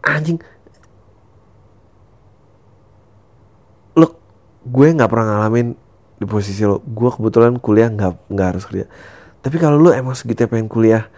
Anjing. 0.08 0.40
Look 4.00 4.24
gue 4.64 4.88
nggak 4.88 5.12
pernah 5.12 5.28
ngalamin 5.36 5.83
di 6.24 6.28
posisi 6.28 6.64
lo. 6.64 6.80
Gue 6.80 7.12
kebetulan 7.12 7.60
kuliah 7.60 7.92
nggak 7.92 8.32
nggak 8.32 8.48
harus 8.56 8.64
kerja. 8.64 8.88
Tapi 9.44 9.60
kalau 9.60 9.76
lo 9.76 9.92
emang 9.92 10.16
segitu 10.16 10.48
pengen 10.48 10.72
kuliah 10.72 11.12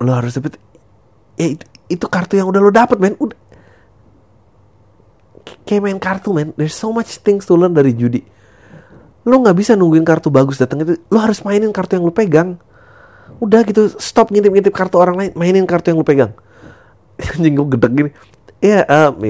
lo 0.00 0.16
harus 0.16 0.32
dapet 0.32 0.56
ya 1.36 1.52
itu, 1.52 1.64
itu 1.92 2.06
kartu 2.08 2.40
yang 2.40 2.48
udah 2.48 2.60
lo 2.64 2.72
dapet 2.72 2.96
men. 2.96 3.12
Udah 3.20 3.36
kayak 5.68 5.82
main 5.84 6.00
kartu 6.00 6.32
men. 6.32 6.56
There's 6.56 6.72
so 6.72 6.88
much 6.88 7.20
things 7.20 7.44
to 7.44 7.52
learn 7.52 7.76
dari 7.76 7.92
judi. 7.92 8.24
Lo 9.28 9.36
nggak 9.36 9.56
bisa 9.60 9.76
nungguin 9.76 10.08
kartu 10.08 10.32
bagus 10.32 10.56
datang 10.56 10.80
itu. 10.80 10.96
Lo 11.12 11.20
harus 11.20 11.44
mainin 11.44 11.68
kartu 11.76 12.00
yang 12.00 12.08
lo 12.08 12.14
pegang. 12.16 12.56
Udah 13.36 13.60
gitu 13.68 13.92
stop 14.00 14.32
ngintip-ngintip 14.32 14.72
kartu 14.72 14.96
orang 14.96 15.16
lain 15.20 15.30
mainin 15.36 15.68
kartu 15.68 15.92
yang 15.92 16.00
lo 16.00 16.06
pegang. 16.08 16.32
Anjing 17.36 17.52
gue 17.52 17.66
gedek 17.76 17.92
gini. 17.92 18.10
Ya 18.64 18.84
um, 18.88 19.20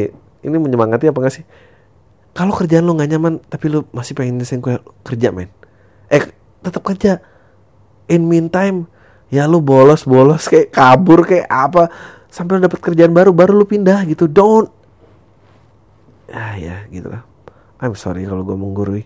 ini 0.41 0.57
menyemangati 0.57 1.11
apa 1.11 1.19
gak 1.23 1.35
sih 1.35 1.45
kalau 2.31 2.55
kerjaan 2.55 2.87
lo 2.87 2.95
nggak 2.95 3.11
nyaman 3.11 3.35
tapi 3.51 3.67
lo 3.67 3.91
masih 3.91 4.15
pengen 4.15 4.39
nyelesain 4.39 4.63
kerja 5.03 5.29
men. 5.35 5.51
Eh 6.07 6.23
tetap 6.63 6.83
kerja. 6.87 7.19
In 8.11 8.27
meantime 8.27 8.87
ya 9.31 9.47
lo 9.47 9.63
bolos 9.63 10.07
bolos 10.07 10.47
kayak 10.51 10.75
kabur 10.75 11.23
kayak 11.27 11.47
apa 11.47 11.91
sampai 12.31 12.59
lo 12.59 12.67
dapet 12.67 12.83
kerjaan 12.83 13.11
baru 13.11 13.35
baru 13.35 13.59
lo 13.59 13.67
pindah 13.67 14.07
gitu. 14.07 14.31
Don't. 14.31 14.71
Ah 16.31 16.55
ya 16.55 16.87
gitu 16.91 17.11
lah. 17.11 17.27
I'm 17.83 17.99
sorry 17.99 18.29
kalau 18.29 18.47
gue 18.47 18.55
menggurui. 18.55 19.05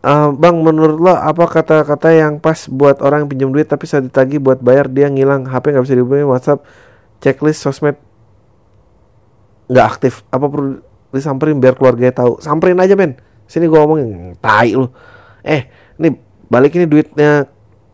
Uh, 0.00 0.32
bang 0.32 0.56
menurut 0.64 0.96
lo 0.96 1.12
apa 1.12 1.44
kata-kata 1.44 2.08
yang 2.16 2.40
pas 2.40 2.64
buat 2.72 3.04
orang 3.04 3.28
yang 3.28 3.30
pinjam 3.30 3.50
duit 3.52 3.68
tapi 3.68 3.84
saat 3.84 4.08
ditagi 4.08 4.40
buat 4.40 4.58
bayar 4.58 4.88
dia 4.88 5.06
ngilang? 5.06 5.46
HP 5.46 5.76
nggak 5.76 5.84
bisa 5.84 5.94
dihubungi 5.94 6.24
WhatsApp 6.26 6.64
checklist 7.20 7.62
sosmed? 7.62 8.00
Nggak 9.68 9.86
aktif. 9.86 10.24
Apa 10.32 10.48
perlu 10.48 10.89
disamperin 11.14 11.58
biar 11.58 11.74
keluarganya 11.74 12.22
tahu. 12.22 12.38
Samperin 12.38 12.78
aja 12.78 12.94
men 12.94 13.18
sini 13.50 13.66
gue 13.66 13.78
ngomongin 13.78 14.38
tai 14.38 14.78
lu. 14.78 14.86
Eh 15.42 15.66
nih 15.98 16.14
balik 16.46 16.78
ini 16.78 16.86
duitnya 16.86 17.50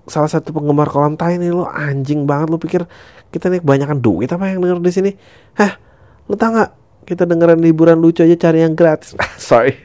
salah 0.06 0.30
satu 0.30 0.52
penggemar 0.52 0.86
kolam 0.92 1.16
tai 1.16 1.40
nih 1.40 1.50
lo 1.50 1.66
anjing 1.66 2.28
banget 2.28 2.52
lu 2.52 2.60
pikir 2.60 2.84
kita 3.32 3.50
nih 3.50 3.64
kebanyakan 3.64 3.98
duit 3.98 4.30
apa 4.30 4.52
yang 4.52 4.60
denger 4.60 4.78
di 4.84 4.92
sini? 4.92 5.10
Hah? 5.56 5.80
Lu 6.28 6.36
tau 6.36 6.52
gak 6.52 6.70
kita 7.06 7.24
dengerin 7.24 7.62
liburan 7.62 7.98
lucu 7.98 8.20
aja 8.20 8.36
cari 8.36 8.62
yang 8.62 8.76
gratis. 8.76 9.16
Sorry. 9.40 9.72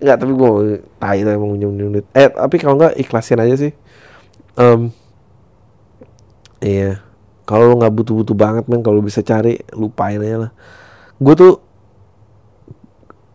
Enggak 0.00 0.16
tapi 0.24 0.32
gue 0.32 0.80
tai 0.96 1.20
lah 1.22 1.36
emang 1.36 1.52
minjem 1.52 1.76
duit. 1.76 2.08
Eh 2.16 2.32
tapi 2.32 2.56
kalau 2.56 2.80
nggak 2.80 2.96
ikhlasin 2.96 3.44
aja 3.44 3.54
sih. 3.68 3.72
Um, 4.56 4.88
iya. 6.64 7.04
Kalau 7.46 7.70
lu 7.70 7.78
nggak 7.78 7.94
butuh-butuh 7.94 8.34
banget 8.34 8.64
men 8.66 8.82
kalau 8.82 8.98
bisa 9.04 9.22
cari 9.22 9.60
lupain 9.76 10.18
aja 10.18 10.48
lah 10.48 10.52
gue 11.16 11.34
tuh 11.36 11.52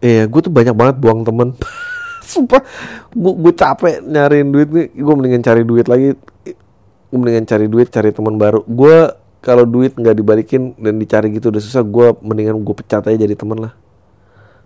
iya 0.01 0.25
gue 0.25 0.41
tuh 0.41 0.53
banyak 0.53 0.75
banget 0.75 0.95
buang 0.97 1.21
temen. 1.25 1.53
Sumpah 2.31 2.61
gue 3.15 3.53
capek 3.53 4.01
nyariin 4.05 4.49
duit 4.49 4.69
nih. 4.71 4.87
Gue 4.95 5.13
mendingan 5.17 5.43
cari 5.43 5.61
duit 5.65 5.85
lagi. 5.89 6.15
Gue 7.11 7.17
mendingan 7.17 7.45
cari 7.45 7.65
duit 7.67 7.87
cari 7.89 8.09
teman 8.13 8.37
baru. 8.39 8.63
Gue 8.65 9.09
kalau 9.41 9.65
duit 9.65 9.97
nggak 9.97 10.15
dibalikin 10.15 10.77
dan 10.77 11.01
dicari 11.01 11.33
gitu 11.33 11.49
udah 11.49 11.61
susah 11.61 11.81
gue 11.81 12.13
mendingan 12.21 12.61
gue 12.61 12.75
pecat 12.77 13.01
aja 13.09 13.17
jadi 13.17 13.33
temen 13.33 13.57
lah. 13.57 13.73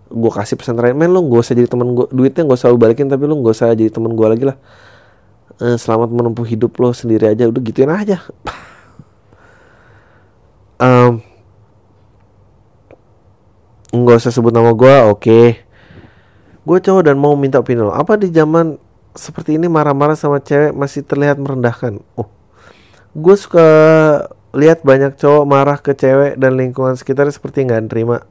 Gue 0.06 0.30
kasih 0.30 0.54
pesan 0.54 0.78
terakhir 0.78 0.94
men 0.94 1.10
lo 1.10 1.24
gak 1.26 1.42
usah 1.42 1.54
jadi 1.58 1.66
temen 1.66 1.90
gue 1.98 2.06
duitnya 2.14 2.46
gak 2.46 2.58
usah 2.62 2.70
balikin 2.78 3.10
tapi 3.10 3.26
lo 3.26 3.34
gak 3.42 3.58
usah 3.58 3.74
jadi 3.74 3.90
temen 3.90 4.14
gue 4.14 4.26
lagi 4.28 4.44
lah. 4.46 4.56
Eh, 5.56 5.74
selamat 5.80 6.12
menempuh 6.12 6.46
hidup 6.46 6.76
lo 6.78 6.92
sendiri 6.92 7.32
aja. 7.32 7.48
Udah 7.48 7.60
gituin 7.64 7.90
aja. 7.90 8.22
Um, 10.76 11.24
nggak 13.94 14.16
usah 14.18 14.32
sebut 14.34 14.50
nama 14.50 14.72
gue 14.74 14.94
oke. 15.06 15.22
Okay. 15.22 15.46
gue 16.66 16.78
cowok 16.82 17.06
dan 17.06 17.14
mau 17.14 17.38
minta 17.38 17.62
opini 17.62 17.78
lo. 17.78 17.94
Apa 17.94 18.18
di 18.18 18.26
zaman 18.34 18.74
seperti 19.14 19.54
ini 19.54 19.70
marah-marah 19.70 20.18
sama 20.18 20.42
cewek 20.42 20.74
masih 20.74 21.06
terlihat 21.06 21.38
merendahkan? 21.38 22.02
Oh 22.18 22.26
gue 23.16 23.36
suka 23.38 23.68
lihat 24.52 24.82
banyak 24.82 25.14
cowok 25.16 25.44
marah 25.46 25.78
ke 25.78 25.94
cewek 25.94 26.36
dan 26.36 26.58
lingkungan 26.58 26.98
sekitar 26.98 27.30
seperti 27.30 27.64
nggak 27.64 27.86
terima 27.88 28.26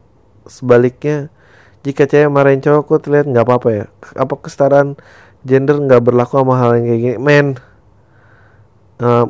sebaliknya 0.45 1.34
jika 1.82 2.06
cewek 2.06 2.30
marahin 2.30 2.62
cowok 2.62 2.84
kok 2.86 2.99
terlihat 3.08 3.26
nggak 3.32 3.45
apa-apa 3.45 3.70
ya. 3.72 3.86
Apa 4.20 4.34
kesetaraan 4.41 4.99
gender 5.47 5.80
nggak 5.80 6.01
berlaku 6.03 6.41
sama 6.41 6.60
hal 6.60 6.76
yang 6.82 6.86
kayak 6.91 7.01
gini? 7.01 7.18
Men. 7.22 7.47
Uh, 8.95 9.28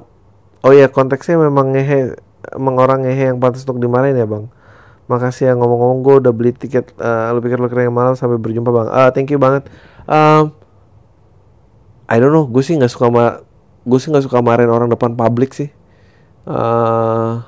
oh 0.65 0.73
ya 0.73 0.89
konteksnya 0.89 1.38
memang 1.38 1.78
ngehe 1.78 2.17
emang 2.53 2.76
orang 2.82 3.05
ngehe 3.05 3.34
yang 3.34 3.38
pantas 3.38 3.65
untuk 3.65 3.82
dimarahin 3.82 4.17
ya 4.17 4.26
bang 4.26 4.49
makasih 5.05 5.49
ya 5.49 5.53
ngomong-ngomong 5.53 5.99
gue 6.01 6.15
udah 6.25 6.33
beli 6.33 6.51
tiket 6.55 6.93
uh, 6.97 7.29
lu 7.33 7.39
pikir 7.43 7.61
lu 7.61 7.69
keren 7.69 7.93
malam 7.93 8.17
sampai 8.17 8.41
berjumpa 8.41 8.69
bang 8.73 8.89
uh, 8.89 9.09
thank 9.13 9.29
you 9.29 9.37
banget 9.37 9.69
um, 10.09 10.49
I 12.09 12.17
don't 12.17 12.33
know 12.33 12.49
gue 12.49 12.63
sih 12.65 12.73
nggak 12.73 12.89
suka 12.89 13.07
gue 13.85 13.99
sih 14.01 14.09
nggak 14.09 14.25
suka 14.25 14.41
marahin 14.41 14.73
orang 14.73 14.89
depan 14.89 15.13
publik 15.13 15.53
sih 15.53 15.69
uh, 16.49 17.45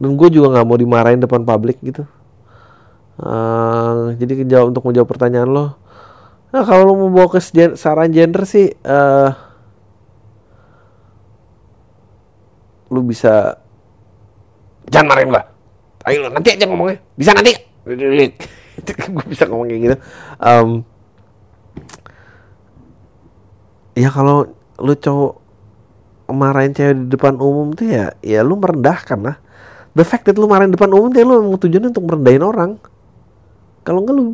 dan 0.00 0.10
gue 0.16 0.28
juga 0.32 0.56
nggak 0.56 0.66
mau 0.66 0.78
dimarahin 0.80 1.20
depan 1.20 1.44
publik 1.44 1.80
gitu 1.84 2.08
Uh, 3.14 4.10
jadi 4.18 4.42
jawab 4.42 4.74
untuk 4.74 4.90
menjawab 4.90 5.06
pertanyaan 5.06 5.46
lo. 5.46 5.66
Nah 6.50 6.62
kalau 6.66 6.82
lo 6.82 6.92
mau 6.98 7.10
bawa 7.14 7.38
ke 7.38 7.38
saran 7.78 8.10
gender 8.10 8.42
sih, 8.42 8.74
uh, 8.82 9.30
lu 12.90 13.06
bisa 13.06 13.62
jangan 14.90 15.14
marahin 15.14 15.30
gua. 15.30 15.53
Ayo 16.04 16.28
nanti 16.28 16.48
aja 16.52 16.64
ngomongnya. 16.68 17.00
Bisa 17.16 17.32
nanti. 17.32 17.52
gue 18.84 19.26
bisa 19.28 19.44
ngomong 19.48 19.68
kayak 19.70 19.80
gitu. 19.80 19.96
Um, 20.40 20.68
ya 23.96 24.08
kalau 24.12 24.52
lu 24.80 24.94
cowok 24.98 25.32
marahin 26.34 26.72
cewek 26.72 26.94
di 27.04 27.06
depan 27.12 27.36
umum 27.38 27.76
tuh 27.76 27.86
ya, 27.88 28.16
ya 28.20 28.40
lu 28.44 28.56
merendahkan 28.60 29.20
lah. 29.20 29.36
The 29.94 30.02
fact 30.02 30.26
that 30.26 30.36
lu 30.36 30.50
marahin 30.50 30.74
depan 30.74 30.90
umum 30.90 31.12
tuh 31.14 31.22
ya 31.22 31.26
lu 31.28 31.40
mau 31.44 31.56
tujuannya 31.60 31.92
untuk 31.94 32.04
merendahin 32.04 32.44
orang 32.44 32.70
kalau 33.84 34.00
enggak 34.00 34.16
lu 34.16 34.24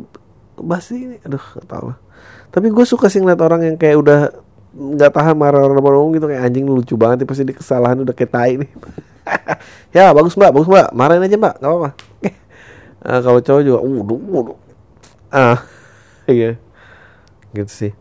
ini 0.95 1.19
aduh 1.27 1.45
tau 1.67 1.83
lah 1.93 1.97
tapi 2.51 2.71
gue 2.71 2.85
suka 2.87 3.11
sih 3.11 3.19
ngeliat 3.19 3.41
orang 3.43 3.61
yang 3.67 3.75
kayak 3.75 3.99
udah 3.99 4.19
nggak 4.71 5.11
tahan 5.11 5.35
marah 5.35 5.67
orang 5.67 5.75
depan 5.75 5.93
umum 5.99 6.11
gitu 6.15 6.25
kayak 6.31 6.47
anjing 6.47 6.63
lucu 6.63 6.95
banget 6.95 7.27
pasti 7.27 7.43
di 7.43 7.51
kesalahan 7.51 7.99
udah 7.99 8.15
kayak 8.15 8.31
tai 8.31 8.53
nih. 8.59 8.71
Ya 9.95 10.09
bagus 10.15 10.33
mbak 10.39 10.55
bagus 10.55 10.67
mbak. 10.71 10.89
Marahin 10.95 11.23
aja 11.23 11.37
mbak 11.37 11.55
nggak 11.59 11.71
apa-apa. 11.71 11.89
Uh, 13.03 13.19
kalau 13.25 13.39
cowok 13.43 13.61
juga 13.61 13.79
uh 13.83 13.99
waduh. 14.01 14.57
Ah 15.29 15.59
iya. 16.31 16.55
Gitu 17.51 17.71
sih. 17.71 17.91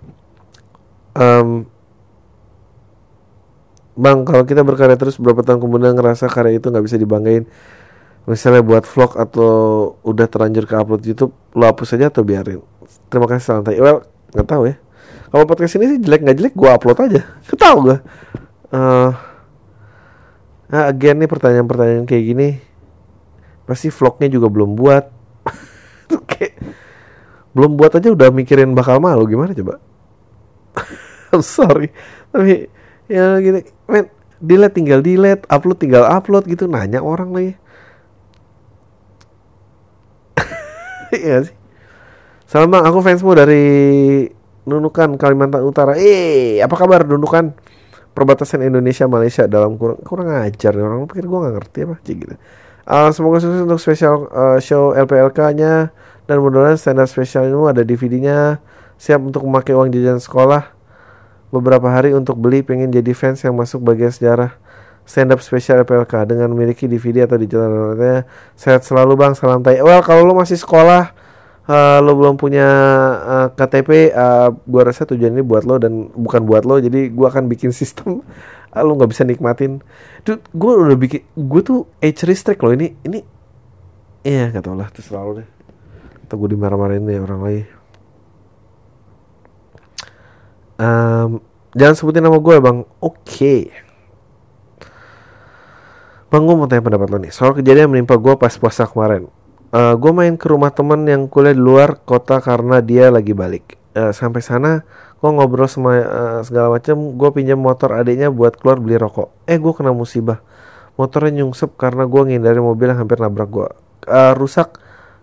Um, 1.13 1.67
bang 3.99 4.23
kalau 4.23 4.47
kita 4.47 4.63
berkarya 4.63 4.95
terus 4.95 5.19
berapa 5.19 5.43
tahun 5.43 5.61
kemudian 5.61 5.99
ngerasa 5.99 6.31
karya 6.31 6.63
itu 6.63 6.71
nggak 6.71 6.87
bisa 6.87 6.97
dibanggain? 6.97 7.45
Misalnya 8.25 8.63
buat 8.63 8.87
vlog 8.87 9.19
atau 9.19 9.51
udah 10.07 10.27
terlanjur 10.31 10.65
ke 10.71 10.75
upload 10.79 11.03
YouTube 11.03 11.35
lo 11.59 11.67
hapus 11.67 11.99
aja 11.99 12.09
atau 12.09 12.23
biarin? 12.23 12.63
Terima 13.11 13.27
kasih 13.27 13.45
santai 13.45 13.83
well 13.83 14.07
nggak 14.31 14.47
tahu 14.47 14.71
ya 14.71 14.79
kalau 15.31 15.47
podcast 15.47 15.79
ini 15.79 15.97
sih 15.97 15.99
jelek 16.03 16.27
nggak 16.27 16.39
jelek 16.43 16.55
gue 16.59 16.71
upload 16.71 16.99
aja. 17.07 17.23
Ketahu 17.47 17.79
gue 17.87 17.99
uh, 18.75 19.11
nah 20.71 20.87
again 20.87 21.19
nih 21.19 21.31
pertanyaan-pertanyaan 21.31 22.07
kayak 22.07 22.25
gini. 22.35 22.49
Pasti 23.67 23.91
vlognya 23.91 24.31
juga 24.31 24.51
belum 24.51 24.75
buat. 24.75 25.05
Kayak 26.31 26.59
belum 27.55 27.79
buat 27.79 27.95
aja 27.95 28.11
udah 28.11 28.31
mikirin 28.35 28.75
bakal 28.75 28.99
malu. 28.99 29.27
Gimana 29.27 29.55
coba? 29.55 29.79
I'm 31.35 31.43
sorry. 31.43 31.95
Tapi 32.35 32.67
ya 33.11 33.39
gini 33.39 33.67
men 33.91 34.11
delete 34.43 34.75
tinggal 34.79 35.03
delete 35.03 35.47
upload 35.47 35.79
tinggal 35.79 36.07
upload 36.07 36.47
gitu. 36.51 36.67
Nanya 36.67 37.03
orang 37.03 37.31
lagi. 37.31 37.53
Iya 41.15 41.51
sih. 41.51 41.57
Salam 42.47 42.71
bang, 42.71 42.87
aku 42.87 43.03
fansmu 43.03 43.35
dari 43.35 43.67
Nunukan 44.71 45.19
Kalimantan 45.19 45.67
Utara. 45.67 45.99
Eh, 45.99 46.63
apa 46.63 46.79
kabar 46.79 47.03
Nunukan? 47.03 47.51
Perbatasan 48.15 48.63
Indonesia 48.63 49.11
Malaysia 49.11 49.51
dalam 49.51 49.75
kurang 49.75 49.99
kurang 50.03 50.31
ajar 50.31 50.75
nih 50.75 50.83
orang 50.83 51.07
pikir 51.07 51.31
gue 51.31 51.39
nggak 51.39 51.55
ngerti 51.59 51.79
apa 51.87 51.95
sih 52.03 52.15
gitu. 52.19 52.35
Uh, 52.91 53.11
semoga 53.15 53.39
sukses 53.39 53.63
untuk 53.63 53.79
spesial 53.79 54.27
uh, 54.35 54.59
show 54.59 54.91
LPLK-nya 54.99 55.95
dan 56.27 56.37
mudah-mudahan 56.43 56.75
stand 56.75 56.99
up 56.99 57.07
spesial 57.07 57.47
ini 57.47 57.55
ada 57.71 57.83
DVD-nya. 57.87 58.59
Siap 59.01 59.23
untuk 59.23 59.47
memakai 59.47 59.73
uang 59.79 59.95
jajan 59.95 60.19
sekolah 60.21 60.81
beberapa 61.51 61.91
hari 61.91 62.15
untuk 62.15 62.39
beli 62.39 62.63
pengen 62.63 62.95
jadi 62.95 63.11
fans 63.11 63.43
yang 63.43 63.59
masuk 63.59 63.83
bagian 63.83 64.15
sejarah 64.15 64.55
stand 65.03 65.35
up 65.35 65.43
spesial 65.43 65.83
LPLK 65.83 66.31
dengan 66.31 66.55
memiliki 66.55 66.87
DVD 66.87 67.27
atau 67.27 67.35
digital 67.35 67.99
sehat 68.55 68.87
selalu 68.87 69.19
bang 69.19 69.35
salam 69.35 69.59
tay 69.59 69.83
well 69.83 69.99
kalau 70.07 70.23
lo 70.23 70.39
masih 70.39 70.55
sekolah 70.55 71.11
uh, 71.71 71.99
lo 72.03 72.19
belum 72.19 72.35
punya 72.35 72.67
uh, 73.23 73.49
KTP 73.55 74.11
uh, 74.11 74.51
gua 74.67 74.83
rasa 74.91 75.07
tujuan 75.07 75.31
ini 75.31 75.47
buat 75.47 75.63
lo 75.63 75.79
dan 75.79 76.11
bukan 76.11 76.43
buat 76.43 76.67
lo 76.67 76.83
jadi 76.83 77.07
gua 77.15 77.31
akan 77.31 77.47
bikin 77.47 77.71
sistem 77.71 78.27
uh, 78.75 78.83
lo 78.87 78.99
nggak 78.99 79.11
bisa 79.15 79.23
nikmatin 79.23 79.79
tuh 80.27 80.43
gua 80.51 80.75
udah 80.83 80.99
bikin 80.99 81.23
gua 81.39 81.63
tuh 81.63 81.87
age 82.03 82.27
restrict 82.27 82.59
lo 82.67 82.75
ini 82.75 82.99
ini 83.07 83.23
iya 84.27 84.51
nggak 84.51 84.67
tau 84.67 84.75
lah 84.75 84.91
terserah 84.91 85.23
lo 85.23 85.33
deh 85.39 85.49
atau 86.27 86.39
gue 86.39 86.55
dimarah-marahin 86.55 87.03
nih 87.11 87.19
orang 87.19 87.41
lain 87.43 87.67
um, 90.79 91.31
jangan 91.75 91.95
sebutin 91.99 92.23
nama 92.23 92.39
gue 92.39 92.55
bang 92.63 92.79
oke 93.03 93.19
okay. 93.27 93.75
Bang, 96.31 96.47
gue 96.47 96.55
mau 96.55 96.71
tanya 96.71 96.87
pendapat 96.87 97.11
lo 97.11 97.19
nih. 97.19 97.35
Soal 97.35 97.59
kejadian 97.59 97.91
menimpa 97.91 98.15
gue 98.15 98.39
pas 98.39 98.55
puasa 98.55 98.87
kemarin. 98.87 99.27
Uh, 99.71 99.95
gue 99.95 100.11
main 100.11 100.35
ke 100.35 100.51
rumah 100.51 100.75
temen 100.75 101.07
yang 101.07 101.31
kuliah 101.31 101.55
di 101.55 101.63
luar 101.63 102.03
kota 102.03 102.43
karena 102.43 102.83
dia 102.83 103.07
lagi 103.07 103.31
balik. 103.31 103.79
Uh, 103.95 104.11
sampai 104.11 104.43
sana, 104.43 104.83
gue 105.23 105.31
ngobrol 105.31 105.71
sama 105.71 106.03
uh, 106.03 106.41
segala 106.43 106.75
macam. 106.75 107.15
Gue 107.15 107.31
pinjam 107.31 107.63
motor 107.63 107.95
adiknya 107.95 108.35
buat 108.35 108.59
keluar 108.59 108.83
beli 108.83 108.99
rokok. 108.99 109.31
Eh, 109.47 109.63
gue 109.63 109.71
kena 109.71 109.95
musibah. 109.95 110.43
Motornya 110.99 111.43
nyungsep 111.43 111.79
karena 111.79 112.03
gue 112.11 112.19
ngindari 112.19 112.59
mobil 112.59 112.91
yang 112.91 112.99
hampir 113.07 113.23
nabrak 113.23 113.47
gue. 113.47 113.69
Uh, 114.11 114.35
rusak, 114.35 114.75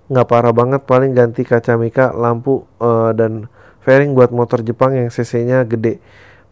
nggak 0.08 0.28
parah 0.32 0.56
banget. 0.56 0.88
Paling 0.88 1.12
ganti 1.12 1.44
kaca 1.44 1.76
mika, 1.76 2.16
lampu, 2.16 2.64
uh, 2.80 3.12
dan 3.12 3.52
fairing 3.84 4.16
buat 4.16 4.32
motor 4.32 4.64
Jepang 4.64 4.96
yang 4.96 5.12
cc-nya 5.12 5.68
gede. 5.68 6.00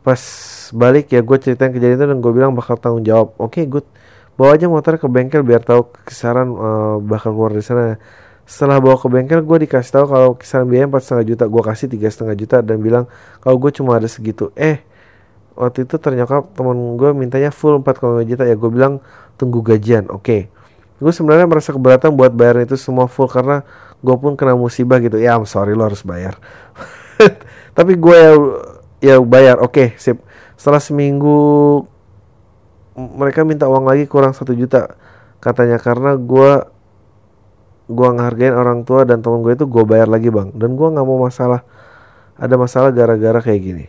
Pas 0.03 0.19
balik 0.75 1.15
ya 1.15 1.23
gue 1.23 1.37
ceritain 1.39 1.71
kejadian 1.71 1.95
itu 1.95 2.05
dan 2.11 2.19
gue 2.19 2.31
bilang 2.35 2.51
bakal 2.51 2.75
tanggung 2.75 3.07
jawab. 3.07 3.39
Oke, 3.39 3.63
okay, 3.63 3.71
good 3.71 3.87
bawa 4.36 4.55
aja 4.55 4.67
motor 4.67 4.99
ke 4.99 5.07
bengkel 5.07 5.41
biar 5.41 5.63
tahu 5.63 5.91
kisaran 6.03 6.51
uh, 6.51 6.97
bakal 6.99 7.31
keluar 7.36 7.51
dari 7.55 7.63
sana. 7.63 7.95
Setelah 8.45 8.77
bawa 8.77 8.99
ke 8.99 9.07
bengkel 9.09 9.41
gue 9.41 9.57
dikasih 9.65 9.91
tahu 9.95 10.05
kalau 10.05 10.29
kisaran 10.38 10.69
biaya 10.69 10.86
empat 10.86 11.01
setengah 11.01 11.25
juta. 11.25 11.43
Gue 11.49 11.63
kasih 11.63 11.88
tiga 11.89 12.07
setengah 12.11 12.36
juta 12.38 12.57
dan 12.61 12.77
bilang 12.83 13.09
kalau 13.41 13.57
gue 13.57 13.71
cuma 13.73 13.97
ada 13.97 14.05
segitu. 14.05 14.51
Eh 14.53 14.83
waktu 15.55 15.88
itu 15.88 15.95
ternyata 15.97 16.43
temen 16.53 16.99
gue 16.99 17.09
mintanya 17.15 17.49
full 17.49 17.79
4,5 17.81 18.21
juta. 18.27 18.43
Ya 18.45 18.53
gue 18.53 18.69
bilang 18.69 19.01
tunggu 19.39 19.63
gajian. 19.63 20.11
Oke. 20.11 20.21
Okay. 20.21 20.41
gue 20.95 21.11
sebenarnya 21.11 21.43
merasa 21.43 21.75
keberatan 21.75 22.15
buat 22.15 22.31
bayar 22.31 22.63
itu 22.63 22.79
semua 22.79 23.11
full 23.11 23.27
karena 23.27 23.67
gue 23.99 24.15
pun 24.15 24.38
kena 24.38 24.55
musibah 24.55 24.99
gitu. 25.01 25.17
Ya 25.17 25.36
I'm 25.36 25.47
sorry 25.47 25.73
lo 25.73 25.88
harus 25.88 26.03
bayar. 26.05 26.38
Tapi 27.77 27.97
gue 27.97 28.19
ya 28.19 28.36
ya 28.99 29.15
bayar. 29.23 29.63
Oke 29.63 29.95
okay, 29.95 29.99
sip. 29.99 30.21
Setelah 30.55 30.79
seminggu 30.79 31.83
mereka 32.95 33.43
minta 33.43 33.67
uang 33.67 33.83
lagi 33.83 34.07
kurang 34.07 34.31
satu 34.31 34.55
juta 34.55 34.95
katanya 35.43 35.77
karena 35.77 36.15
gue 36.15 36.75
gue 37.85 38.07
ngehargain 38.17 38.55
orang 38.55 38.81
tua 38.81 39.05
dan 39.05 39.21
temen 39.21 39.45
gue 39.45 39.53
itu 39.53 39.65
gue 39.69 39.83
bayar 39.85 40.09
lagi 40.09 40.33
bang. 40.33 40.49
Dan 40.57 40.73
gue 40.73 40.87
nggak 40.89 41.05
mau 41.05 41.21
masalah 41.21 41.61
ada 42.35 42.55
masalah 42.57 42.89
gara-gara 42.89 43.39
kayak 43.43 43.61
gini. 43.61 43.85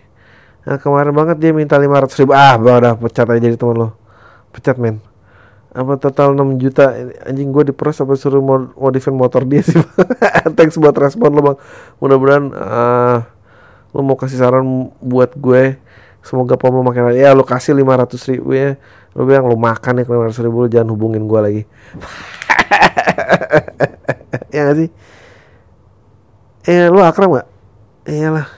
Nah 0.69 0.77
kemarin 0.77 1.15
banget 1.17 1.37
dia 1.41 1.51
minta 1.57 1.81
500 1.81 2.21
ribu. 2.21 2.33
Ah 2.37 2.61
udah 2.61 2.99
pecat 3.01 3.27
aja 3.31 3.41
jadi 3.41 3.57
temen 3.57 3.77
lo. 3.79 3.89
Pecat 4.53 4.77
men. 4.77 5.01
Apa 5.73 5.97
total 6.01 6.37
6 6.37 6.61
juta? 6.61 6.93
Anjing 7.25 7.49
gue 7.53 7.73
diperas 7.73 8.01
apa 8.01 8.17
suruh 8.17 8.41
modifin 8.77 9.13
motor 9.13 9.45
dia 9.45 9.61
sih 9.61 9.77
thanks 10.57 10.77
buat 10.77 10.97
respon 10.97 11.33
lo 11.33 11.41
bang. 11.41 11.57
Mudah-mudahan 12.03 12.45
uh, 12.53 13.19
lo 13.97 14.01
mau 14.05 14.17
kasih 14.21 14.37
saran 14.45 14.93
buat 15.01 15.33
gue 15.41 15.81
semoga 16.27 16.59
pom 16.59 16.75
lo 16.75 16.83
makin 16.83 17.15
ya 17.15 17.31
lo 17.31 17.47
kasih 17.47 17.73
500 17.79 18.31
ribu 18.35 18.51
ya. 18.53 18.75
Lo 19.15 19.23
bilang 19.25 19.47
lo 19.47 19.55
makan 19.55 20.03
ya 20.03 20.05
500 20.05 20.45
ribu 20.45 20.67
lo 20.67 20.69
jangan 20.69 20.91
hubungin 20.91 21.25
gue 21.25 21.41
lagi. 21.41 21.63
Ya 24.53 24.69
gak 24.69 24.77
sih? 24.81 24.91
Eh 26.67 26.89
lo 26.89 27.01
akrab 27.05 27.41
gak 27.41 27.49
iyalah. 28.09 28.49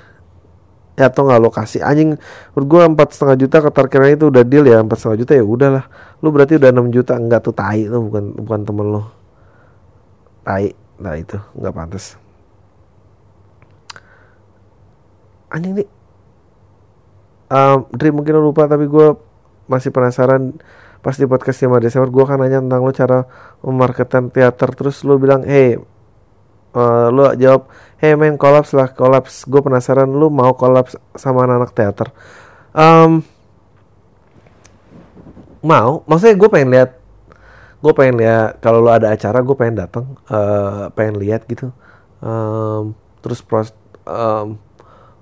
Ya 0.99 1.07
atau 1.07 1.27
nggak 1.27 1.39
lo 1.39 1.51
kasih. 1.55 1.83
Anjing 1.87 2.19
menurut 2.55 2.66
gue 2.66 2.83
empat 2.95 3.14
setengah 3.14 3.37
juta 3.39 3.57
ke 3.62 3.71
parkiran 3.71 4.11
itu 4.11 4.27
udah 4.31 4.43
deal 4.43 4.66
ya 4.66 4.83
empat 4.83 4.99
setengah 4.99 5.19
juta 5.23 5.33
ya 5.39 5.45
udahlah. 5.47 5.85
Lo 6.23 6.35
berarti 6.35 6.59
udah 6.59 6.71
6 6.75 6.95
juta. 6.95 7.14
Enggak 7.14 7.47
tuh 7.47 7.55
tai 7.55 7.87
tuh 7.87 8.03
bukan 8.03 8.25
bukan 8.35 8.61
temen 8.66 8.87
lo 8.91 9.03
tai 10.43 10.75
nah 10.99 11.14
itu. 11.14 11.39
Nggak 11.55 11.75
pantas. 11.75 12.19
Anjing 15.55 15.79
nih 15.79 15.97
um, 17.49 17.78
Dri 17.92 18.12
mungkin 18.12 18.38
lo 18.38 18.53
lupa 18.53 18.68
tapi 18.68 18.88
gue 18.88 19.16
masih 19.68 19.92
penasaran 19.92 20.57
pas 20.99 21.14
di 21.14 21.24
podcast 21.28 21.62
5 21.62 21.78
Desember 21.78 22.09
gue 22.11 22.24
kan 22.26 22.38
nanya 22.40 22.59
tentang 22.59 22.82
lo 22.82 22.92
cara 22.92 23.18
memarketan 23.62 24.30
teater. 24.32 24.70
Terus 24.74 25.05
lo 25.05 25.16
bilang 25.20 25.44
hey 25.44 25.78
uh, 26.74 27.09
lo 27.12 27.32
jawab 27.36 27.70
hey 28.01 28.14
main 28.18 28.36
kolaps 28.36 28.74
lah 28.74 28.92
kolaps. 28.92 29.46
Gue 29.46 29.61
penasaran 29.62 30.09
lo 30.09 30.28
mau 30.28 30.53
kolaps 30.57 30.99
sama 31.16 31.46
anak-anak 31.46 31.72
teater? 31.72 32.09
Um, 32.74 33.22
mau. 35.62 36.03
Maksudnya 36.05 36.36
gue 36.36 36.49
pengen 36.51 36.70
lihat 36.74 36.90
gue 37.78 37.92
pengen 37.94 38.18
lihat 38.18 38.59
kalau 38.59 38.82
lo 38.82 38.90
ada 38.90 39.14
acara 39.14 39.38
gue 39.38 39.55
pengen 39.55 39.86
datang 39.86 40.18
uh, 40.28 40.90
pengen 40.92 41.22
lihat 41.22 41.46
gitu. 41.46 41.70
Um, 42.18 42.99
terus 43.22 43.38
pros 43.38 43.70
um, 44.03 44.59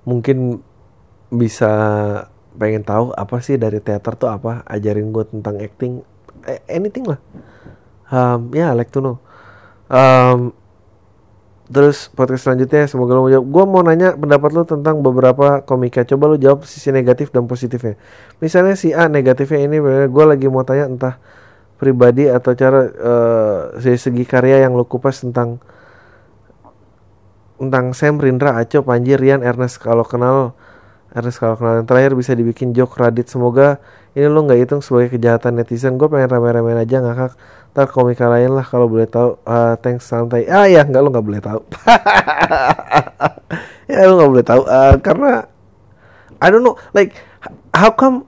mungkin 0.08 0.64
bisa 1.30 1.72
pengen 2.56 2.82
tahu 2.82 3.12
apa 3.12 3.36
sih 3.44 3.60
dari 3.60 3.78
teater 3.84 4.16
tuh 4.16 4.32
apa 4.32 4.64
ajarin 4.64 5.12
gue 5.12 5.24
tentang 5.28 5.60
acting 5.60 6.00
eh, 6.48 6.62
anything 6.70 7.04
lah. 7.04 7.20
Um, 8.06 8.54
ya 8.54 8.70
yeah, 8.70 8.70
like 8.72 8.90
to 8.94 9.02
know. 9.02 9.18
Um, 9.86 10.54
terus 11.66 12.06
podcast 12.06 12.46
selanjutnya 12.46 12.86
semoga 12.86 13.18
lo 13.18 13.26
mau 13.26 13.30
jawab. 13.30 13.46
Gue 13.50 13.64
mau 13.66 13.82
nanya 13.82 14.14
pendapat 14.14 14.50
lo 14.54 14.62
tentang 14.62 15.02
beberapa 15.02 15.62
komika. 15.66 16.06
Coba 16.06 16.30
lo 16.30 16.36
jawab 16.38 16.64
sisi 16.64 16.94
negatif 16.94 17.34
dan 17.34 17.50
positifnya. 17.50 17.98
Misalnya 18.38 18.78
si 18.78 18.94
A 18.94 19.10
negatifnya 19.10 19.66
ini 19.66 19.82
gue 20.06 20.24
lagi 20.24 20.46
mau 20.46 20.62
tanya 20.62 20.86
entah 20.86 21.14
pribadi 21.76 22.24
atau 22.30 22.56
cara 22.56 22.88
uh, 22.88 23.60
segi 23.82 24.24
karya 24.24 24.64
yang 24.64 24.72
lo 24.78 24.88
kupas 24.88 25.20
tentang 25.20 25.60
tentang 27.56 27.96
Sam, 27.96 28.20
Rindra, 28.20 28.60
Aco, 28.60 28.84
Panji, 28.84 29.16
Rian, 29.16 29.40
Ernest. 29.40 29.80
Kalau 29.80 30.04
kenal 30.04 30.52
Ernest 31.16 31.40
kalau 31.40 31.56
kenal 31.56 31.80
yang 31.80 31.88
terakhir 31.88 32.12
bisa 32.12 32.36
dibikin 32.36 32.76
joke 32.76 33.00
Radit. 33.00 33.24
Semoga 33.32 33.80
ini 34.12 34.28
lo 34.28 34.44
nggak 34.44 34.60
hitung 34.60 34.84
sebagai 34.84 35.16
kejahatan 35.16 35.56
netizen. 35.56 35.96
Gue 35.96 36.12
pengen 36.12 36.28
rame-rame 36.28 36.76
aja 36.76 37.00
ngakak 37.00 37.32
ntar 37.72 37.88
komika 37.88 38.28
lain 38.28 38.52
lah 38.52 38.68
kalau 38.68 38.84
boleh 38.84 39.08
tahu. 39.08 39.40
Uh, 39.48 39.80
thanks 39.80 40.04
santai. 40.04 40.44
Ah 40.44 40.68
ya 40.68 40.84
nggak 40.84 41.00
lo 41.00 41.08
nggak 41.08 41.26
boleh 41.26 41.40
tahu. 41.40 41.60
Ya 43.86 44.02
lo 44.10 44.18
nggak 44.18 44.30
boleh 44.34 44.46
tahu. 44.46 44.62
Uh, 44.66 44.94
karena 44.98 45.46
I 46.42 46.50
don't 46.50 46.66
know 46.66 46.76
like 46.90 47.14
how 47.70 47.94
come 47.94 48.26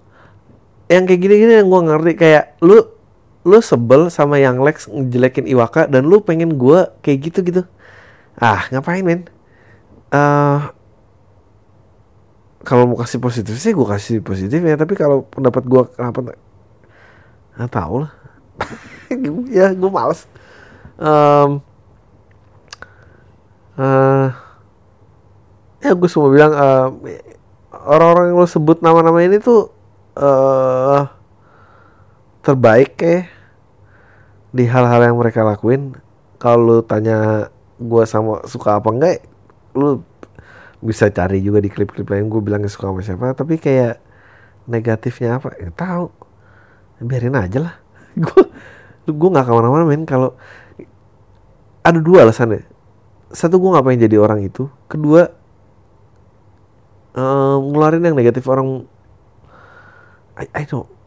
yang 0.88 1.04
kayak 1.04 1.20
gini-gini 1.20 1.60
yang 1.60 1.68
gue 1.68 1.80
ngerti 1.82 2.12
kayak 2.16 2.56
lu 2.64 2.80
lu 3.44 3.58
sebel 3.60 4.08
sama 4.08 4.40
yang 4.40 4.62
Lex 4.62 4.88
ngejelekin 4.88 5.44
Iwaka 5.50 5.90
dan 5.90 6.08
lu 6.08 6.22
pengen 6.24 6.56
gue 6.56 6.88
kayak 7.04 7.18
gitu 7.26 7.38
gitu 7.44 7.62
ah 8.38 8.64
ngapain 8.70 9.02
men? 9.02 9.26
Uh, 10.08 10.72
kalau 12.66 12.90
mau 12.90 12.98
kasih 12.98 13.22
positif 13.22 13.54
sih 13.58 13.70
gue 13.70 13.86
kasih 13.86 14.18
positif 14.18 14.58
ya 14.58 14.74
tapi 14.74 14.98
kalau 14.98 15.22
pendapat 15.30 15.62
gue 15.62 15.82
kenapa 15.94 16.18
nggak 17.58 17.72
tahu 17.72 18.06
lah. 18.06 18.12
Ya 19.48 19.72
gue 19.72 19.90
males. 19.90 20.28
Um, 21.00 21.64
uh, 23.80 24.28
ya 25.80 25.96
gue 25.96 26.08
semua 26.10 26.28
bilang 26.28 26.52
uh, 26.52 26.92
orang-orang 27.88 28.34
yang 28.34 28.38
lo 28.42 28.48
sebut 28.50 28.84
nama-nama 28.84 29.24
ini 29.24 29.40
tuh 29.40 29.72
uh, 30.18 31.08
terbaik 32.44 33.00
kayak 33.00 33.32
di 34.52 34.68
hal-hal 34.68 35.08
yang 35.08 35.16
mereka 35.16 35.40
lakuin. 35.46 35.96
Kalau 36.36 36.84
tanya 36.84 37.48
gue 37.78 38.04
sama 38.04 38.44
suka 38.44 38.76
apa 38.76 38.90
enggak 38.90 39.22
lu 39.78 40.02
bisa 40.78 41.10
cari 41.10 41.42
juga 41.42 41.58
di 41.62 41.70
klip-klip 41.70 42.06
lain. 42.08 42.30
Gue 42.30 42.40
bilangnya 42.42 42.70
suka 42.70 42.90
sama 42.90 43.02
siapa 43.02 43.34
tapi 43.34 43.58
kayak 43.58 44.00
negatifnya 44.68 45.38
apa 45.40 45.54
ya 45.58 45.70
tahu. 45.74 46.08
Biarin 47.02 47.38
aja 47.38 47.58
lah. 47.62 47.74
Gue 48.24 48.42
gue 49.08 49.28
nggak 49.30 49.46
ke 49.46 49.52
mana-mana 49.54 49.84
men. 49.86 50.04
Kalau 50.04 50.34
ada 51.86 51.98
dua 52.02 52.26
alasannya. 52.26 52.66
Satu 53.28 53.60
gue 53.60 53.70
ngapain 53.70 54.00
jadi 54.00 54.16
orang 54.18 54.42
itu. 54.42 54.66
Kedua 54.90 55.28
uh, 57.14 57.56
ngeluarin 57.60 58.04
yang 58.04 58.16
negatif 58.16 58.44
orang 58.48 58.88
I, 60.38 60.46
I 60.54 60.64
know 60.70 60.98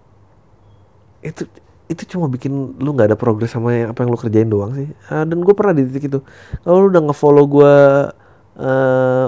itu 1.22 1.45
itu 1.91 2.03
cuma 2.15 2.32
bikin 2.32 2.80
lu 2.80 2.95
nggak 2.95 3.13
ada 3.13 3.17
progres 3.19 3.51
sama 3.51 3.76
yang 3.76 3.91
apa 3.91 3.99
yang 4.03 4.09
lu 4.15 4.19
kerjain 4.19 4.49
doang 4.49 4.72
sih. 4.74 4.89
Uh, 5.11 5.28
dan 5.28 5.43
gue 5.43 5.53
pernah 5.53 5.76
di 5.76 5.84
titik 5.91 6.07
itu. 6.07 6.19
Kalau 6.63 6.88
lu 6.88 6.88
udah 6.88 7.03
ngefollow 7.11 7.45
gue 7.51 7.74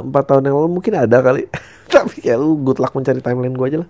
empat 0.03 0.23
uh, 0.23 0.27
tahun 0.29 0.43
yang 0.49 0.55
lalu 0.61 0.69
mungkin 0.79 0.93
ada 0.93 1.17
kali. 1.25 1.49
Tapi 1.93 2.21
kayak 2.21 2.37
lu 2.37 2.61
good 2.61 2.77
luck 2.77 2.93
mencari 2.93 3.19
timeline 3.19 3.57
gue 3.57 3.67
aja 3.67 3.77
lah. 3.85 3.89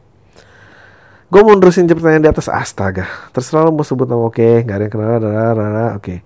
Gue 1.27 1.41
mau 1.41 1.57
nerusin 1.57 1.89
pertanyaan 1.89 2.23
di 2.23 2.31
atas. 2.31 2.47
Astaga. 2.47 3.09
Terserah 3.35 3.67
lo 3.67 3.71
mau 3.75 3.83
sebut 3.83 4.07
nama. 4.07 4.23
Oke 4.29 4.39
okay. 4.39 4.55
nggak 4.63 4.77
ada 4.77 4.83
yang 4.87 4.93
kenal. 4.93 5.13
Oke. 5.19 5.27
Okay. 5.99 6.19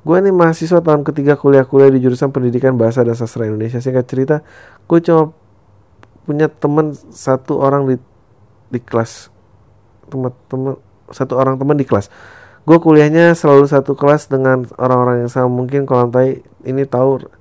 gue 0.00 0.16
ini 0.16 0.32
mahasiswa 0.32 0.80
tahun 0.80 1.04
ketiga 1.04 1.36
kuliah-kuliah 1.36 1.92
di 1.92 2.00
jurusan 2.00 2.32
pendidikan 2.32 2.72
bahasa 2.72 3.04
dan 3.04 3.12
sastra 3.12 3.44
Indonesia. 3.44 3.84
Singkat 3.84 4.04
cerita 4.08 4.36
gue 4.88 4.98
cuma 5.04 5.36
punya 6.24 6.48
teman 6.48 6.96
satu 7.12 7.60
orang 7.60 7.84
di 7.84 7.96
di 8.72 8.80
kelas. 8.80 9.28
Teman-teman 10.08 10.80
satu 11.12 11.36
orang 11.36 11.60
teman 11.60 11.76
di 11.76 11.84
kelas. 11.84 12.08
Gue 12.64 12.80
kuliahnya 12.80 13.36
selalu 13.36 13.68
satu 13.68 13.92
kelas 13.92 14.32
dengan 14.32 14.64
orang-orang 14.80 15.26
yang 15.26 15.30
sama. 15.32 15.52
Mungkin 15.52 15.84
kalau 15.84 16.08
ini 16.64 16.86
tahu 16.88 17.39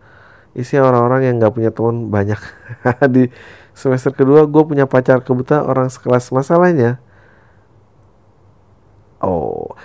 isi 0.60 0.76
orang-orang 0.76 1.32
yang 1.32 1.36
nggak 1.40 1.54
punya 1.56 1.72
teman 1.72 2.12
banyak. 2.12 2.40
Di 3.16 3.32
semester 3.72 4.12
kedua 4.12 4.44
gue 4.44 4.64
punya 4.68 4.84
pacar 4.84 5.24
kebetulan 5.24 5.64
orang 5.64 5.88
sekelas. 5.88 6.36
Masalahnya 6.36 7.00
oh 9.20 9.76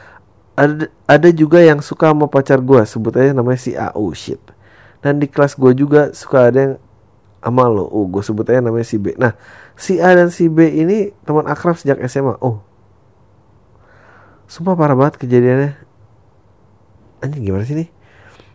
ada 0.55 0.87
ada 1.11 1.29
juga 1.35 1.59
yang 1.59 1.83
suka 1.83 2.15
sama 2.15 2.31
pacar 2.31 2.63
gue 2.63 2.83
sebut 2.87 3.15
aja 3.19 3.35
namanya 3.35 3.59
si 3.59 3.75
A 3.75 3.91
oh 3.95 4.15
shit. 4.15 4.39
Dan 5.03 5.21
di 5.21 5.29
kelas 5.29 5.59
gue 5.59 5.75
juga 5.77 6.15
suka 6.17 6.49
ada 6.49 6.59
yang 6.59 6.75
sama 7.45 7.69
lo. 7.69 7.85
Oh 7.91 8.07
gue 8.09 8.23
sebut 8.25 8.47
aja 8.49 8.63
namanya 8.63 8.87
si 8.87 8.97
B. 8.97 9.13
Nah 9.19 9.35
si 9.75 9.99
A 9.99 10.15
dan 10.15 10.31
si 10.31 10.47
B 10.49 10.65
ini 10.71 11.13
teman 11.27 11.45
akrab 11.51 11.77
sejak 11.77 12.01
SMA 12.07 12.39
oh. 12.41 12.63
Sumpah 14.47 14.79
parah 14.79 14.95
banget 14.95 15.19
kejadiannya. 15.19 15.77
Anjing 17.25 17.43
gimana 17.43 17.65
sih 17.67 17.77
nih? 17.77 17.89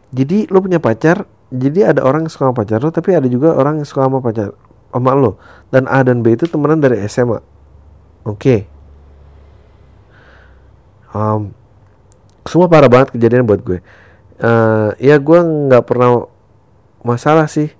Jadi 0.09 0.49
lo 0.49 0.61
punya 0.61 0.81
pacar 0.81 1.29
jadi 1.49 1.93
ada 1.93 2.05
orang 2.05 2.29
yang 2.29 2.31
suka 2.31 2.49
sama 2.49 2.55
pacar 2.55 2.79
lo 2.85 2.93
tapi 2.93 3.17
ada 3.17 3.25
juga 3.25 3.57
orang 3.57 3.81
yang 3.81 3.87
suka 3.89 4.05
sama 4.05 4.21
pacar 4.21 4.53
sama 4.89 5.11
lo. 5.17 5.37
Dan 5.69 5.85
A 5.89 6.01
dan 6.05 6.21
B 6.21 6.33
itu 6.33 6.45
temenan 6.45 6.81
dari 6.81 7.01
SMA 7.09 7.41
oke. 8.25 8.37
Okay. 8.37 8.59
um, 11.13 11.53
semua 12.45 12.69
parah 12.69 12.89
banget 12.89 13.17
kejadian 13.17 13.45
buat 13.45 13.61
gue. 13.65 13.81
Uh, 14.39 14.93
ya 15.01 15.17
gue 15.17 15.39
nggak 15.41 15.83
pernah 15.83 16.29
masalah 17.03 17.49
sih 17.51 17.73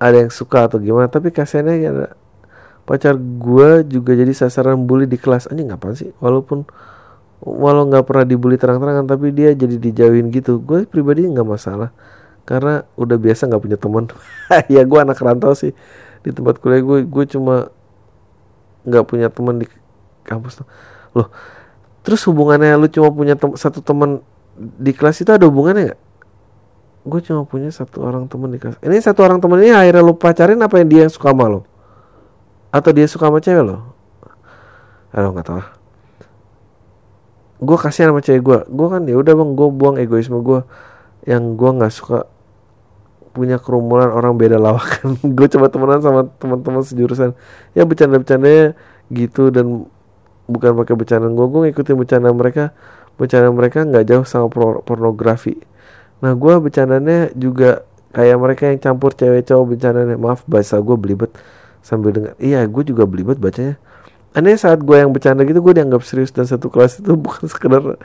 ada 0.00 0.24
yang 0.24 0.32
suka 0.32 0.64
atau 0.64 0.80
gimana 0.80 1.10
tapi 1.10 1.28
kasihannya 1.28 1.74
ya 1.76 1.92
pacar 2.88 3.18
gue 3.18 3.84
juga 3.84 4.16
jadi 4.16 4.32
sasaran 4.32 4.86
bully 4.86 5.10
di 5.10 5.18
kelas. 5.18 5.50
Anjing 5.50 5.74
ngapain 5.74 5.98
sih? 5.98 6.14
Walaupun 6.22 6.64
walau 7.42 7.86
nggak 7.86 8.06
pernah 8.06 8.24
dibully 8.26 8.58
terang-terangan 8.58 9.06
tapi 9.06 9.34
dia 9.34 9.50
jadi 9.52 9.76
dijauhin 9.76 10.30
gitu. 10.30 10.62
Gue 10.62 10.86
pribadi 10.86 11.26
nggak 11.26 11.46
masalah 11.46 11.90
karena 12.48 12.88
udah 12.96 13.20
biasa 13.20 13.44
nggak 13.44 13.60
punya 13.60 13.76
teman. 13.76 14.08
Ya 14.72 14.80
gue 14.88 14.98
anak 14.98 15.20
rantau 15.20 15.52
sih. 15.52 15.76
Di 16.24 16.32
tempat 16.32 16.56
kuliah 16.64 16.80
gue 16.80 17.04
gue 17.04 17.24
cuma 17.28 17.68
nggak 18.88 19.04
punya 19.04 19.28
teman 19.28 19.60
di 19.60 19.66
kampus 20.24 20.64
loh 21.12 21.28
terus 22.00 22.24
hubungannya 22.24 22.72
lu 22.80 22.88
cuma 22.88 23.12
punya 23.12 23.36
tem 23.36 23.52
satu 23.52 23.84
teman 23.84 24.24
di 24.56 24.96
kelas 24.96 25.20
itu 25.20 25.28
ada 25.28 25.44
hubungannya 25.44 25.92
nggak? 25.92 26.00
Gue 27.04 27.20
cuma 27.20 27.44
punya 27.44 27.68
satu 27.68 28.00
orang 28.00 28.24
teman 28.32 28.48
di 28.48 28.56
kelas. 28.56 28.80
Ini 28.80 28.96
satu 29.04 29.28
orang 29.28 29.44
teman 29.44 29.60
ini 29.60 29.76
akhirnya 29.76 30.00
lu 30.00 30.16
pacarin 30.16 30.56
apa 30.64 30.80
yang 30.80 30.88
dia 30.88 31.00
yang 31.04 31.12
suka 31.12 31.36
sama 31.36 31.52
lo 31.52 31.60
atau 32.72 32.90
dia 32.96 33.04
suka 33.04 33.28
sama 33.28 33.44
cewek 33.44 33.60
lo? 33.60 33.92
Aduh 35.12 35.36
nggak 35.36 35.46
tahu 35.52 35.60
gue 37.58 37.76
kasihan 37.78 38.14
sama 38.14 38.22
cewek 38.22 38.42
gue 38.42 38.58
gue 38.70 38.86
kan 38.86 39.02
ya 39.02 39.18
udah 39.18 39.34
bang 39.34 39.50
gue 39.58 39.68
buang 39.74 39.96
egoisme 39.98 40.38
gue 40.46 40.62
yang 41.26 41.58
gue 41.58 41.70
nggak 41.74 41.90
suka 41.90 42.30
punya 43.30 43.60
kerumunan 43.60 44.10
orang 44.10 44.34
beda 44.34 44.56
lawakan. 44.56 45.16
Gue 45.36 45.46
coba 45.46 45.68
temenan 45.68 46.00
sama 46.00 46.20
teman-teman 46.40 46.82
sejurusan. 46.82 47.36
Ya 47.72 47.84
bercanda-bercandanya 47.84 48.74
gitu 49.08 49.48
dan 49.48 49.88
bukan 50.48 50.70
pakai 50.84 50.94
bercanda. 50.96 51.28
Gue 51.30 51.46
gue 51.48 51.60
ngikutin 51.70 51.96
bercanda 51.96 52.28
mereka. 52.32 52.74
Bercanda 53.20 53.48
mereka 53.50 53.84
nggak 53.84 54.04
jauh 54.08 54.26
sama 54.26 54.48
pornografi. 54.82 55.58
Nah 56.24 56.34
gue 56.34 56.54
bercandanya 56.58 57.30
juga 57.36 57.86
kayak 58.16 58.36
mereka 58.40 58.62
yang 58.72 58.78
campur 58.80 59.14
cewek 59.14 59.46
cowok 59.46 59.64
bercandanya. 59.76 60.16
Maaf 60.16 60.42
bahasa 60.48 60.80
gue 60.80 60.96
belibet 60.96 61.30
sambil 61.84 62.10
dengar. 62.12 62.34
Iya 62.40 62.64
gue 62.66 62.82
juga 62.82 63.04
belibet 63.04 63.38
bacanya. 63.38 63.78
Aneh 64.36 64.60
saat 64.60 64.84
gue 64.84 64.96
yang 64.96 65.10
bercanda 65.10 65.42
gitu 65.42 65.64
gue 65.64 65.72
dianggap 65.72 66.04
serius 66.04 66.30
dan 66.30 66.44
satu 66.44 66.68
kelas 66.68 67.00
itu 67.00 67.16
bukan 67.24 67.48
sekedar 67.48 67.96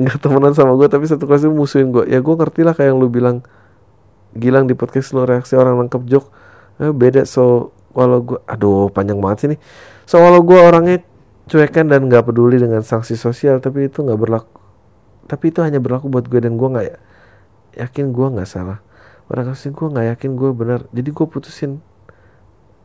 nggak 0.00 0.16
temenan 0.22 0.54
sama 0.54 0.78
gue 0.78 0.88
tapi 0.88 1.04
satu 1.04 1.26
kelas 1.26 1.44
itu 1.44 1.52
musuhin 1.52 1.90
gue 1.90 2.08
ya 2.08 2.22
gue 2.22 2.34
ngerti 2.34 2.64
lah 2.64 2.72
kayak 2.72 2.94
yang 2.94 2.98
lu 3.02 3.10
bilang 3.10 3.42
Gilang 4.36 4.70
di 4.70 4.78
podcast 4.78 5.14
lo 5.16 5.26
reaksi 5.26 5.58
orang 5.58 5.78
nangkep 5.80 6.02
jok 6.06 6.24
eh, 6.80 6.92
beda 6.94 7.26
so 7.26 7.74
walau 7.90 8.22
gue 8.22 8.38
aduh 8.46 8.88
panjang 8.90 9.18
banget 9.18 9.38
sih 9.42 9.48
nih. 9.56 9.60
So 10.06 10.22
walau 10.22 10.42
gue 10.46 10.58
orangnya 10.58 11.02
cuekan 11.50 11.90
dan 11.90 12.06
nggak 12.06 12.30
peduli 12.30 12.62
dengan 12.62 12.82
sanksi 12.86 13.18
sosial 13.18 13.58
tapi 13.58 13.90
itu 13.90 14.06
nggak 14.06 14.20
berlaku 14.20 14.60
tapi 15.30 15.54
itu 15.54 15.62
hanya 15.62 15.78
berlaku 15.78 16.10
buat 16.10 16.26
gue 16.26 16.42
dan 16.42 16.58
gue 16.58 16.68
nggak 16.74 16.86
ya, 16.90 16.98
yakin 17.86 18.10
gue 18.10 18.26
nggak 18.34 18.50
salah. 18.50 18.82
Orang 19.30 19.54
kasih 19.54 19.70
gue 19.70 19.86
nggak 19.86 20.06
yakin 20.18 20.30
gue 20.34 20.50
benar. 20.50 20.80
Jadi 20.90 21.10
gue 21.14 21.26
putusin. 21.30 21.78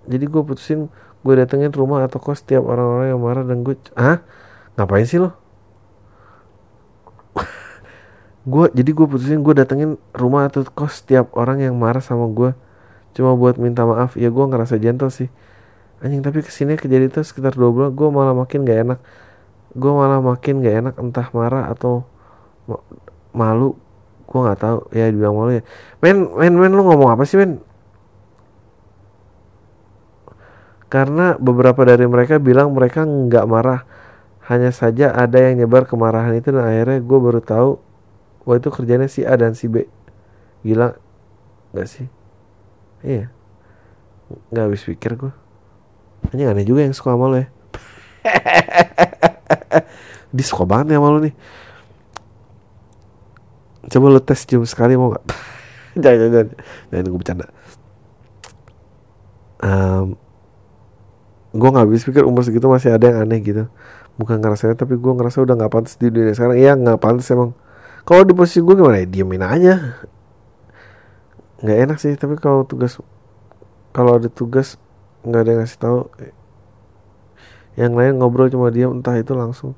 Jadi 0.06 0.26
gue 0.30 0.42
putusin 0.46 0.94
gue 1.26 1.34
datengin 1.34 1.74
rumah 1.74 2.06
atau 2.06 2.22
kos 2.22 2.46
setiap 2.46 2.70
orang-orang 2.70 3.18
yang 3.18 3.22
marah 3.26 3.42
dan 3.42 3.66
gue 3.66 3.74
ah 3.98 4.22
ngapain 4.78 5.10
sih 5.10 5.18
lo 5.18 5.34
gue 8.46 8.66
jadi 8.78 8.92
gue 8.94 9.06
putusin 9.10 9.42
gue 9.42 9.54
datengin 9.58 9.98
rumah 10.14 10.46
atau 10.46 10.62
kos 10.70 11.02
setiap 11.02 11.34
orang 11.34 11.66
yang 11.66 11.74
marah 11.74 12.02
sama 12.02 12.30
gue 12.30 12.54
cuma 13.18 13.34
buat 13.34 13.56
minta 13.58 13.88
maaf. 13.88 14.20
Ya 14.20 14.30
gue 14.30 14.46
ngerasa 14.46 14.78
gentle 14.78 15.10
sih. 15.10 15.32
Anjing 16.04 16.22
tapi 16.22 16.44
ke 16.44 16.52
sini 16.52 16.76
kejadian 16.76 17.10
itu 17.10 17.24
sekitar 17.24 17.56
dua 17.56 17.72
bulan 17.72 17.90
gue 17.96 18.08
malah 18.12 18.36
makin 18.36 18.68
gak 18.68 18.80
enak. 18.86 19.00
Gue 19.74 19.92
malah 19.96 20.20
makin 20.22 20.62
gak 20.62 20.76
enak 20.84 20.96
entah 21.00 21.28
marah 21.32 21.72
atau 21.72 22.06
malu. 23.32 23.80
Gue 24.28 24.40
nggak 24.44 24.60
tahu. 24.60 24.80
Ya 24.92 25.08
dibilang 25.10 25.34
malu 25.40 25.52
ya. 25.58 25.64
Men 26.04 26.36
men 26.36 26.54
men 26.60 26.72
lu 26.76 26.84
ngomong 26.84 27.16
apa 27.16 27.24
sih 27.24 27.40
men? 27.40 27.64
Karena 30.92 31.40
beberapa 31.40 31.82
dari 31.88 32.06
mereka 32.06 32.38
bilang 32.38 32.76
mereka 32.76 33.08
nggak 33.08 33.46
marah. 33.48 33.88
Hanya 34.46 34.70
saja 34.70 35.10
ada 35.10 35.42
yang 35.42 35.66
nyebar 35.66 35.90
kemarahan 35.90 36.36
itu 36.38 36.54
dan 36.54 36.70
akhirnya 36.70 37.02
gue 37.02 37.18
baru 37.18 37.42
tahu 37.42 37.85
bahwa 38.46 38.62
itu 38.62 38.70
kerjanya 38.70 39.10
si 39.10 39.26
A 39.26 39.34
dan 39.36 39.58
si 39.58 39.66
B. 39.66 39.90
Gila 40.62 40.94
nggak 41.74 41.88
sih? 41.90 42.06
Iya. 43.02 43.34
Nggak 44.54 44.64
habis 44.70 44.86
pikir 44.86 45.18
gue 45.18 45.34
hanya 46.34 46.56
aneh 46.56 46.66
juga 46.66 46.82
yang 46.82 46.96
suka 46.96 47.14
sama 47.14 47.30
lo 47.30 47.38
ya. 47.38 47.48
Dia 50.36 50.46
suka 50.46 50.66
banget 50.66 50.96
ya 50.96 50.98
sama 50.98 51.14
lo 51.14 51.20
nih. 51.22 51.36
Coba 53.86 54.06
lo 54.10 54.22
tes 54.24 54.42
jam 54.50 54.66
sekali 54.66 54.98
mau 54.98 55.14
nggak? 55.14 55.26
Jangan 56.02 56.18
jangan 56.18 56.34
jangan. 56.34 56.50
Jangan 56.92 57.06
gue 57.06 57.20
bercanda. 57.22 57.46
Um, 59.64 60.08
gue 61.56 61.70
nggak 61.72 61.86
habis 61.88 62.04
pikir 62.04 62.28
umur 62.28 62.44
segitu 62.44 62.68
masih 62.68 62.92
ada 62.92 63.06
yang 63.08 63.24
aneh 63.24 63.40
gitu. 63.40 63.72
Bukan 64.20 64.44
ngerasa 64.44 64.76
tapi 64.76 65.00
gue 65.00 65.14
ngerasa 65.16 65.40
udah 65.46 65.56
nggak 65.56 65.72
pantas 65.72 65.96
di 65.96 66.12
dunia 66.12 66.36
sekarang. 66.36 66.60
Iya 66.60 66.76
nggak 66.76 67.00
pantas 67.00 67.32
emang 67.32 67.56
kalau 68.06 68.22
di 68.22 68.38
posisi 68.38 68.62
gue 68.62 68.78
gimana 68.78 69.02
ya? 69.02 69.08
Diemin 69.10 69.42
aja. 69.42 69.74
Nggak 71.66 71.78
enak 71.90 71.98
sih 71.98 72.14
tapi 72.14 72.38
kalau 72.38 72.62
tugas 72.62 73.02
kalau 73.90 74.22
ada 74.22 74.30
tugas 74.30 74.78
nggak 75.26 75.42
ada 75.42 75.50
yang 75.50 75.62
ngasih 75.66 75.80
tahu 75.82 76.00
yang 77.76 77.92
lain 77.98 78.22
ngobrol 78.22 78.48
cuma 78.48 78.70
diam 78.70 79.02
entah 79.02 79.18
itu 79.18 79.34
langsung. 79.34 79.74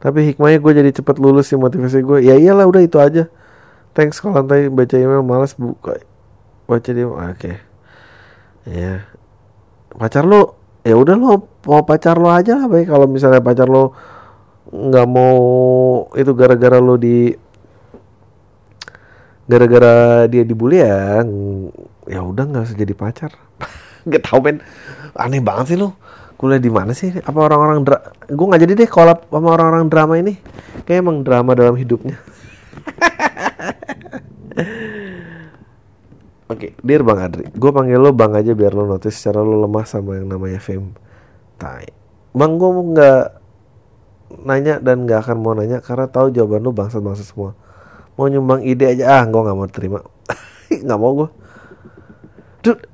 Tapi 0.00 0.32
hikmahnya 0.32 0.58
gue 0.58 0.72
jadi 0.72 0.90
cepet 0.90 1.20
lulus 1.20 1.52
sih 1.52 1.60
motivasi 1.60 2.00
gue 2.00 2.18
ya 2.24 2.34
iyalah 2.34 2.64
udah 2.64 2.80
itu 2.80 2.96
aja. 2.96 3.28
Thanks 3.92 4.18
kalau 4.24 4.40
nanti 4.40 4.72
baca 4.72 4.96
email 4.96 5.20
malas 5.20 5.52
buka 5.52 6.00
baca 6.64 6.90
dia 6.90 7.04
oke. 7.04 7.20
Okay. 7.36 7.56
ya. 8.66 9.04
Pacar 9.92 10.24
lo 10.24 10.56
ya 10.82 10.96
udah 10.96 11.14
lo 11.14 11.44
mau 11.68 11.84
pacar 11.84 12.16
lo 12.16 12.32
aja 12.32 12.56
lah 12.56 12.66
baik. 12.72 12.88
Kalau 12.88 13.04
misalnya 13.04 13.44
pacar 13.44 13.68
lo 13.68 13.92
nggak 14.72 15.06
mau 15.06 15.36
itu 16.16 16.32
gara-gara 16.32 16.80
lo 16.80 16.96
di 16.96 17.36
gara-gara 19.44 20.24
dia 20.32 20.48
dibully 20.48 20.80
ya 20.80 21.20
ya 22.08 22.20
udah 22.24 22.44
nggak 22.48 22.64
usah 22.66 22.78
jadi 22.78 22.94
pacar. 22.96 23.30
Nggak 24.08 24.22
tau 24.26 24.42
men. 24.42 24.58
Aneh 25.14 25.38
banget 25.38 25.74
sih 25.74 25.78
lo. 25.78 25.94
Kuliah 26.34 26.58
di 26.58 26.66
mana 26.66 26.90
sih? 26.90 27.14
Apa 27.22 27.38
orang-orang 27.38 27.86
dra 27.86 28.02
gue 28.26 28.46
nggak 28.50 28.62
jadi 28.66 28.72
deh 28.82 28.90
kolab 28.90 29.30
sama 29.30 29.54
orang-orang 29.54 29.86
drama 29.86 30.18
ini. 30.18 30.34
Kayak 30.82 31.06
emang 31.06 31.22
drama 31.22 31.54
dalam 31.54 31.78
hidupnya. 31.78 32.18
Oke, 36.50 36.74
okay, 36.74 36.84
dear 36.84 37.06
Bang 37.06 37.22
Adri, 37.22 37.48
gue 37.48 37.70
panggil 37.70 37.96
lo 37.96 38.12
Bang 38.12 38.34
aja 38.34 38.52
biar 38.52 38.76
lo 38.76 38.84
notice 38.84 39.14
secara 39.16 39.40
lo 39.40 39.62
lemah 39.62 39.86
sama 39.86 40.18
yang 40.18 40.26
namanya 40.26 40.58
fame. 40.58 40.92
Tai. 41.56 41.86
Bang 42.34 42.58
gue 42.58 42.68
nggak 42.68 43.41
nanya 44.40 44.80
dan 44.80 45.04
nggak 45.04 45.28
akan 45.28 45.36
mau 45.44 45.52
nanya 45.52 45.84
karena 45.84 46.08
tahu 46.08 46.32
jawaban 46.32 46.64
lo 46.64 46.72
bangsa-bangsa 46.72 47.24
semua. 47.26 47.52
Mau 48.16 48.28
nyumbang 48.28 48.64
ide 48.64 48.88
aja 48.88 49.20
ah, 49.20 49.24
gue 49.28 49.40
nggak 49.40 49.56
mau 49.56 49.68
terima. 49.68 49.98
nggak 50.86 50.98
mau 50.98 51.12
gue. 51.12 51.28
Dude. 52.64 52.84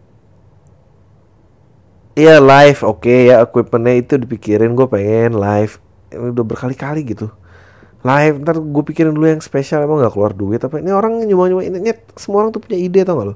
Iya 2.18 2.43
live, 2.43 2.82
oke 2.82 3.07
okay, 3.07 3.30
ya 3.30 3.47
equipmentnya 3.47 3.95
itu 3.95 4.14
dipikirin 4.18 4.74
gue 4.74 4.91
pengen 4.91 5.39
live. 5.39 5.78
Udah 6.11 6.43
berkali-kali 6.43 7.07
gitu 7.07 7.30
live 8.07 8.34
ntar 8.47 8.62
gue 8.62 8.82
pikirin 8.86 9.11
dulu 9.11 9.26
yang 9.26 9.43
spesial 9.43 9.82
emang 9.82 9.99
gak 9.99 10.14
keluar 10.14 10.30
duit 10.30 10.62
apa 10.62 10.78
ini 10.78 10.95
orang 10.95 11.18
nyoba 11.26 11.51
nyoba 11.51 11.62
ini 11.66 11.78
nyet 11.82 11.99
semua 12.14 12.47
orang 12.47 12.55
tuh 12.55 12.62
punya 12.62 12.78
ide 12.78 13.03
tau 13.03 13.18
gak 13.18 13.26
lo 13.26 13.34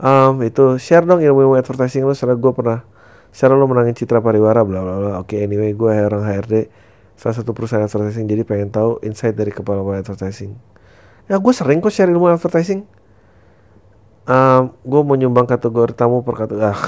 um, 0.00 0.34
itu 0.40 0.80
share 0.80 1.04
dong 1.04 1.20
ilmu 1.20 1.44
ilmu 1.44 1.54
advertising 1.60 2.08
lo 2.08 2.16
secara 2.16 2.40
gue 2.40 2.52
pernah 2.56 2.80
secara 3.28 3.52
lo 3.52 3.68
menangin 3.68 3.92
citra 3.92 4.24
pariwara 4.24 4.64
bla 4.64 4.80
bla 4.80 4.94
bla 4.96 5.12
oke 5.20 5.28
okay, 5.28 5.44
anyway 5.44 5.76
gue 5.76 5.92
orang 5.92 6.24
HRD 6.24 6.54
salah 7.16 7.34
satu 7.34 7.56
perusahaan 7.56 7.82
advertising. 7.82 8.28
Jadi 8.28 8.44
pengen 8.44 8.68
tahu 8.68 9.00
insight 9.02 9.34
dari 9.34 9.50
kepala 9.50 9.82
advertising. 9.82 10.54
Ya 11.26 11.40
gue 11.40 11.52
sering 11.56 11.82
kok 11.82 11.90
share 11.90 12.12
ilmu 12.12 12.30
advertising. 12.30 12.86
Um, 14.26 14.74
gue 14.84 15.00
mau 15.02 15.16
nyumbang 15.16 15.48
kategori 15.48 15.96
tamu 15.96 16.22
per 16.22 16.34
kategori. 16.38 16.62
Ah. 16.62 16.78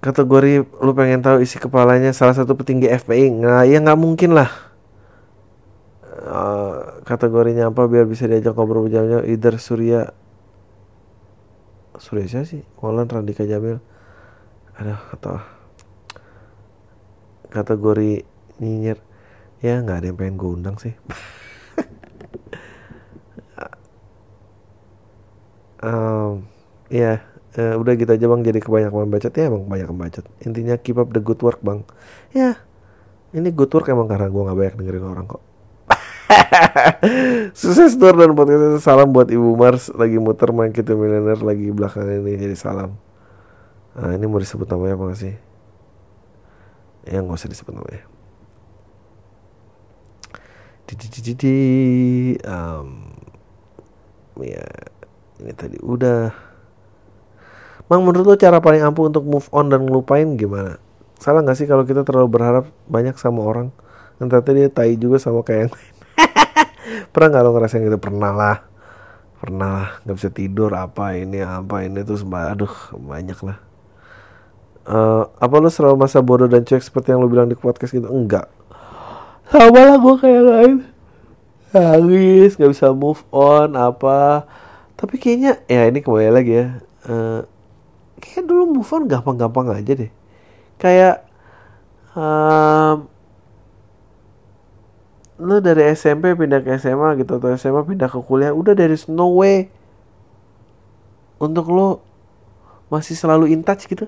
Kategori 0.00 0.64
lu 0.80 0.92
pengen 0.96 1.20
tahu 1.20 1.44
isi 1.44 1.60
kepalanya 1.60 2.16
salah 2.16 2.32
satu 2.32 2.56
petinggi 2.56 2.88
FPI 2.88 3.36
nah 3.36 3.68
ya 3.68 3.76
nggak 3.84 4.00
mungkin 4.00 4.32
lah. 4.32 4.48
Uh, 6.20 7.04
kategorinya 7.04 7.68
apa 7.68 7.84
biar 7.84 8.08
bisa 8.08 8.24
diajak 8.24 8.56
ngobrol 8.56 8.88
berjam-jam? 8.88 9.20
Either 9.28 9.60
Surya 9.60 10.16
Surya 12.00 12.24
siapa 12.24 12.48
sih? 12.48 12.64
Molan 12.80 13.12
Randika 13.12 13.44
Jamil. 13.44 13.76
Ada 14.72 14.96
atau 15.12 15.59
kategori 17.50 18.24
nyinyir. 18.62 18.98
Ya 19.60 19.82
nggak 19.84 19.98
ada 20.00 20.06
yang 20.08 20.18
pengen 20.18 20.36
gue 20.40 20.50
undang 20.50 20.76
sih. 20.78 20.94
Um, 25.80 26.44
ya 26.92 27.24
uh, 27.56 27.80
udah 27.80 27.96
gitu 27.96 28.12
aja 28.12 28.28
bang. 28.28 28.44
Jadi 28.44 28.60
kebanyakan 28.60 29.08
bacot. 29.08 29.32
Ya 29.32 29.48
emang 29.48 29.64
banyak 29.64 29.88
bacot. 29.96 30.28
Intinya 30.44 30.76
keep 30.76 31.00
up 31.00 31.08
the 31.08 31.24
good 31.24 31.40
work 31.40 31.64
bang. 31.64 31.88
Ya 32.36 32.60
ini 33.32 33.48
good 33.48 33.72
work 33.72 33.88
emang 33.88 34.04
karena 34.04 34.28
gue 34.28 34.42
nggak 34.44 34.58
banyak 34.60 34.74
dengerin 34.76 35.08
orang 35.08 35.24
kok. 35.24 35.40
Sukses 37.56 37.96
tour 37.96 38.12
dan 38.12 38.36
podcast 38.36 38.84
salam 38.84 39.08
buat 39.08 39.32
ibu 39.32 39.56
Mars. 39.56 39.88
Lagi 39.96 40.20
muter 40.20 40.52
main 40.52 40.68
kita 40.68 40.92
milioner 40.92 41.40
lagi 41.40 41.72
belakangan 41.72 42.28
ini 42.28 42.36
jadi 42.36 42.56
salam. 42.60 43.00
Nah, 43.96 44.12
ini 44.12 44.28
mau 44.28 44.36
disebut 44.36 44.68
namanya 44.68 45.00
apa 45.00 45.16
sih 45.16 45.49
ya 47.08 47.20
nggak 47.24 47.38
usah 47.38 47.50
disebut 47.50 47.72
namanya. 47.72 48.04
Di 50.84 50.94
di 50.98 51.06
di 51.06 51.20
di, 51.22 51.32
di. 51.36 51.56
Ya 54.40 54.66
ini 55.40 55.52
tadi 55.52 55.76
udah. 55.80 56.32
Mang 57.90 58.06
menurut 58.06 58.24
lo 58.24 58.36
cara 58.38 58.62
paling 58.62 58.86
ampuh 58.86 59.10
untuk 59.10 59.26
move 59.26 59.50
on 59.50 59.68
dan 59.68 59.84
ngelupain 59.84 60.38
gimana? 60.38 60.78
Salah 61.20 61.42
gak 61.42 61.58
sih 61.58 61.66
kalau 61.66 61.82
kita 61.82 62.06
terlalu 62.06 62.38
berharap 62.38 62.64
banyak 62.86 63.18
sama 63.18 63.42
orang? 63.44 63.68
Dan 64.16 64.30
ternyata 64.30 64.50
dia 64.54 64.68
tai 64.70 64.94
juga 64.94 65.18
sama 65.18 65.42
kayak 65.42 65.60
yang 65.68 65.72
lain. 65.74 65.94
Pernah 67.12 67.28
gak 67.34 67.42
lo 67.42 67.50
ngerasain 67.50 67.82
gitu? 67.82 67.98
Pernah 67.98 68.32
lah. 68.32 68.56
Pernah 69.42 69.68
lah. 69.74 69.88
Gak 70.06 70.16
bisa 70.16 70.30
tidur 70.30 70.70
apa 70.72 71.18
ini 71.18 71.42
apa 71.42 71.82
ini 71.82 72.06
Terus 72.06 72.22
aduh 72.24 72.72
banyak 72.94 73.36
lah 73.42 73.69
uh, 74.90 75.30
Apa 75.38 75.62
lo 75.62 75.70
selalu 75.70 75.96
masa 76.02 76.18
bodoh 76.18 76.50
dan 76.50 76.66
cuek 76.66 76.82
seperti 76.82 77.14
yang 77.14 77.22
lo 77.22 77.30
bilang 77.30 77.46
di 77.46 77.54
podcast 77.54 77.94
gitu? 77.94 78.10
Enggak. 78.10 78.50
Sama 79.46 79.80
lah 79.86 79.96
gue 79.98 80.14
kayak 80.18 80.42
lain. 80.42 80.74
Nangis 81.70 82.58
Gak 82.58 82.70
bisa 82.74 82.90
move 82.90 83.22
on 83.30 83.78
apa. 83.78 84.44
Tapi 84.98 85.16
kayaknya 85.16 85.62
ya 85.70 85.86
ini 85.86 86.02
kembali 86.02 86.30
lagi 86.34 86.52
ya. 86.58 86.66
Uh, 87.06 87.46
kayak 88.18 88.44
dulu 88.44 88.82
move 88.82 88.90
on 88.90 89.06
gampang-gampang 89.06 89.70
aja 89.72 89.92
deh. 89.94 90.12
Kayak 90.76 91.24
um, 92.14 93.06
lu 95.40 95.56
dari 95.64 95.88
SMP 95.96 96.36
pindah 96.36 96.60
ke 96.60 96.76
SMA 96.76 97.16
gitu 97.24 97.40
atau 97.40 97.48
SMA 97.56 97.80
pindah 97.88 98.12
ke 98.12 98.20
kuliah 98.20 98.52
udah 98.52 98.76
dari 98.76 98.92
no 99.08 99.40
way 99.40 99.72
untuk 101.40 101.72
lo 101.72 102.04
masih 102.92 103.16
selalu 103.16 103.48
in 103.56 103.64
touch 103.64 103.88
gitu 103.88 104.04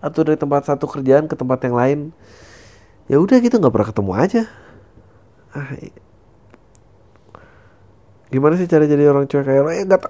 atau 0.00 0.20
dari 0.24 0.36
tempat 0.40 0.64
satu 0.66 0.88
kerjaan 0.88 1.28
ke 1.28 1.36
tempat 1.36 1.60
yang 1.68 1.76
lain. 1.76 1.98
Ya 3.06 3.20
udah 3.20 3.36
gitu 3.38 3.60
nggak 3.60 3.72
pernah 3.72 3.88
ketemu 3.92 4.12
aja. 4.16 4.42
Ah, 5.50 5.76
gimana 8.30 8.54
sih 8.54 8.70
cara 8.70 8.86
jadi 8.86 9.10
orang 9.10 9.26
cuek 9.26 9.42
kayak 9.42 9.62
lo 9.66 9.70
eh 9.74 9.82
gak 9.82 10.06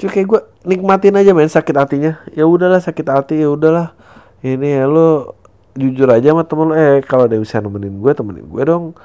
cuek 0.00 0.12
kayak 0.16 0.26
gue 0.26 0.40
nikmatin 0.64 1.12
aja 1.20 1.30
main 1.36 1.52
sakit 1.52 1.76
hatinya. 1.76 2.18
Ya 2.32 2.48
udahlah 2.48 2.80
sakit 2.80 3.06
hati 3.06 3.44
ya 3.44 3.52
udahlah. 3.52 3.92
Ini 4.40 4.82
ya 4.82 4.84
lo 4.88 5.36
jujur 5.76 6.08
aja 6.08 6.32
sama 6.32 6.44
temen 6.48 6.72
lo 6.72 6.74
eh 6.76 7.04
kalau 7.04 7.28
ada 7.28 7.36
bisa 7.36 7.60
nemenin 7.60 8.00
gue 8.00 8.12
temenin 8.16 8.48
gue 8.48 8.62
dong. 8.64 8.96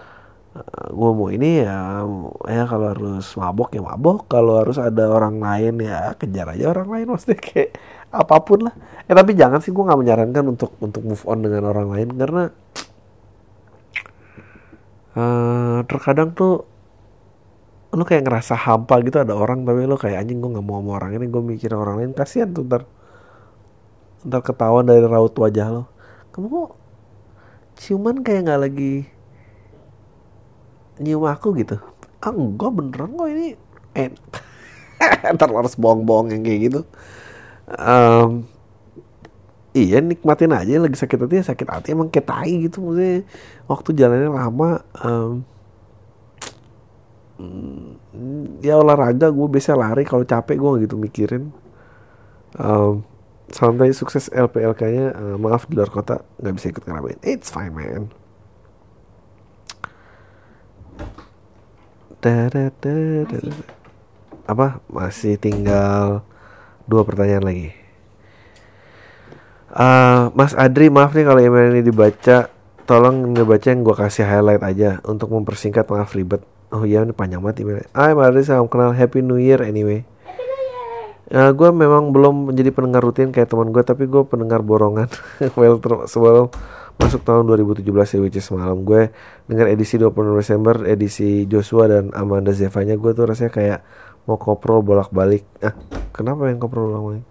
Eh, 0.55 0.87
gue 0.95 1.09
mau 1.11 1.27
ini 1.27 1.61
ya 1.67 2.07
ya 2.47 2.63
kalau 2.63 2.95
harus 2.95 3.27
mabok 3.35 3.75
ya 3.75 3.83
mabok. 3.83 4.31
Kalau 4.31 4.63
harus 4.63 4.79
ada 4.79 5.11
orang 5.11 5.43
lain 5.43 5.83
ya 5.83 6.15
kejar 6.15 6.47
aja 6.55 6.71
orang 6.71 6.87
lain 6.87 7.07
maksudnya 7.11 7.37
kayak 7.43 7.75
apa 8.11 8.35
pun 8.43 8.71
lah. 8.71 8.75
Eh 9.07 9.15
tapi 9.15 9.35
jangan 9.35 9.59
sih 9.59 9.71
gue 9.71 9.83
nggak 9.83 9.99
menyarankan 9.99 10.43
untuk 10.47 10.71
untuk 10.79 11.03
move 11.03 11.23
on 11.27 11.43
dengan 11.43 11.67
orang 11.71 11.87
lain 11.91 12.09
karena 12.15 12.43
uh, 15.15 15.79
terkadang 15.87 16.31
tuh 16.31 16.63
lu 17.95 18.03
kayak 18.03 18.27
ngerasa 18.27 18.53
hampa 18.53 18.99
gitu 19.01 19.23
ada 19.23 19.33
orang 19.33 19.63
tapi 19.63 19.87
lu 19.87 19.95
kayak 19.95 20.27
anjing 20.27 20.43
gue 20.43 20.51
nggak 20.53 20.65
mau 20.65 20.83
sama 20.83 20.91
orang 20.99 21.11
ini 21.19 21.25
gue 21.27 21.43
mikir 21.43 21.71
orang 21.75 21.95
lain. 22.03 22.11
Kasihan 22.15 22.51
tuh 22.51 22.63
ntar 22.67 22.83
ntar 24.27 24.41
ketahuan 24.43 24.87
dari 24.87 25.03
raut 25.03 25.31
wajah 25.31 25.67
lo 25.71 25.83
kamu 26.33 26.47
kok 26.51 26.71
ciuman 27.77 28.17
kayak 28.25 28.49
nggak 28.49 28.61
lagi 28.61 28.93
nyium 30.97 31.25
aku 31.29 31.53
gitu? 31.59 31.77
Ah 32.23 32.33
enggak 32.33 32.71
beneran 32.73 33.13
kok 33.13 33.29
ini. 33.29 33.47
Eh 33.93 34.09
ntar 35.35 35.49
harus 35.53 35.77
bohong-bohong 35.77 36.33
yang 36.33 36.41
kayak 36.41 36.59
gitu 36.71 36.81
um, 37.75 38.47
iya 39.75 39.99
nikmatin 39.99 40.55
aja 40.55 40.79
lagi 40.79 40.97
sakit 40.97 41.19
hati 41.21 41.35
ya 41.39 41.45
sakit 41.45 41.67
hati 41.67 41.87
emang 41.93 42.09
kayak 42.09 42.27
tai 42.27 42.53
gitu 42.65 42.79
maksudnya. 42.81 43.27
Waktu 43.67 43.89
jalannya 43.93 44.29
lama 44.31 44.69
um, 45.03 45.31
ya 48.65 48.79
olahraga 48.81 49.29
gue 49.29 49.47
biasa 49.47 49.77
lari 49.77 50.03
kalau 50.07 50.25
capek 50.25 50.57
gue 50.57 50.87
gitu 50.87 50.95
mikirin. 50.97 51.53
Um, 52.57 53.05
santai 53.47 53.95
sukses 53.95 54.27
LPLK 54.33 54.81
nya 54.91 55.07
uh, 55.15 55.37
maaf 55.39 55.71
di 55.71 55.79
luar 55.79 55.87
kota 55.87 56.19
nggak 56.43 56.53
bisa 56.57 56.67
ikut 56.67 56.83
ngeramein 56.83 57.19
it's 57.23 57.47
fine 57.47 57.71
man. 57.71 58.11
Da, 62.17 62.49
da, 62.49 62.73
da, 62.81 62.91
da, 63.29 63.37
da. 63.39 63.53
apa? 64.49 64.81
Masih 64.89 65.37
tinggal 65.37 66.26
dua 66.87 67.03
pertanyaan 67.03 67.43
lagi 67.45 67.75
uh, 69.75 70.33
Mas 70.33 70.55
Adri 70.55 70.89
maaf 70.89 71.13
nih 71.13 71.27
kalau 71.27 71.43
email 71.43 71.75
ini 71.75 71.83
dibaca 71.83 72.49
tolong 72.87 73.35
ngebaca 73.35 73.67
yang 73.67 73.83
gue 73.83 73.95
kasih 73.95 74.23
highlight 74.23 74.63
aja 74.63 75.03
untuk 75.03 75.29
mempersingkat 75.29 75.85
maaf 75.91 76.15
ribet 76.15 76.41
Oh 76.67 76.83
iya 76.83 76.99
ini 76.99 77.15
panjang 77.15 77.39
banget 77.39 77.63
emailnya. 77.63 77.87
Hai 77.95 78.11
Mari 78.11 78.43
salam 78.43 78.67
kenal 78.67 78.91
Happy 78.91 79.23
New 79.23 79.39
Year 79.39 79.63
anyway. 79.63 80.03
Happy 80.27 80.43
New 80.43 80.59
Year. 81.31 81.47
Uh, 81.47 81.51
gue 81.55 81.69
memang 81.71 82.11
belum 82.11 82.51
menjadi 82.51 82.75
pendengar 82.75 83.07
rutin 83.07 83.31
kayak 83.31 83.47
teman 83.47 83.71
gue 83.71 83.79
tapi 83.87 84.03
gue 84.03 84.27
pendengar 84.27 84.59
borongan. 84.59 85.07
well 85.59 85.79
sebelum 86.11 86.51
masuk 86.99 87.23
tahun 87.23 87.47
2017 87.47 87.87
ya 87.87 88.19
which 88.19 88.35
is 88.35 88.43
semalam 88.43 88.83
gue 88.83 89.13
dengar 89.47 89.69
edisi 89.69 90.01
26 90.01 90.11
Desember 90.33 90.75
edisi 90.83 91.45
Joshua 91.45 91.85
dan 91.87 92.09
Amanda 92.11 92.51
Zevanya 92.51 92.97
gue 92.97 93.13
tuh 93.13 93.29
rasanya 93.29 93.53
kayak 93.53 93.79
mau 94.27 94.35
koprol 94.35 94.83
bolak-balik. 94.83 95.47
Ah, 95.63 95.73
kenapa 96.11 96.51
yang 96.51 96.59
koprol 96.59 96.91
bolak-balik? 96.91 97.25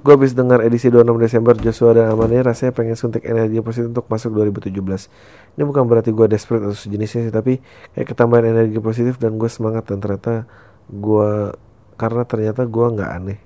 Gue 0.00 0.16
habis 0.16 0.32
dengar 0.32 0.64
edisi 0.64 0.88
26 0.88 1.20
Desember 1.20 1.52
Joshua 1.60 1.92
dan 1.92 2.08
Amanda 2.08 2.40
rasanya 2.40 2.72
pengen 2.72 2.96
suntik 2.96 3.20
energi 3.28 3.60
positif 3.60 3.92
untuk 3.92 4.08
masuk 4.08 4.32
2017. 4.32 4.72
Ini 4.72 5.62
bukan 5.68 5.84
berarti 5.84 6.08
gue 6.16 6.24
desperate 6.24 6.64
atau 6.64 6.72
sejenisnya 6.72 7.28
sih, 7.28 7.34
tapi 7.34 7.60
kayak 7.92 8.08
ketambahan 8.08 8.48
energi 8.48 8.80
positif 8.80 9.20
dan 9.20 9.36
gue 9.36 9.50
semangat 9.52 9.92
dan 9.92 10.00
ternyata 10.00 10.48
gue 10.88 11.52
karena 12.00 12.22
ternyata 12.24 12.64
gue 12.64 12.86
nggak 12.96 13.10
aneh. 13.12 13.38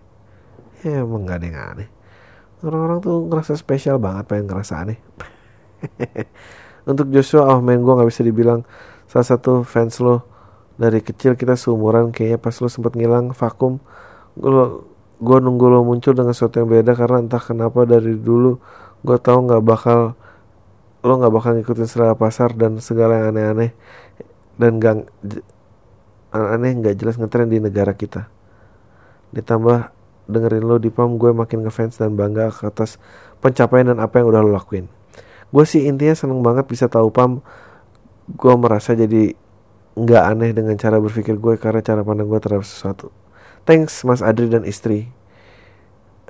Ya 0.87 1.03
emang 1.03 1.27
nggak 1.27 1.43
ada 1.43 1.47
yang 1.51 1.59
aneh. 1.75 1.89
Orang-orang 2.63 2.99
tuh 3.03 3.27
ngerasa 3.27 3.59
spesial 3.59 3.99
banget 3.99 4.31
pengen 4.31 4.47
ngerasa 4.47 4.87
aneh. 4.87 4.99
untuk 6.91 7.11
Joshua, 7.11 7.51
oh 7.51 7.59
men 7.59 7.83
gue 7.83 7.93
nggak 7.99 8.09
bisa 8.15 8.23
dibilang 8.23 8.63
salah 9.11 9.27
satu 9.27 9.67
fans 9.67 9.99
lo 9.99 10.34
dari 10.75 11.01
kecil 11.01 11.39
kita 11.39 11.55
seumuran 11.55 12.11
kayaknya 12.11 12.39
pas 12.43 12.57
lo 12.59 12.67
sempat 12.67 12.99
ngilang 12.99 13.31
vakum 13.31 13.79
lo 14.39 14.87
gue 15.23 15.39
nunggu 15.39 15.67
lo 15.71 15.87
muncul 15.87 16.13
dengan 16.13 16.35
sesuatu 16.35 16.59
yang 16.59 16.69
beda 16.69 16.99
karena 16.99 17.23
entah 17.23 17.39
kenapa 17.39 17.87
dari 17.87 18.19
dulu 18.19 18.59
gue 19.07 19.19
tahu 19.21 19.47
nggak 19.47 19.63
bakal 19.63 20.19
lo 21.05 21.13
nggak 21.21 21.33
bakal 21.33 21.51
ngikutin 21.55 21.87
selera 21.87 22.17
pasar 22.19 22.57
dan 22.57 22.81
segala 22.83 23.21
yang 23.21 23.37
aneh-aneh 23.37 23.71
dan 24.59 24.73
gang 24.83 25.01
aneh 26.35 26.73
nggak 26.75 26.99
jelas 26.99 27.15
ngetren 27.15 27.47
di 27.47 27.63
negara 27.63 27.95
kita. 27.95 28.27
Ditambah 29.31 29.95
dengerin 30.27 30.65
lo 30.67 30.81
di 30.83 30.91
pam 30.91 31.15
gue 31.15 31.31
makin 31.31 31.63
ngefans 31.69 32.01
dan 32.01 32.19
bangga 32.19 32.51
atas 32.51 32.99
pencapaian 33.39 33.95
dan 33.95 33.99
apa 34.03 34.19
yang 34.19 34.35
udah 34.35 34.41
lo 34.43 34.51
lakuin. 34.51 34.91
Gue 35.55 35.65
sih 35.69 35.87
intinya 35.87 36.17
seneng 36.19 36.43
banget 36.43 36.67
bisa 36.67 36.91
tahu 36.91 37.15
pam 37.15 37.39
gue 38.27 38.55
merasa 38.57 38.97
jadi 38.97 39.37
nggak 39.95 40.23
aneh 40.27 40.51
dengan 40.51 40.75
cara 40.75 40.99
berpikir 40.99 41.39
gue 41.39 41.55
karena 41.55 41.83
cara 41.83 42.03
pandang 42.03 42.27
gue 42.27 42.41
terhadap 42.43 42.67
sesuatu 42.67 43.15
Thanks 43.65 44.05
Mas 44.05 44.21
Adri 44.21 44.53
dan 44.53 44.69
istri. 44.69 45.09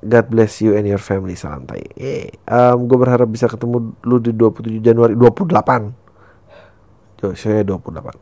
God 0.06 0.30
bless 0.30 0.62
you 0.62 0.78
and 0.78 0.86
your 0.86 1.02
family. 1.02 1.34
Salam 1.34 1.66
tai. 1.66 1.82
Yeah. 1.98 2.30
Um, 2.46 2.86
gue 2.86 2.94
berharap 2.94 3.26
bisa 3.26 3.50
ketemu 3.50 3.98
lu 4.06 4.22
di 4.22 4.30
27 4.30 4.78
Januari 4.78 5.18
28. 5.18 7.18
Jo, 7.18 7.34
saya 7.34 7.66
28. 7.66 8.14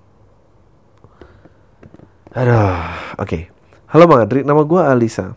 Aduh, 2.33 2.57
oke. 3.21 3.21
Okay. 3.21 3.53
Halo 3.93 4.09
Bang 4.09 4.25
Adri, 4.25 4.41
nama 4.41 4.65
gue 4.65 4.81
Alisa. 4.81 5.37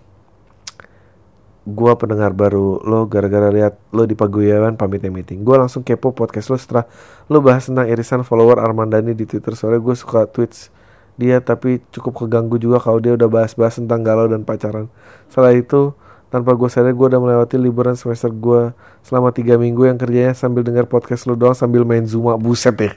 Gue 1.65 1.91
pendengar 1.97 2.29
baru 2.37 2.77
lo 2.85 3.09
gara-gara 3.09 3.49
lihat 3.49 3.81
lo 3.89 4.05
di 4.05 4.13
paguyuban 4.13 4.77
pamit 4.77 5.01
meeting. 5.09 5.41
Gue 5.41 5.57
langsung 5.57 5.81
kepo 5.81 6.13
podcast 6.13 6.53
lo 6.53 6.57
setelah 6.61 6.85
lo 7.25 7.41
bahas 7.41 7.65
tentang 7.65 7.89
irisan 7.89 8.21
follower 8.21 8.61
Armandani 8.61 9.17
di 9.17 9.25
Twitter. 9.25 9.57
Soalnya 9.57 9.81
gue 9.81 9.95
suka 9.97 10.29
tweets 10.29 10.69
dia 11.15 11.39
tapi 11.39 11.81
cukup 11.89 12.27
keganggu 12.27 12.59
juga 12.59 12.77
kalau 12.77 12.99
dia 12.99 13.15
udah 13.15 13.25
bahas-bahas 13.25 13.81
tentang 13.81 14.05
galau 14.05 14.29
dan 14.29 14.45
pacaran. 14.45 14.91
Setelah 15.31 15.57
itu 15.57 15.95
tanpa 16.29 16.51
gue 16.53 16.69
sadar 16.69 16.91
gue 16.91 17.07
udah 17.07 17.21
melewati 17.21 17.55
liburan 17.55 17.95
semester 17.95 18.29
gue 18.29 18.75
selama 19.01 19.31
tiga 19.31 19.55
minggu 19.55 19.87
yang 19.87 19.97
kerjanya 19.97 20.35
sambil 20.35 20.61
dengar 20.67 20.85
podcast 20.85 21.25
lu 21.25 21.33
doang 21.33 21.55
sambil 21.55 21.87
main 21.87 22.03
Zuma 22.05 22.35
buset 22.35 22.75
deh. 22.75 22.93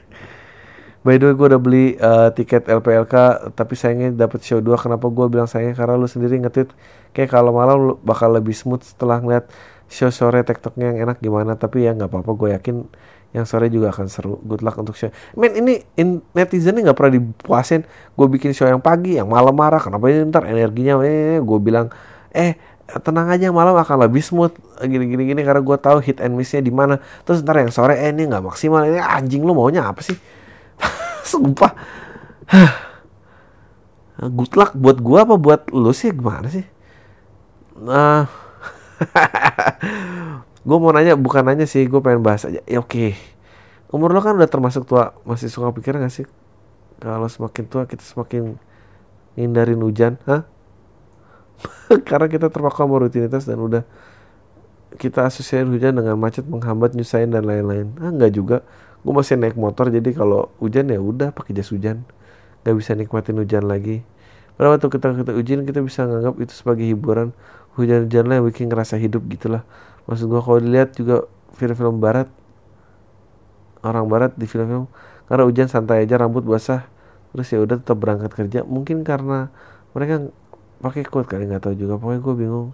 By 0.99 1.15
the 1.15 1.31
way 1.31 1.35
gue 1.39 1.47
udah 1.55 1.61
beli 1.63 1.85
uh, 1.95 2.27
tiket 2.35 2.67
LPLK 2.67 3.15
tapi 3.55 3.73
sayangnya 3.79 4.11
dapet 4.27 4.43
show 4.43 4.59
2 4.59 4.67
kenapa 4.75 5.07
gue 5.07 5.25
bilang 5.31 5.47
sayangnya? 5.47 5.79
Karena 5.79 5.95
lu 5.95 6.11
sendiri 6.11 6.35
nge-tweet 6.43 6.75
kayak 7.15 7.31
kalau 7.31 7.55
malam 7.55 7.77
lu 7.79 7.93
bakal 8.03 8.27
lebih 8.35 8.51
smooth 8.51 8.83
setelah 8.83 9.23
ngeliat 9.23 9.47
show 9.87 10.11
sore 10.11 10.43
tektoknya 10.43 10.91
yang 10.91 11.07
enak 11.07 11.23
gimana. 11.23 11.55
Tapi 11.55 11.87
ya 11.87 11.95
nggak 11.95 12.11
apa-apa 12.11 12.31
gue 12.35 12.49
yakin 12.51 12.75
yang 13.31 13.47
sore 13.47 13.71
juga 13.71 13.95
akan 13.95 14.11
seru. 14.11 14.43
Good 14.43 14.59
luck 14.59 14.75
untuk 14.75 14.99
show. 14.99 15.07
Men 15.39 15.55
ini 15.55 15.87
in, 15.95 16.19
netizen 16.35 16.75
ini 16.75 16.91
nggak 16.91 16.97
pernah 16.99 17.15
dipuasin. 17.15 17.87
Gue 18.19 18.27
bikin 18.27 18.51
show 18.51 18.67
yang 18.67 18.83
pagi 18.83 19.15
yang 19.15 19.31
malam 19.31 19.55
marah. 19.55 19.79
Kenapa 19.79 20.03
ini? 20.11 20.27
Ntar 20.27 20.51
energinya 20.51 20.99
eh 21.07 21.39
gue 21.39 21.59
bilang 21.63 21.87
eh 22.35 22.59
tenang 22.89 23.31
aja 23.31 23.55
malam 23.55 23.79
akan 23.79 24.03
lebih 24.03 24.19
smooth. 24.19 24.51
Gini 24.83 25.15
gini 25.15 25.31
gini. 25.31 25.41
Karena 25.47 25.63
gue 25.63 25.77
tahu 25.79 26.03
hit 26.03 26.19
and 26.19 26.35
missnya 26.35 26.59
di 26.59 26.75
mana. 26.75 26.99
Terus 27.23 27.39
ntar 27.39 27.55
yang 27.63 27.71
sore 27.71 27.95
eh 27.95 28.11
ini 28.11 28.27
nggak 28.27 28.43
maksimal. 28.43 28.83
Ini 28.83 28.99
anjing 28.99 29.47
lu 29.47 29.55
maunya 29.55 29.87
apa 29.87 30.03
sih 30.03 30.38
sumpah. 31.29 31.73
Good 34.19 34.53
luck 34.57 34.71
buat 34.73 34.97
gue 34.97 35.19
apa 35.21 35.35
buat 35.37 35.61
lu 35.69 35.93
sih? 35.93 36.09
Gimana 36.09 36.49
sih? 36.49 36.65
Nah. 37.77 38.27
Gue 40.67 40.77
mau 40.77 40.91
nanya 40.91 41.15
bukan 41.15 41.41
nanya 41.47 41.63
sih 41.63 41.87
gue 41.87 42.03
pengen 42.03 42.19
bahas 42.19 42.43
aja. 42.43 42.59
Ya 42.67 42.83
oke. 42.83 43.15
Umur 43.89 44.11
lo 44.11 44.19
kan 44.19 44.35
udah 44.35 44.45
termasuk 44.45 44.85
tua 44.85 45.15
masih 45.23 45.47
suka 45.47 45.71
pikir 45.71 45.95
gak 45.95 46.11
sih? 46.11 46.27
Kalau 46.99 47.31
semakin 47.31 47.63
tua 47.65 47.87
kita 47.87 48.03
semakin 48.03 48.59
hindarin 49.39 49.79
hujan 49.79 50.19
hah? 50.27 50.43
Karena 52.09 52.27
kita 52.27 52.51
terpaku 52.51 52.75
sama 52.75 52.95
rutinitas 52.99 53.47
dan 53.47 53.57
udah 53.57 53.87
kita 54.99 55.25
asosiasi 55.25 55.63
hujan 55.63 55.95
dengan 55.95 56.19
macet 56.19 56.43
menghambat 56.43 56.91
nyusahin 56.91 57.31
dan 57.31 57.47
lain-lain. 57.47 57.95
Ah 58.03 58.11
nggak 58.11 58.31
juga 58.35 58.61
gue 58.99 59.13
masih 59.15 59.39
naik 59.39 59.55
motor 59.55 59.87
jadi 59.87 60.11
kalau 60.11 60.51
hujan 60.59 60.91
ya 60.91 60.99
udah 60.99 61.31
pakai 61.31 61.55
jas 61.55 61.71
hujan. 61.71 62.03
Nggak 62.63 62.75
bisa 62.75 62.91
nikmatin 62.95 63.39
hujan 63.39 63.65
lagi. 63.65 64.03
Pada 64.59 64.75
waktu 64.75 64.91
kita 64.91 65.15
kita 65.15 65.31
hujan 65.31 65.59
kita 65.63 65.79
bisa 65.79 66.03
nganggap 66.03 66.35
itu 66.43 66.53
sebagai 66.53 66.83
hiburan. 66.83 67.31
Hujan-hujan 67.79 68.27
lah 68.27 68.43
yang 68.43 68.45
bikin 68.49 68.67
ngerasa 68.67 68.99
hidup 68.99 69.23
gitulah 69.31 69.63
maksud 70.09 70.25
gue 70.25 70.41
kalau 70.41 70.57
dilihat 70.57 70.97
juga 70.97 71.29
film-film 71.53 72.01
barat 72.01 72.25
orang 73.85 74.09
barat 74.09 74.33
di 74.33 74.49
film-film 74.49 74.89
karena 75.29 75.43
hujan 75.45 75.69
santai 75.69 76.01
aja 76.01 76.17
rambut 76.17 76.41
basah 76.41 76.89
terus 77.29 77.45
ya 77.53 77.61
udah 77.61 77.77
tetap 77.77 78.01
berangkat 78.01 78.33
kerja. 78.33 78.59
Mungkin 78.65 79.05
karena 79.05 79.53
mereka 79.93 80.33
pakai 80.81 81.05
quote 81.05 81.29
kali 81.29 81.45
nggak 81.45 81.69
tahu 81.69 81.77
juga. 81.77 82.01
Pokoknya 82.01 82.21
gue 82.25 82.35
bingung. 82.35 82.69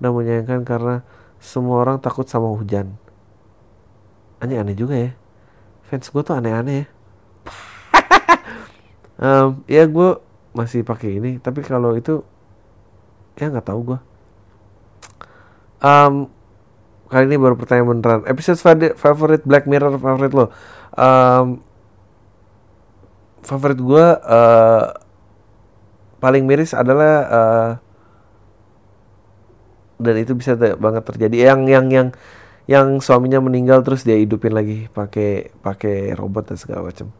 Udah 0.00 0.10
menyayangkan 0.10 0.64
karena 0.64 1.04
semua 1.36 1.84
orang 1.84 2.00
takut 2.00 2.24
sama 2.24 2.48
hujan. 2.56 2.96
Aneh-aneh 4.40 4.72
juga 4.72 4.96
ya 4.96 5.12
fans 5.94 6.10
gue 6.10 6.22
tuh 6.26 6.34
aneh-aneh 6.34 6.82
ya. 6.82 6.86
Um, 9.14 9.62
ya 9.70 9.86
gue 9.86 10.18
masih 10.58 10.82
pakai 10.82 11.22
ini 11.22 11.38
tapi 11.38 11.62
kalau 11.62 11.94
itu 11.94 12.26
ya 13.38 13.46
nggak 13.46 13.62
tahu 13.62 13.94
gue 13.94 13.98
um, 15.84 16.26
kali 17.12 17.24
ini 17.28 17.36
baru 17.36 17.54
pertanyaan 17.54 17.88
beneran. 17.94 18.20
Episode 18.26 18.58
favorit 18.96 19.44
Black 19.44 19.68
Mirror 19.68 20.00
favorit 20.00 20.32
lo? 20.32 20.50
Um, 20.96 21.60
favorit 23.44 23.78
gue 23.78 24.06
uh, 24.24 24.84
paling 26.18 26.48
miris 26.48 26.72
adalah 26.72 27.14
uh, 27.28 27.70
dan 30.00 30.14
itu 30.18 30.32
bisa 30.34 30.56
banget 30.56 31.04
terjadi. 31.04 31.54
Yang 31.54 31.60
yang 31.70 31.86
yang 31.92 32.08
yang 32.64 32.96
suaminya 33.04 33.44
meninggal 33.44 33.84
terus 33.84 34.08
dia 34.08 34.16
hidupin 34.16 34.56
lagi 34.56 34.88
pakai 34.88 35.52
pakai 35.60 36.16
robot 36.16 36.52
dan 36.52 36.56
segala 36.56 36.88
macam. 36.88 37.12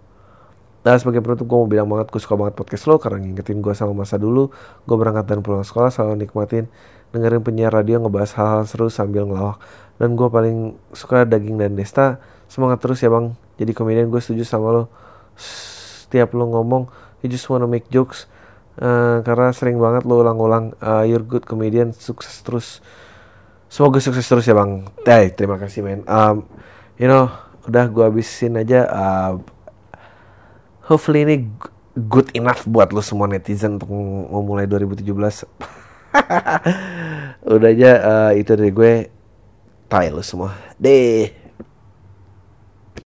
Nah 0.85 0.97
sebagai 1.01 1.25
penutup 1.25 1.49
gue 1.49 1.57
mau 1.57 1.69
bilang 1.69 1.89
banget 1.89 2.13
gue 2.13 2.21
suka 2.21 2.37
banget 2.37 2.61
podcast 2.61 2.85
lo 2.89 3.01
karena 3.01 3.21
ngingetin 3.21 3.61
gue 3.61 3.73
sama 3.77 3.93
masa 3.93 4.17
dulu. 4.21 4.53
Gue 4.85 4.97
berangkat 4.97 5.25
dan 5.29 5.41
pulang 5.41 5.65
sekolah 5.65 5.93
selalu 5.93 6.29
nikmatin 6.29 6.69
dengerin 7.13 7.41
penyiar 7.41 7.73
radio 7.73 8.01
ngebahas 8.01 8.37
hal-hal 8.37 8.65
seru 8.69 8.89
sambil 8.89 9.25
ngelawak. 9.29 9.61
Dan 9.97 10.17
gue 10.17 10.29
paling 10.29 10.77
suka 10.93 11.25
daging 11.29 11.61
dan 11.61 11.77
Desta 11.77 12.21
semangat 12.49 12.81
terus 12.85 13.01
ya 13.05 13.13
bang. 13.13 13.33
Jadi 13.61 13.73
komedian 13.77 14.09
gue 14.09 14.21
setuju 14.21 14.45
sama 14.49 14.73
lo. 14.73 14.85
Setiap 15.41 16.33
lo 16.37 16.49
ngomong 16.53 16.89
you 17.25 17.29
just 17.29 17.49
wanna 17.53 17.69
make 17.69 17.89
jokes. 17.93 18.29
Uh, 18.75 19.23
karena 19.23 19.55
sering 19.55 19.79
banget 19.79 20.03
lo 20.05 20.21
ulang-ulang 20.25 20.75
uh, 20.83 21.07
you're 21.07 21.23
good 21.23 21.47
comedian 21.47 21.95
sukses 21.95 22.43
terus 22.43 22.83
semoga 23.75 23.99
sukses 23.99 24.23
terus 24.23 24.47
ya 24.47 24.55
bang. 24.55 24.87
Day, 25.03 25.35
terima 25.35 25.59
kasih 25.59 25.83
men. 25.83 26.07
Um, 26.07 26.47
you 26.95 27.11
know 27.11 27.27
udah 27.67 27.91
gue 27.91 28.07
habisin 28.07 28.55
aja 28.55 28.87
uh, 28.87 29.43
hopefully 30.87 31.27
ini 31.27 31.51
good 31.97 32.31
enough 32.39 32.63
buat 32.71 32.95
lo 32.95 33.03
semua 33.03 33.27
netizen 33.27 33.81
untuk 33.81 33.89
memulai 33.89 34.69
2017 34.69 35.09
udah 37.57 37.71
aja 37.75 37.91
uh, 37.99 38.31
itu 38.39 38.55
dari 38.55 38.71
gue. 38.71 39.11
Tay 39.91 40.15
lo 40.15 40.23
semua. 40.23 40.55
Deh 40.79 41.44